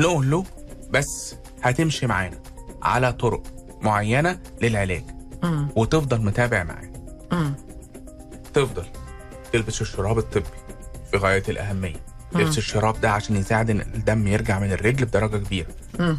نقول 0.00 0.30
له 0.30 0.44
بس 0.90 1.34
هتمشي 1.62 2.06
معانا 2.06 2.38
على 2.82 3.12
طرق 3.12 3.42
معينة 3.80 4.38
للعلاج. 4.62 5.04
وتفضل 5.76 6.20
متابع 6.24 6.62
معاه 6.64 6.90
مم. 7.32 7.54
تفضل 8.54 8.84
تلبس 9.52 9.80
الشراب 9.80 10.18
الطبي 10.18 10.44
في 11.10 11.16
غاية 11.16 11.42
الأهمية 11.48 11.96
لبس 12.32 12.58
الشراب 12.58 13.00
ده 13.00 13.10
عشان 13.10 13.36
يساعد 13.36 13.70
إن 13.70 13.80
الدم 13.80 14.26
يرجع 14.26 14.58
من 14.58 14.72
الرجل 14.72 15.04
بدرجة 15.04 15.36
كبيرة. 15.36 15.68
مم. 15.98 16.18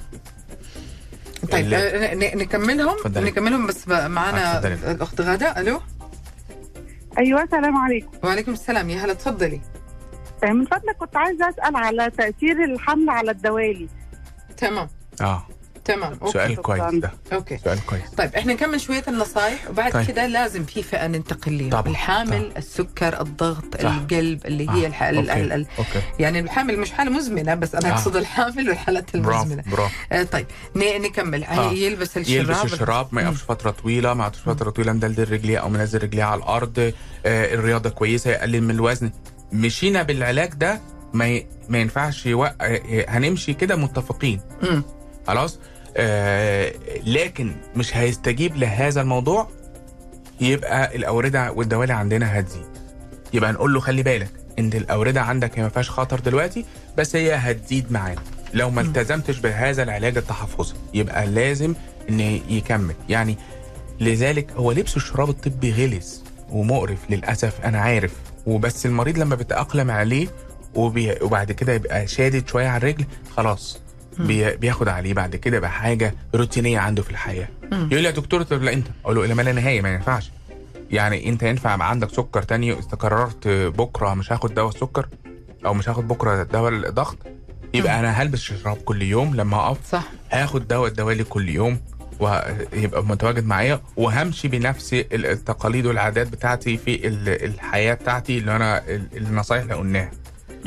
طيب 1.51 1.65
اللي- 1.65 1.75
آه، 1.77 2.15
ن- 2.15 2.37
نكملهم؟ 2.37 2.89
اتفضلي. 2.97 3.29
نكملهم 3.31 3.67
بس 3.67 3.87
اتفضلي. 3.89 4.73
الاخت 4.91 5.21
غادة. 5.21 5.59
ألو؟ 5.61 5.81
أيوه 7.17 7.43
السلام 7.43 7.77
عليكم. 7.77 8.07
وعليكم 8.23 8.53
السلام. 8.53 8.89
يا 8.89 9.05
هلا 9.05 9.13
تفضلي 9.13 9.61
من 10.43 10.65
فضلك 10.65 10.95
كنت 10.99 11.17
عايزة 11.17 11.49
أسأل 11.49 11.75
على 11.75 12.11
تأثير 12.17 12.63
الحمل 12.63 13.09
على 13.09 13.31
الدوالي. 13.31 13.87
تمام. 14.57 14.87
آه. 15.21 15.47
تمام 15.85 16.17
okay 16.21 16.31
سؤال 16.33 16.55
كويس 16.55 16.93
ده 16.93 17.11
okay 17.33 17.57
سؤال 17.57 17.85
كويس 17.85 18.09
طيب 18.17 18.35
إحنا 18.35 18.53
نكمل 18.53 18.81
شوية 18.81 19.03
النصائح 19.07 19.69
وبعد 19.69 19.91
طيب. 19.91 20.07
كده 20.07 20.27
لازم 20.27 20.63
في 20.63 20.83
فئة 20.83 21.07
ننتقل 21.07 21.53
ليها 21.53 21.69
طبعا. 21.69 21.91
الحامل 21.91 22.29
طبعا. 22.49 22.57
السكر 22.57 23.21
الضغط 23.21 23.81
صح. 23.81 23.89
القلب 23.91 24.45
اللي 24.45 24.69
آه. 24.69 24.71
هي 24.71 24.87
الح... 24.87 25.03
ال... 25.03 25.17
okay. 25.29 25.41
ال... 25.41 25.51
ال... 25.51 25.65
okay 25.77 26.01
يعني 26.19 26.39
الحامل 26.39 26.79
مش 26.79 26.91
حالة 26.91 27.11
مزمنة 27.11 27.55
بس 27.55 27.75
أنا 27.75 27.89
آه. 27.89 27.93
أقصد 27.93 28.15
الحامل 28.15 28.69
والحالات 28.69 29.17
برافو 29.17 29.41
المزمنة 29.41 29.63
برافو 29.71 29.93
آه 30.11 30.23
طيب 30.23 30.45
ن... 30.75 31.01
نكمل 31.01 31.43
آه. 31.43 31.71
يلبس 31.71 32.17
الشراب 32.17 32.49
يلبس 32.49 32.73
الشراب 32.73 33.07
ما 33.11 33.21
يقفش 33.21 33.41
فترة 33.43 33.71
طويلة 33.71 34.13
ما 34.13 34.23
يقفش 34.25 34.39
فترة 34.39 34.69
طويلة 34.69 34.93
مدلدل 34.93 35.31
رجليه 35.31 35.57
أو 35.57 35.69
منزل 35.69 36.03
رجليه 36.03 36.23
على 36.23 36.39
الأرض 36.39 36.79
آه 37.25 37.53
الرياضة 37.53 37.89
كويسة 37.89 38.31
يقلل 38.31 38.61
من 38.63 38.71
الوزن 38.71 39.11
مشينا 39.51 40.03
بالعلاج 40.03 40.53
ده 40.53 40.81
ما 41.13 41.27
ي... 41.27 41.45
ما 41.69 41.77
ينفعش 41.77 42.25
يوق... 42.25 42.47
آه، 42.61 43.05
هنمشي 43.09 43.53
كده 43.53 43.75
متفقين 43.75 44.41
مم. 44.63 44.83
خلاص 45.27 45.55
آه 45.55 45.70
لكن 47.05 47.51
مش 47.75 47.97
هيستجيب 47.97 48.55
لهذا 48.55 49.01
الموضوع 49.01 49.47
يبقى 50.41 50.95
الأوردة 50.95 51.51
والدوالي 51.51 51.93
عندنا 51.93 52.39
هتزيد 52.39 52.65
يبقى 53.33 53.51
نقول 53.51 53.73
له 53.73 53.79
خلي 53.79 54.03
بالك 54.03 54.29
إن 54.59 54.67
الأوردة 54.73 55.21
عندك 55.21 55.59
هي 55.59 55.63
ما 55.63 55.69
فيهاش 55.69 55.89
خطر 55.89 56.19
دلوقتي 56.19 56.65
بس 56.97 57.15
هي 57.15 57.33
هتزيد 57.35 57.91
معانا. 57.91 58.21
لو 58.53 58.69
ما 58.69 58.81
التزمتش 58.81 59.39
بهذا 59.39 59.83
العلاج 59.83 60.17
التحفظي 60.17 60.73
يبقى 60.93 61.27
لازم 61.27 61.73
إن 62.09 62.19
يكمل. 62.49 62.95
يعني 63.09 63.37
لذلك 63.99 64.51
هو 64.51 64.71
لبس 64.71 64.97
الشراب 64.97 65.29
الطبي 65.29 65.71
غلس 65.71 66.23
ومقرف 66.49 66.99
للأسف 67.09 67.61
أنا 67.65 67.79
عارف. 67.79 68.11
وبس 68.45 68.85
المريض 68.85 69.17
لما 69.17 69.35
بيتأقلم 69.35 69.91
عليه. 69.91 70.27
وبعد 70.75 71.51
كده 71.51 71.73
يبقى 71.73 72.07
شادد 72.07 72.47
شوية 72.47 72.67
على 72.67 72.77
الرجل 72.77 73.05
خلاص. 73.37 73.79
بي... 74.19 74.55
بياخد 74.57 74.87
عليه 74.87 75.13
بعد 75.13 75.35
كده 75.35 75.59
بقى 75.59 75.71
حاجة 75.71 76.15
روتينية 76.35 76.79
عنده 76.79 77.03
في 77.03 77.09
الحياة. 77.09 77.47
يقول 77.71 77.89
لي 78.01 78.03
يا 78.03 78.11
دكتور 78.11 78.43
طب 78.43 78.63
لا 78.63 78.73
انت؟ 78.73 78.87
أقول 79.05 79.15
له 79.15 79.25
إلى 79.25 79.33
ما 79.33 79.41
لا 79.41 79.51
نهاية 79.51 79.81
ما 79.81 79.93
ينفعش. 79.93 80.31
يعني 80.91 81.29
أنت 81.29 81.43
ينفع 81.43 81.73
يبقى 81.75 81.89
عندك 81.89 82.09
سكر 82.09 82.41
تاني 82.43 82.79
استقررت 82.79 83.47
بكرة 83.47 84.13
مش 84.13 84.31
هاخد 84.31 84.53
دواء 84.53 84.69
السكر؟ 84.69 85.07
أو 85.65 85.73
مش 85.73 85.89
هاخد 85.89 86.07
بكرة 86.07 86.43
دواء 86.43 86.71
الضغط؟ 86.73 87.17
يبقى 87.73 87.99
أنا 87.99 88.11
هلبس 88.11 88.39
شراب 88.39 88.77
كل 88.77 89.01
يوم 89.01 89.35
لما 89.35 89.57
أقف 89.67 89.77
صح. 89.91 90.03
هاخد 90.31 90.67
دواء 90.67 90.87
الدوالي 90.89 91.23
كل 91.23 91.49
يوم 91.49 91.79
ويبقى 92.19 93.03
متواجد 93.05 93.45
معايا 93.45 93.81
وهمشي 93.97 94.47
بنفس 94.47 94.93
التقاليد 95.13 95.85
والعادات 95.85 96.27
بتاعتي 96.27 96.77
في 96.77 97.07
ال- 97.07 97.45
الحياة 97.45 97.93
بتاعتي 97.93 98.37
اللي 98.37 98.55
أنا 98.55 98.77
ال- 98.87 99.07
النصايح 99.17 99.61
اللي 99.63 99.73
قلناها. 99.73 100.11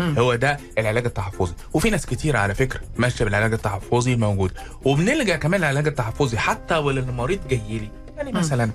هو 0.01 0.35
ده 0.35 0.59
العلاج 0.79 1.05
التحفظي. 1.05 1.55
وفي 1.73 1.91
ناس 1.91 2.07
كتير 2.07 2.37
على 2.37 2.55
فكرة 2.55 2.81
ماشية 2.97 3.25
بالعلاج 3.25 3.53
التحفظي 3.53 4.17
موجود. 4.17 4.53
وبنلجأ 4.85 5.37
كمان 5.37 5.61
للعلاج 5.61 5.87
التحفظي 5.87 6.39
حتى 6.39 6.77
وللمريض 6.77 7.49
جاي 7.49 7.61
لي. 7.69 7.89
يعني. 8.17 8.33
مثلا 8.33 8.71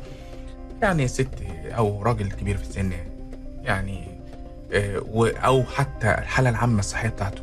يعني 0.81 1.07
ست 1.07 1.29
أو 1.65 2.03
راجل 2.03 2.31
كبير 2.31 2.57
في 2.57 2.63
السن 2.63 2.91
يعني 3.63 4.07
آه، 4.73 5.01
أو 5.45 5.63
حتى 5.63 6.11
الحالة 6.11 6.49
العامة 6.49 6.79
الصحية 6.79 7.09
بتاعته 7.09 7.41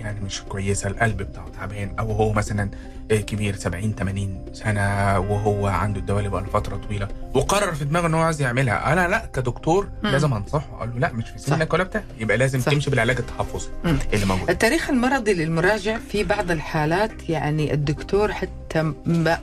يعني 0.00 0.20
مش 0.20 0.42
كويسة 0.42 0.88
القلب 0.88 1.16
بتاعه 1.16 1.48
تعبان 1.48 1.94
أو 1.98 2.12
هو 2.12 2.32
مثلا 2.32 2.70
كبير 3.10 3.56
70 3.56 3.94
80 3.94 4.44
سنة 4.52 5.18
وهو 5.18 5.66
عنده 5.66 6.00
الدوالي 6.00 6.28
بقى 6.28 6.42
لفتره 6.42 6.76
طويلة. 6.76 7.08
وقرر 7.34 7.74
في 7.74 7.84
دماغه 7.84 8.06
إن 8.06 8.14
هو 8.14 8.20
عايز 8.22 8.40
يعملها. 8.42 8.92
أنا 8.92 9.08
لأ 9.08 9.26
كدكتور 9.34 9.88
مم. 10.02 10.10
لازم 10.10 10.34
أنصحه. 10.34 10.76
أقول 10.76 10.88
له 10.90 10.98
لأ 10.98 11.12
مش 11.12 11.24
في 11.30 11.38
سنك 11.38 11.72
ولا 11.74 11.82
بتاع. 11.84 12.02
يبقى 12.18 12.36
لازم 12.36 12.60
صح. 12.60 12.72
تمشي 12.72 12.90
بالعلاج 12.90 13.16
التحفظي. 13.18 13.68
اللي 14.12 14.26
موجود. 14.26 14.50
التاريخ 14.50 14.90
المرضي 14.90 15.34
للمراجع 15.34 15.98
في 15.98 16.24
بعض 16.24 16.50
الحالات 16.50 17.28
يعني 17.30 17.74
الدكتور 17.74 18.32
حتى 18.32 18.92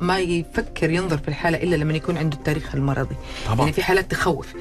ما 0.01 0.19
يفكر 0.19 0.89
ينظر 0.89 1.17
في 1.17 1.27
الحالة 1.27 1.57
إلا 1.57 1.75
لما 1.75 1.93
يكون 1.93 2.17
عنده 2.17 2.37
التاريخ 2.37 2.75
المرضي. 2.75 3.15
طبعا. 3.47 3.59
يعني 3.59 3.71
في 3.73 3.83
حالات 3.83 4.11
تخوف. 4.11 4.53
آه 4.55 4.57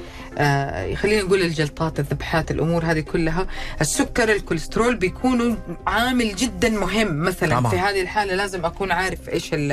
خلينا 0.95 1.21
نقول 1.23 1.41
الجلطات 1.41 1.99
الذبحات 1.99 2.51
الأمور 2.51 2.85
هذه 2.85 2.99
كلها. 2.99 3.47
السكر 3.81 4.31
الكوليسترول 4.31 4.95
بيكونوا 4.95 5.55
عامل 5.87 6.35
جدا 6.35 6.69
مهم. 6.69 7.23
مثلا 7.23 7.59
طبعاً. 7.59 7.71
في 7.71 7.79
هذه 7.79 8.01
الحالة 8.01 8.35
لازم 8.35 8.65
أكون 8.65 8.91
عارف 8.91 9.29
إيش 9.29 9.53
ال 9.53 9.71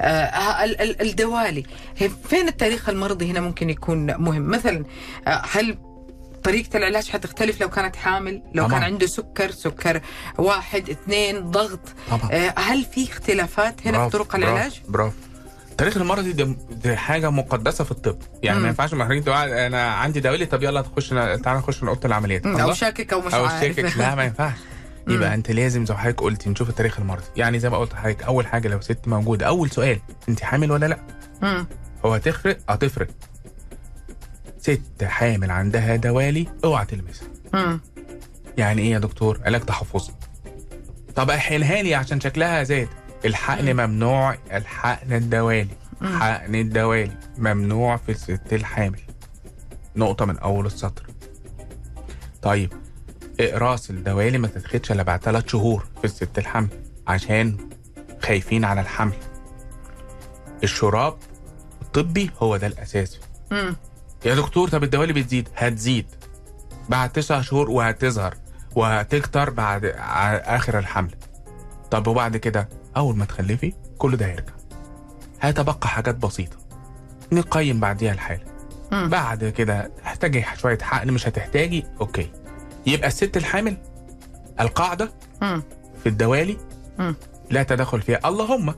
آه 0.00 0.64
ال- 0.64 0.80
ال- 0.80 1.02
الدوالي. 1.02 1.64
فين 2.28 2.48
التاريخ 2.48 2.88
المرضي 2.88 3.30
هنا 3.30 3.40
ممكن 3.40 3.70
يكون 3.70 4.16
مهم؟ 4.16 4.42
مثلا 4.50 4.84
آه 5.26 5.42
هل 5.52 5.78
طريقة 6.44 6.76
العلاج 6.76 7.08
حتختلف 7.08 7.60
لو 7.60 7.68
كانت 7.70 7.96
حامل؟ 7.96 8.42
لو 8.54 8.64
طبعاً. 8.66 8.78
كان 8.80 8.82
عنده 8.92 9.06
سكر 9.06 9.50
سكر 9.50 10.00
واحد 10.38 10.90
اثنين 10.90 11.50
ضغط. 11.50 11.80
طبعا 12.10 12.30
آه 12.32 12.54
هل 12.58 12.84
في 12.94 13.04
اختلافات 13.10 13.74
هنا 13.86 13.92
في 13.92 13.98
برافو، 13.98 14.10
طرق 14.18 14.36
العلاج؟ 14.36 14.80
برافو. 14.88 15.16
التاريخ 15.78 15.96
المرضي 15.96 16.32
ده, 16.32 16.56
ده 16.84 16.96
حاجة 16.96 17.30
مقدسة 17.30 17.84
في 17.84 17.90
الطب. 17.90 18.18
يعني 18.42 18.56
مم. 18.56 18.62
ما 18.62 18.68
ينفعش 18.68 18.92
المريض 18.92 19.28
يقول 19.28 19.38
أنا 19.52 19.90
عندي 19.90 20.20
دوالي 20.20 20.46
طب 20.46 20.62
يلا 20.62 20.80
نخش 20.80 21.08
تعالى 21.08 21.58
نخش 21.58 21.82
اوضه 21.84 22.00
العمليات. 22.04 22.46
أو. 22.46 22.72
شاكك 22.72 23.12
أو 23.12 23.20
مش 23.20 23.34
أو 23.34 23.44
عارف. 23.44 23.78
الشاكك 23.78 23.96
لا 23.98 24.14
ما 24.14 24.24
ينفعش. 24.24 24.56
يبقى 25.08 25.34
أنت 25.34 25.50
لازم 25.50 25.86
زي 25.86 25.94
ما 25.94 26.00
حضرتك 26.00 26.20
قلتي 26.20 26.50
نشوف 26.50 26.68
التاريخ 26.68 26.98
المرضي 26.98 27.24
يعني 27.36 27.58
زي 27.58 27.70
ما 27.70 27.76
قلت 27.78 27.92
لحضرتك 27.92 28.22
أول 28.22 28.46
حاجة 28.46 28.68
لو 28.68 28.80
ست 28.80 29.08
موجودة 29.08 29.46
أول 29.46 29.70
سؤال 29.70 29.98
أنت 30.28 30.42
حامل 30.44 30.72
ولا 30.72 30.86
لا؟ 30.86 30.98
مم. 31.42 31.66
هو 32.04 32.14
هتفرق 32.14 32.58
هتفرق 32.68 33.08
ست 34.60 35.04
حامل 35.04 35.50
عندها 35.50 35.96
دوالي 35.96 36.46
اوعى 36.64 36.84
تلمسها. 36.86 37.28
يعني 38.58 38.82
إيه 38.82 38.90
يا 38.92 38.98
دكتور؟ 38.98 39.40
علاج 39.44 39.60
تحفظي. 39.60 40.12
طب 41.16 41.30
احقنها 41.30 41.82
لي 41.82 41.94
عشان 41.94 42.20
شكلها 42.20 42.62
زاد. 42.62 42.88
الحقن 43.24 43.72
ممنوع 43.76 44.36
الحقن 44.52 45.12
الدوالي. 45.12 45.68
حقن 46.02 46.54
الدوالي 46.54 47.16
ممنوع 47.38 47.96
في 47.96 48.12
الست 48.12 48.52
الحامل. 48.52 49.00
نقطة 49.96 50.24
من 50.24 50.38
أول 50.38 50.66
السطر. 50.66 51.06
طيب 52.42 52.72
إقراص 53.40 53.90
الدوالي 53.90 54.38
ما 54.38 54.48
تتاخدش 54.48 54.92
إلا 54.92 55.02
بعد 55.02 55.20
ثلاث 55.22 55.48
شهور 55.48 55.86
في 55.98 56.04
الست 56.04 56.38
الحامل 56.38 56.68
عشان 57.06 57.56
خايفين 58.22 58.64
على 58.64 58.80
الحمل. 58.80 59.16
الشراب 60.64 61.16
الطبي 61.82 62.30
هو 62.42 62.56
ده 62.56 62.66
الأساس. 62.66 63.20
مم. 63.50 63.76
يا 64.24 64.34
دكتور 64.34 64.68
طب 64.68 64.82
الدوالي 64.84 65.12
بتزيد؟ 65.12 65.48
هتزيد. 65.56 66.06
بعد 66.88 67.12
تسع 67.12 67.40
شهور 67.40 67.70
وهتظهر 67.70 68.34
وهتكتر 68.76 69.50
بعد 69.50 69.84
آخر 70.44 70.78
الحمل. 70.78 71.14
طب 71.90 72.06
وبعد 72.06 72.36
كده؟ 72.36 72.68
أول 72.96 73.16
ما 73.16 73.24
تخلفي 73.24 73.72
كل 73.98 74.16
ده 74.16 74.26
هيرجع. 74.26 74.52
هيتبقى 75.40 75.88
حاجات 75.88 76.14
بسيطة. 76.14 76.56
نقيم 77.32 77.80
بعديها 77.80 78.12
الحالة. 78.12 78.40
مم. 78.92 79.08
بعد 79.08 79.44
كده 79.44 79.90
هتحتاجي 80.02 80.44
شوية 80.56 80.78
حقن 80.82 81.10
مش 81.10 81.28
هتحتاجي 81.28 81.84
أوكي. 82.00 82.30
يبقى 82.86 83.08
الست 83.08 83.36
الحامل 83.36 83.76
القاعدة 84.60 85.12
مم. 85.42 85.62
في 86.02 86.08
الدوالي 86.08 86.56
مم. 86.98 87.14
لا 87.50 87.62
تدخل 87.62 88.02
فيها. 88.02 88.20
اللهم 88.28 88.74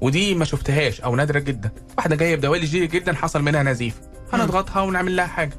ودي 0.00 0.34
ما 0.34 0.44
شفتهاش 0.44 1.00
أو 1.00 1.16
نادرة 1.16 1.38
جدا. 1.38 1.70
واحدة 1.98 2.16
جاية 2.16 2.36
بدوالي 2.36 2.66
جديده 2.66 2.86
جدا 2.98 3.14
حصل 3.14 3.42
منها 3.42 3.62
نزيف. 3.62 4.00
هنضغطها 4.32 4.82
ونعمل 4.82 5.16
لها 5.16 5.26
حاجة. 5.26 5.56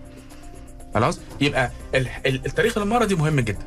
خلاص؟ 0.93 1.19
يبقى 1.41 1.71
ال- 1.95 2.07
ال- 2.25 2.45
التاريخ 2.45 2.77
المرضي 2.77 3.15
مهم 3.15 3.39
جدا. 3.39 3.65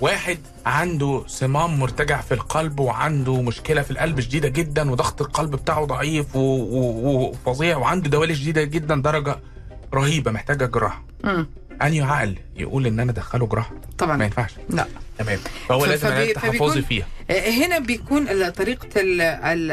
واحد 0.00 0.38
عنده 0.66 1.24
صمام 1.26 1.80
مرتجع 1.80 2.20
في 2.20 2.34
القلب 2.34 2.80
وعنده 2.80 3.42
مشكلة 3.42 3.82
في 3.82 3.90
القلب 3.90 4.20
شديدة 4.20 4.48
جدا 4.48 4.90
وضغط 4.90 5.22
القلب 5.22 5.50
بتاعه 5.56 5.84
ضعيف 5.84 6.26
وفظيع 6.36 7.76
وعنده 7.76 8.10
دوالي 8.10 8.34
شديدة 8.34 8.64
جدا 8.64 8.96
درجة 9.02 9.36
رهيبة 9.94 10.30
محتاجة 10.30 10.64
جراحة. 10.66 11.04
أنهي 11.82 12.00
عقل 12.00 12.36
يقول 12.56 12.86
إن 12.86 13.00
أنا 13.00 13.12
أدخله 13.12 13.46
جراحة؟ 13.46 13.72
ما 13.74 13.80
طبعا 13.98 14.24
ينفعش. 14.24 14.50
لا. 14.70 14.86
تمام. 15.18 15.38
فهو 15.68 15.84
لازم 15.84 16.32
تحفظي 16.32 16.82
فيها. 16.82 17.06
هنا 17.30 17.78
بيكون 17.78 18.28
ال- 18.28 19.70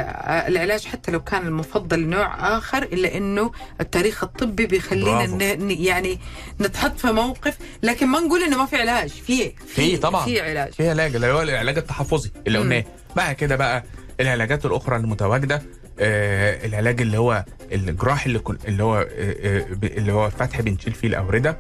العلاج 0.47 0.86
حتى 0.86 1.12
لو 1.12 1.24
كان 1.24 1.47
المفضل 1.47 2.08
نوع 2.08 2.58
آخر 2.58 2.84
إلا 2.84 3.18
أنه 3.18 3.51
التاريخ 3.82 4.24
الطبي 4.24 4.66
بيخلينا 4.66 5.53
يعني 5.74 6.20
نتحط 6.62 6.99
في 6.99 7.08
موقف 7.08 7.58
لكن 7.84 8.08
ما 8.08 8.20
نقول 8.20 8.43
أنه 8.43 8.58
ما 8.58 8.66
في 8.66 8.76
علاج. 8.76 9.10
في 9.10 9.51
في 9.68 9.97
طبعا. 9.97 10.26
في 10.26 10.41
علاج. 10.41 10.74
في 10.74 10.89
علاج 10.89 11.16
اللي 11.16 11.28
هو 11.28 11.41
العلاج 11.41 11.78
التحفظي 11.78 12.32
اللي. 12.47 12.60
قلناه. 12.60 12.84
بعد 13.16 13.36
كده 13.36 13.55
بقى 13.55 13.84
العلاجات 14.20 14.66
الأخرى 14.66 14.95
المتواجدة 14.95 15.62
آه 15.99 16.66
العلاج 16.66 17.01
اللي 17.01 17.18
هو 17.18 17.45
الجراح 17.72 18.26
اللي 18.26 18.41
اللي 18.68 18.84
هو 18.84 18.95
آه 18.97 19.08
آه 19.10 19.68
اللي 19.84 20.12
هو 20.14 20.30
فتح 20.30 20.62
بنشيل 20.62 20.93
فيه 20.93 21.08
الأوردة. 21.08 21.58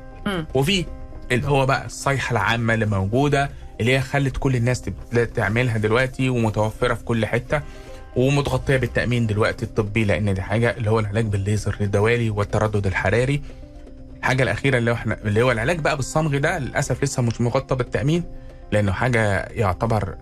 وفي 0.53 0.85
اللي 1.31 1.47
هو 1.47 1.65
بقى 1.65 1.85
الصيحة 1.85 2.31
العامة 2.31 2.73
اللي 2.73 2.85
موجودة 2.85 3.49
اللي 3.81 3.95
هي 3.95 4.01
خلت 4.01 4.37
كل 4.37 4.55
الناس 4.55 4.81
تعملها 5.35 5.77
دلوقتي 5.77 6.29
ومتوفرة 6.29 6.93
في 6.93 7.03
كل 7.03 7.25
حتة 7.25 7.61
ومتغطية 8.15 8.77
بالتأمين 8.77 9.27
دلوقتي 9.27 9.65
الطبي 9.65 10.03
لأن 10.03 10.33
دي 10.33 10.41
حاجة 10.41 10.77
اللي 10.77 10.89
هو 10.89 10.99
العلاج 10.99 11.25
بالليزر 11.25 11.75
للدوالي 11.79 12.29
والتردد 12.29 12.87
الحراري. 12.87 13.41
الحاجة 14.19 14.43
الأخيرة 14.43 14.77
اللي 14.77 14.91
هو 14.91 14.95
إحنا 14.95 15.17
اللي 15.25 15.41
هو 15.41 15.51
العلاج 15.51 15.79
بقى 15.79 15.95
بالصمغ 15.95 16.37
ده 16.37 16.59
للأسف 16.59 17.03
لسه 17.03 17.21
مش 17.21 17.41
مغطى 17.41 17.75
بالتأمين 17.75 18.23
لأنه 18.71 18.91
حاجة 18.91 19.47
يعتبر 19.51 20.15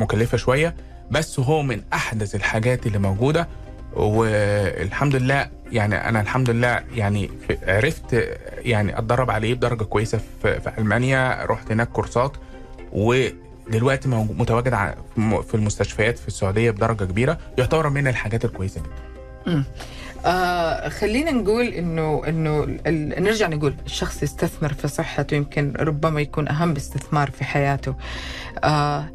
مكلفة 0.00 0.36
شوية 0.38 0.74
بس 1.10 1.40
هو 1.40 1.62
من 1.62 1.82
أحدث 1.92 2.34
الحاجات 2.34 2.86
اللي 2.86 2.98
موجودة 2.98 3.48
والحمد 3.96 5.16
لله 5.16 5.50
يعني 5.72 6.08
أنا 6.08 6.20
الحمد 6.20 6.50
لله 6.50 6.82
يعني 6.94 7.30
عرفت 7.62 8.38
يعني 8.58 8.98
أتدرب 8.98 9.30
عليه 9.30 9.54
بدرجة 9.54 9.84
كويسة 9.84 10.20
في, 10.42 10.60
في 10.60 10.72
ألمانيا 10.78 11.44
رحت 11.44 11.72
هناك 11.72 11.88
كورسات 11.88 12.32
ودلوقتي 12.92 14.08
متواجد 14.08 14.94
في 15.16 15.54
المستشفيات 15.54 16.18
في 16.18 16.28
السعودية 16.28 16.70
بدرجة 16.70 17.04
كبيرة 17.04 17.38
يعتبر 17.58 17.88
من 17.88 18.08
الحاجات 18.08 18.44
الكويسة 18.44 18.80
جدا. 18.80 19.64
آه 20.26 20.88
خلينا 20.88 21.30
نقول 21.30 21.66
انه 21.66 22.22
إنه 22.28 22.78
نرجع 23.20 23.48
نقول 23.48 23.74
الشخص 23.86 24.22
يستثمر 24.22 24.72
في 24.72 24.88
صحته 24.88 25.34
يمكن 25.34 25.72
ربما 25.80 26.20
يكون 26.20 26.48
أهم 26.48 26.76
استثمار 26.76 27.30
في 27.30 27.44
حياته. 27.44 27.94
آه 28.64 29.08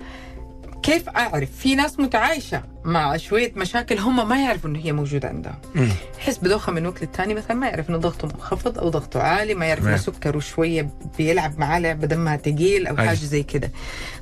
كيف 0.83 1.09
أعرف؟ 1.09 1.49
في 1.59 1.75
ناس 1.75 1.99
متعايشة 1.99 2.63
مع 2.83 3.17
شوية 3.17 3.51
مشاكل 3.55 3.97
هم 3.97 4.29
ما 4.29 4.41
يعرفوا 4.43 4.69
إنه 4.69 4.79
هي 4.79 4.91
موجودة 4.91 5.27
عندهم. 5.27 5.55
يحس 6.19 6.37
بدوخة 6.37 6.71
من 6.71 6.85
وقت 6.87 7.01
للتاني 7.01 7.33
مثلا 7.33 7.53
ما 7.57 7.67
يعرف 7.67 7.89
إنه 7.89 7.97
ضغطه 7.97 8.27
منخفض 8.27 8.79
أو 8.79 8.89
ضغطه 8.89 9.21
عالي 9.21 9.53
ما 9.53 9.65
يعرف 9.65 9.87
إنه. 9.87 9.97
سكره 9.97 10.39
شوية 10.39 10.89
بيلعب 11.17 11.59
معاه 11.59 11.79
لعبة 11.79 12.07
دمها 12.07 12.37
ثقيل 12.37 12.87
أو 12.87 12.97
أي. 12.99 13.07
حاجة 13.07 13.17
زي 13.17 13.43
كده. 13.43 13.71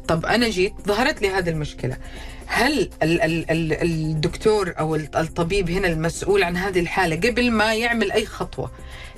طب 0.08 0.26
أنا 0.26 0.50
جيت 0.50 0.74
ظهرت 0.88 1.22
لي 1.22 1.30
هذه 1.30 1.50
المشكلة. 1.50 1.98
هل 2.46 2.90
ال 3.04 3.22
ال 3.22 3.52
ال 3.52 3.74
الدكتور 3.84 4.74
أو 4.80 4.96
ال- 4.96 5.16
الطبيب 5.16 5.70
هنا 5.70 5.88
المسؤول 5.88 6.44
عن 6.44 6.58
هذه 6.58 6.80
الحالة 6.80 7.16
قبل 7.30 7.52
ما 7.52 7.74
يعمل 7.74 8.12
أي 8.12 8.26
خطوة 8.26 8.72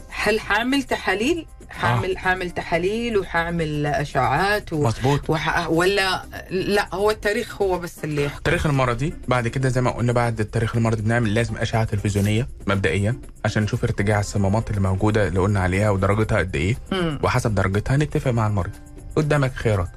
هل 0.09 0.39
حامل 0.39 0.83
تحاليل؟ 0.83 1.45
حامل 1.71 2.17
حامل 2.17 2.51
تحاليل 2.51 3.17
وحامل 3.17 3.85
اشعاعات 3.85 4.73
و... 4.73 4.83
مظبوط. 4.83 5.29
وح... 5.29 5.69
ولا 5.69 6.23
لا 6.49 6.95
هو 6.95 7.11
التاريخ 7.11 7.61
هو 7.61 7.79
بس 7.79 8.03
اللي 8.03 8.23
يحكم. 8.23 8.37
التاريخ 8.37 8.65
المرضي 8.65 9.13
بعد 9.27 9.47
كده 9.47 9.69
زي 9.69 9.81
ما 9.81 9.91
قلنا 9.91 10.13
بعد 10.13 10.39
التاريخ 10.39 10.75
المرضي 10.75 11.01
بنعمل 11.01 11.33
لازم 11.33 11.57
أشعة 11.57 11.83
تلفزيونية 11.83 12.47
مبدئيا 12.67 13.15
عشان 13.45 13.63
نشوف 13.63 13.83
ارتجاع 13.83 14.19
الصمامات 14.19 14.69
اللي 14.69 14.81
موجودة 14.81 15.27
اللي 15.27 15.39
قلنا 15.39 15.59
عليها 15.59 15.89
ودرجتها 15.89 16.37
قد 16.37 16.55
إيه. 16.55 16.77
مم. 16.91 17.19
وحسب 17.23 17.55
درجتها 17.55 17.97
نتفق 17.97 18.31
مع 18.31 18.47
المريض 18.47 18.73
قدامك 19.15 19.53
خيارات. 19.53 19.89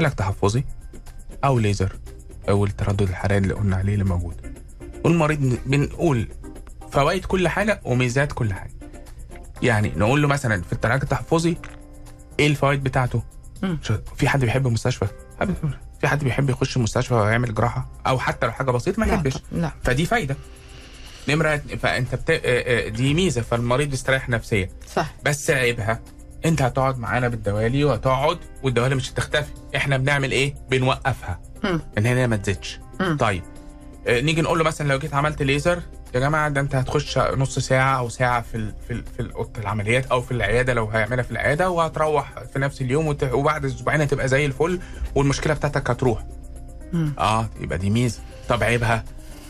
علاج 0.00 0.12
تحفظي 0.14 0.64
أو 1.44 1.58
ليزر 1.58 1.92
أو 2.48 2.64
التردد 2.64 3.02
الحراري 3.02 3.38
اللي 3.38 3.54
قلنا 3.54 3.76
عليه 3.76 3.92
اللي 3.92 4.04
موجود. 4.04 4.34
والمريض 5.04 5.58
بنقول 5.66 6.28
فوائد 6.92 7.24
كل 7.24 7.48
حاجة 7.48 7.80
وميزات 7.84 8.32
كل 8.32 8.52
حاجة. 8.52 8.70
يعني 9.64 9.92
نقول 9.96 10.22
له 10.22 10.28
مثلا 10.28 10.62
في 10.62 10.72
العلاج 10.84 11.02
التحفظي 11.02 11.56
إيه 12.40 12.46
الفوائد 12.46 12.82
بتاعته؟ 12.82 13.22
مم. 13.62 13.78
في 14.16 14.28
حد 14.28 14.40
بيحب 14.40 14.66
المستشفى؟ 14.66 15.06
في 16.00 16.08
حد 16.08 16.24
بيحب 16.24 16.50
يخش 16.50 16.76
المستشفى 16.76 17.14
ويعمل 17.14 17.54
جراحة؟ 17.54 17.88
أو 18.06 18.18
حتى 18.18 18.46
لو 18.46 18.52
حاجة 18.52 18.70
بسيطة 18.70 19.00
ما 19.00 19.06
يحبش. 19.06 19.34
فدي 19.82 20.06
فايدة. 20.06 20.36
نمرة 21.28 21.56
فأنت 21.56 22.14
بت... 22.14 22.30
آه، 22.30 22.38
آه، 22.44 22.88
دي 22.88 23.14
ميزة 23.14 23.42
فالمريض 23.42 23.90
بيستريح 23.90 24.28
نفسيا. 24.28 24.68
صح. 24.94 25.14
بس 25.24 25.50
عيبها 25.50 26.00
أنت 26.44 26.62
هتقعد 26.62 26.98
معانا 26.98 27.28
بالدوالي 27.28 27.84
وهتقعد 27.84 28.38
والدوالي 28.62 28.94
مش 28.94 29.12
هتختفي. 29.12 29.52
إحنا 29.76 29.96
بنعمل 29.96 30.32
إيه؟ 30.32 30.54
بنوقفها. 30.70 31.40
إن 31.98 32.06
هي 32.06 32.26
ما 32.26 32.36
تزيدش. 32.36 32.80
طيب. 33.18 33.42
آه 34.06 34.20
نيجي 34.20 34.42
نقول 34.42 34.58
له 34.58 34.64
مثلا 34.64 34.88
لو 34.88 34.98
جيت 34.98 35.14
عملت 35.14 35.42
ليزر 35.42 35.82
يا 36.14 36.20
جماعة 36.20 36.48
ده 36.48 36.60
أنت 36.60 36.74
هتخش 36.74 37.18
نص 37.18 37.58
ساعة 37.58 37.98
أو 37.98 38.08
ساعة 38.08 38.40
في 38.42 38.54
ال 38.56 38.72
في 38.88 38.92
ال 38.92 39.04
في 39.16 39.34
أوضة 39.34 39.60
العمليات 39.60 40.06
أو 40.06 40.20
في 40.22 40.30
العيادة 40.32 40.74
لو 40.74 40.86
هيعملها 40.86 41.22
في 41.24 41.30
العيادة 41.30 41.70
وهتروح 41.70 42.32
في 42.52 42.58
نفس 42.58 42.80
اليوم 42.80 43.06
وت... 43.06 43.22
وبعد 43.24 43.64
أسبوعين 43.64 44.00
هتبقى 44.00 44.28
زي 44.28 44.46
الفل 44.46 44.80
والمشكلة 45.14 45.54
بتاعتك 45.54 45.90
هتروح. 45.90 46.24
مم. 46.92 47.12
آه 47.18 47.48
يبقى 47.60 47.78
دي 47.78 47.90
ميزة. 47.90 48.20
طب 48.48 48.62
عيبها 48.62 49.04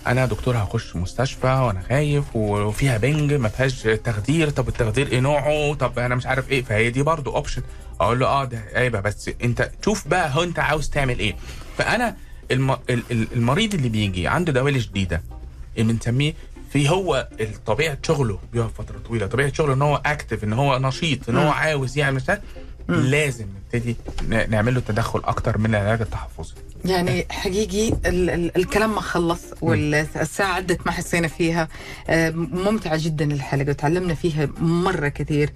أنا 0.06 0.26
دكتور 0.26 0.56
هخش 0.56 0.96
مستشفى 0.96 1.46
وأنا 1.46 1.80
خايف 1.88 2.36
وفيها 2.36 2.98
بنج 2.98 3.32
ما 3.32 3.48
فيهاش 3.48 3.82
تخدير 3.82 4.50
طب 4.50 4.68
التخدير 4.68 5.08
إيه 5.12 5.20
نوعه؟ 5.20 5.74
طب 5.74 5.98
أنا 5.98 6.14
مش 6.14 6.26
عارف 6.26 6.50
إيه 6.50 6.62
فهي 6.62 6.90
دي 6.90 7.02
برضو 7.02 7.34
option 7.36 7.62
أقول 8.00 8.20
له 8.20 8.26
آه 8.26 8.44
ده 8.44 8.64
عيبة 8.74 9.00
بس 9.00 9.30
أنت 9.44 9.70
شوف 9.84 10.08
بقى 10.08 10.34
هو 10.34 10.42
أنت 10.42 10.58
عاوز 10.58 10.90
تعمل 10.90 11.18
إيه. 11.18 11.36
فأنا 11.78 12.16
الم... 12.50 12.70
ال- 12.70 12.78
ال- 13.10 13.28
المريض 13.32 13.74
اللي 13.74 13.88
بيجي 13.88 14.28
عنده 14.28 14.52
دوالي 14.52 14.80
شديدة 14.80 15.22
بنسميه 15.78 16.34
في 16.74 16.88
هو 16.90 17.28
طبيعة 17.66 17.98
شغله 18.06 18.38
بيقعد 18.52 18.70
فترة 18.70 18.98
طويلة 18.98 19.26
طبيعة 19.26 19.52
شغله 19.52 19.72
إن 19.74 19.82
هو 19.82 20.02
active 20.06 20.44
إن 20.44 20.52
هو 20.52 20.78
نشيط 20.78 21.28
إن 21.28 21.36
هو. 21.36 21.50
عاوز 21.50 21.98
يعمل 21.98 22.22
عارف. 22.28 22.42
لازم 22.88 23.46
نبتدي 23.74 23.96
نعمل 24.48 24.74
له 24.74 24.80
تدخل 24.80 25.20
أكتر 25.24 25.58
من 25.58 25.74
العلاج 25.74 26.00
التحفظي. 26.00 26.54
يعني 26.84 27.26
حقيقي 27.30 27.88
ال 27.88 28.30
ال 28.30 28.56
الكلام 28.56 28.94
ما 28.94 29.00
خلص 29.00 29.40
والساعة 29.60 30.52
عدت 30.52 30.86
ما 30.86 30.92
حسينا 30.92 31.28
فيها 31.28 31.68
آه، 32.08 32.30
ممتعة 32.30 32.96
جدا 33.02 33.24
الحلقة 33.24 33.70
وتعلمنا 33.70 34.14
فيها 34.14 34.48
مرة 34.58 35.08
كثير. 35.08 35.52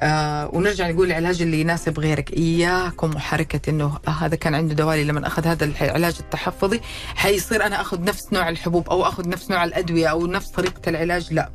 آه، 0.00 0.50
ونرجع 0.52 0.90
نقول 0.90 1.06
العلاج 1.06 1.42
اللي 1.42 1.60
يناسب 1.60 2.00
غيرك. 2.00 2.32
إياكم 2.32 3.16
وحركة 3.16 3.70
إنه 3.70 3.98
آه 4.08 4.10
هذا 4.10 4.36
كان 4.36 4.54
عنده 4.54 4.74
دوالي 4.74 5.04
لما 5.04 5.26
أخذ 5.26 5.46
هذا 5.46 5.64
العلاج 5.64 6.16
التحفظي 6.20 6.80
حيصير 7.14 7.66
أنا 7.66 7.80
أخذ 7.80 8.04
نفس 8.04 8.32
نوع 8.32 8.48
الحبوب 8.48 8.88
أو 8.88 9.02
أخذ 9.02 9.28
نفس 9.28 9.50
نوع 9.50 9.64
الأدوية 9.64 10.06
أو 10.06 10.26
نفس 10.26 10.48
طريقة 10.48 10.88
العلاج؟ 10.88 11.32
لا. 11.32 11.50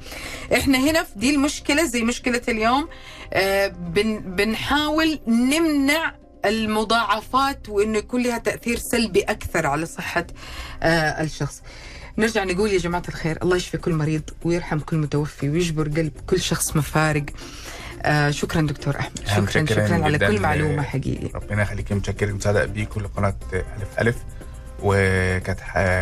إحنا 0.53 0.77
هنا 0.77 1.03
في 1.03 1.19
دي 1.19 1.35
المشكلة 1.35 1.83
زي 1.83 2.01
مشكلة 2.01 2.41
اليوم 2.47 2.87
بن 3.71 4.19
بنحاول 4.19 5.19
نمنع 5.27 6.06
المضاعفات 6.45 7.69
وانه 7.69 7.97
يكون 7.97 8.23
لها 8.23 8.37
تأثير 8.37 8.77
سلبي 8.77 9.21
أكثر 9.21 9.67
على 9.67 9.85
صحة 9.85 10.27
آه 10.83 11.23
الشخص. 11.23 11.61
نرجع 12.17 12.43
نقول 12.43 12.71
يا 12.71 12.77
جماعة 12.77 13.03
الخير 13.09 13.37
الله 13.43 13.55
يشفي 13.55 13.77
كل 13.77 13.93
مريض 13.93 14.21
ويرحم 14.43 14.79
كل 14.79 14.97
متوفي 14.97 15.49
ويجبر 15.49 15.83
قلب 15.87 16.11
كل 16.27 16.39
شخص 16.41 16.75
مفارق. 16.75 17.25
آه 18.01 18.29
شكرا 18.31 18.61
دكتور 18.61 18.95
أهم 18.99 19.45
شكرا 19.47 19.65
شكراً 19.65 19.85
شكرا 19.87 20.03
على 20.05 20.17
كل 20.19 20.35
ل- 20.35 20.41
معلومة 20.41 20.83
حقيقي 20.83 21.29
ربنا 21.35 21.61
يخليك 21.61 21.91
متشكر 21.91 22.33
مصدق 22.33 22.65
بيكم 22.65 23.01
لقناه 23.01 23.35
ألف 23.53 23.99
ألف. 23.99 24.15
وكانت 24.83 25.59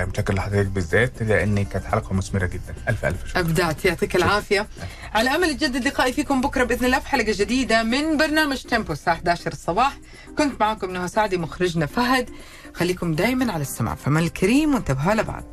متشكر 0.07 0.34
لحضرتك 0.34 0.67
بالذات 0.67 1.21
لأن 1.21 1.65
كانت 1.65 1.86
حلقة 1.86 2.13
مثمرة 2.13 2.45
جدا. 2.45 2.76
الف 2.89 3.05
ألف 3.05 3.28
شكر. 3.28 3.39
أبدعت 3.39 3.86
يعطيك 3.86 4.15
العافية. 4.15 4.67
على 5.13 5.30
أمل 5.30 5.49
يتجدد 5.49 5.88
لقائي 5.88 6.13
فيكم 6.13 6.41
بكرة 6.41 6.63
بإذن 6.63 6.86
الله 6.86 6.99
في 6.99 7.07
حلقة 7.07 7.36
جديدة 7.38 7.84
من 7.84 8.17
برنامج 8.17 8.61
تيمبو 8.61 8.93
الساعة 8.93 9.13
11 9.13 9.51
الصباح. 9.51 9.97
كنت 10.38 10.61
معاكم 10.61 10.91
نهى 10.91 11.07
سعدي 11.07 11.38
مخرجنا 11.38 11.86
فهد. 11.86 12.30
خليكم 12.73 13.13
دايما 13.13 13.53
على 13.53 13.61
السمع 13.61 13.95
فمن 13.95 14.23
الكريم 14.23 14.73
وانتبهوا 14.73 15.13
لبعض. 15.13 15.43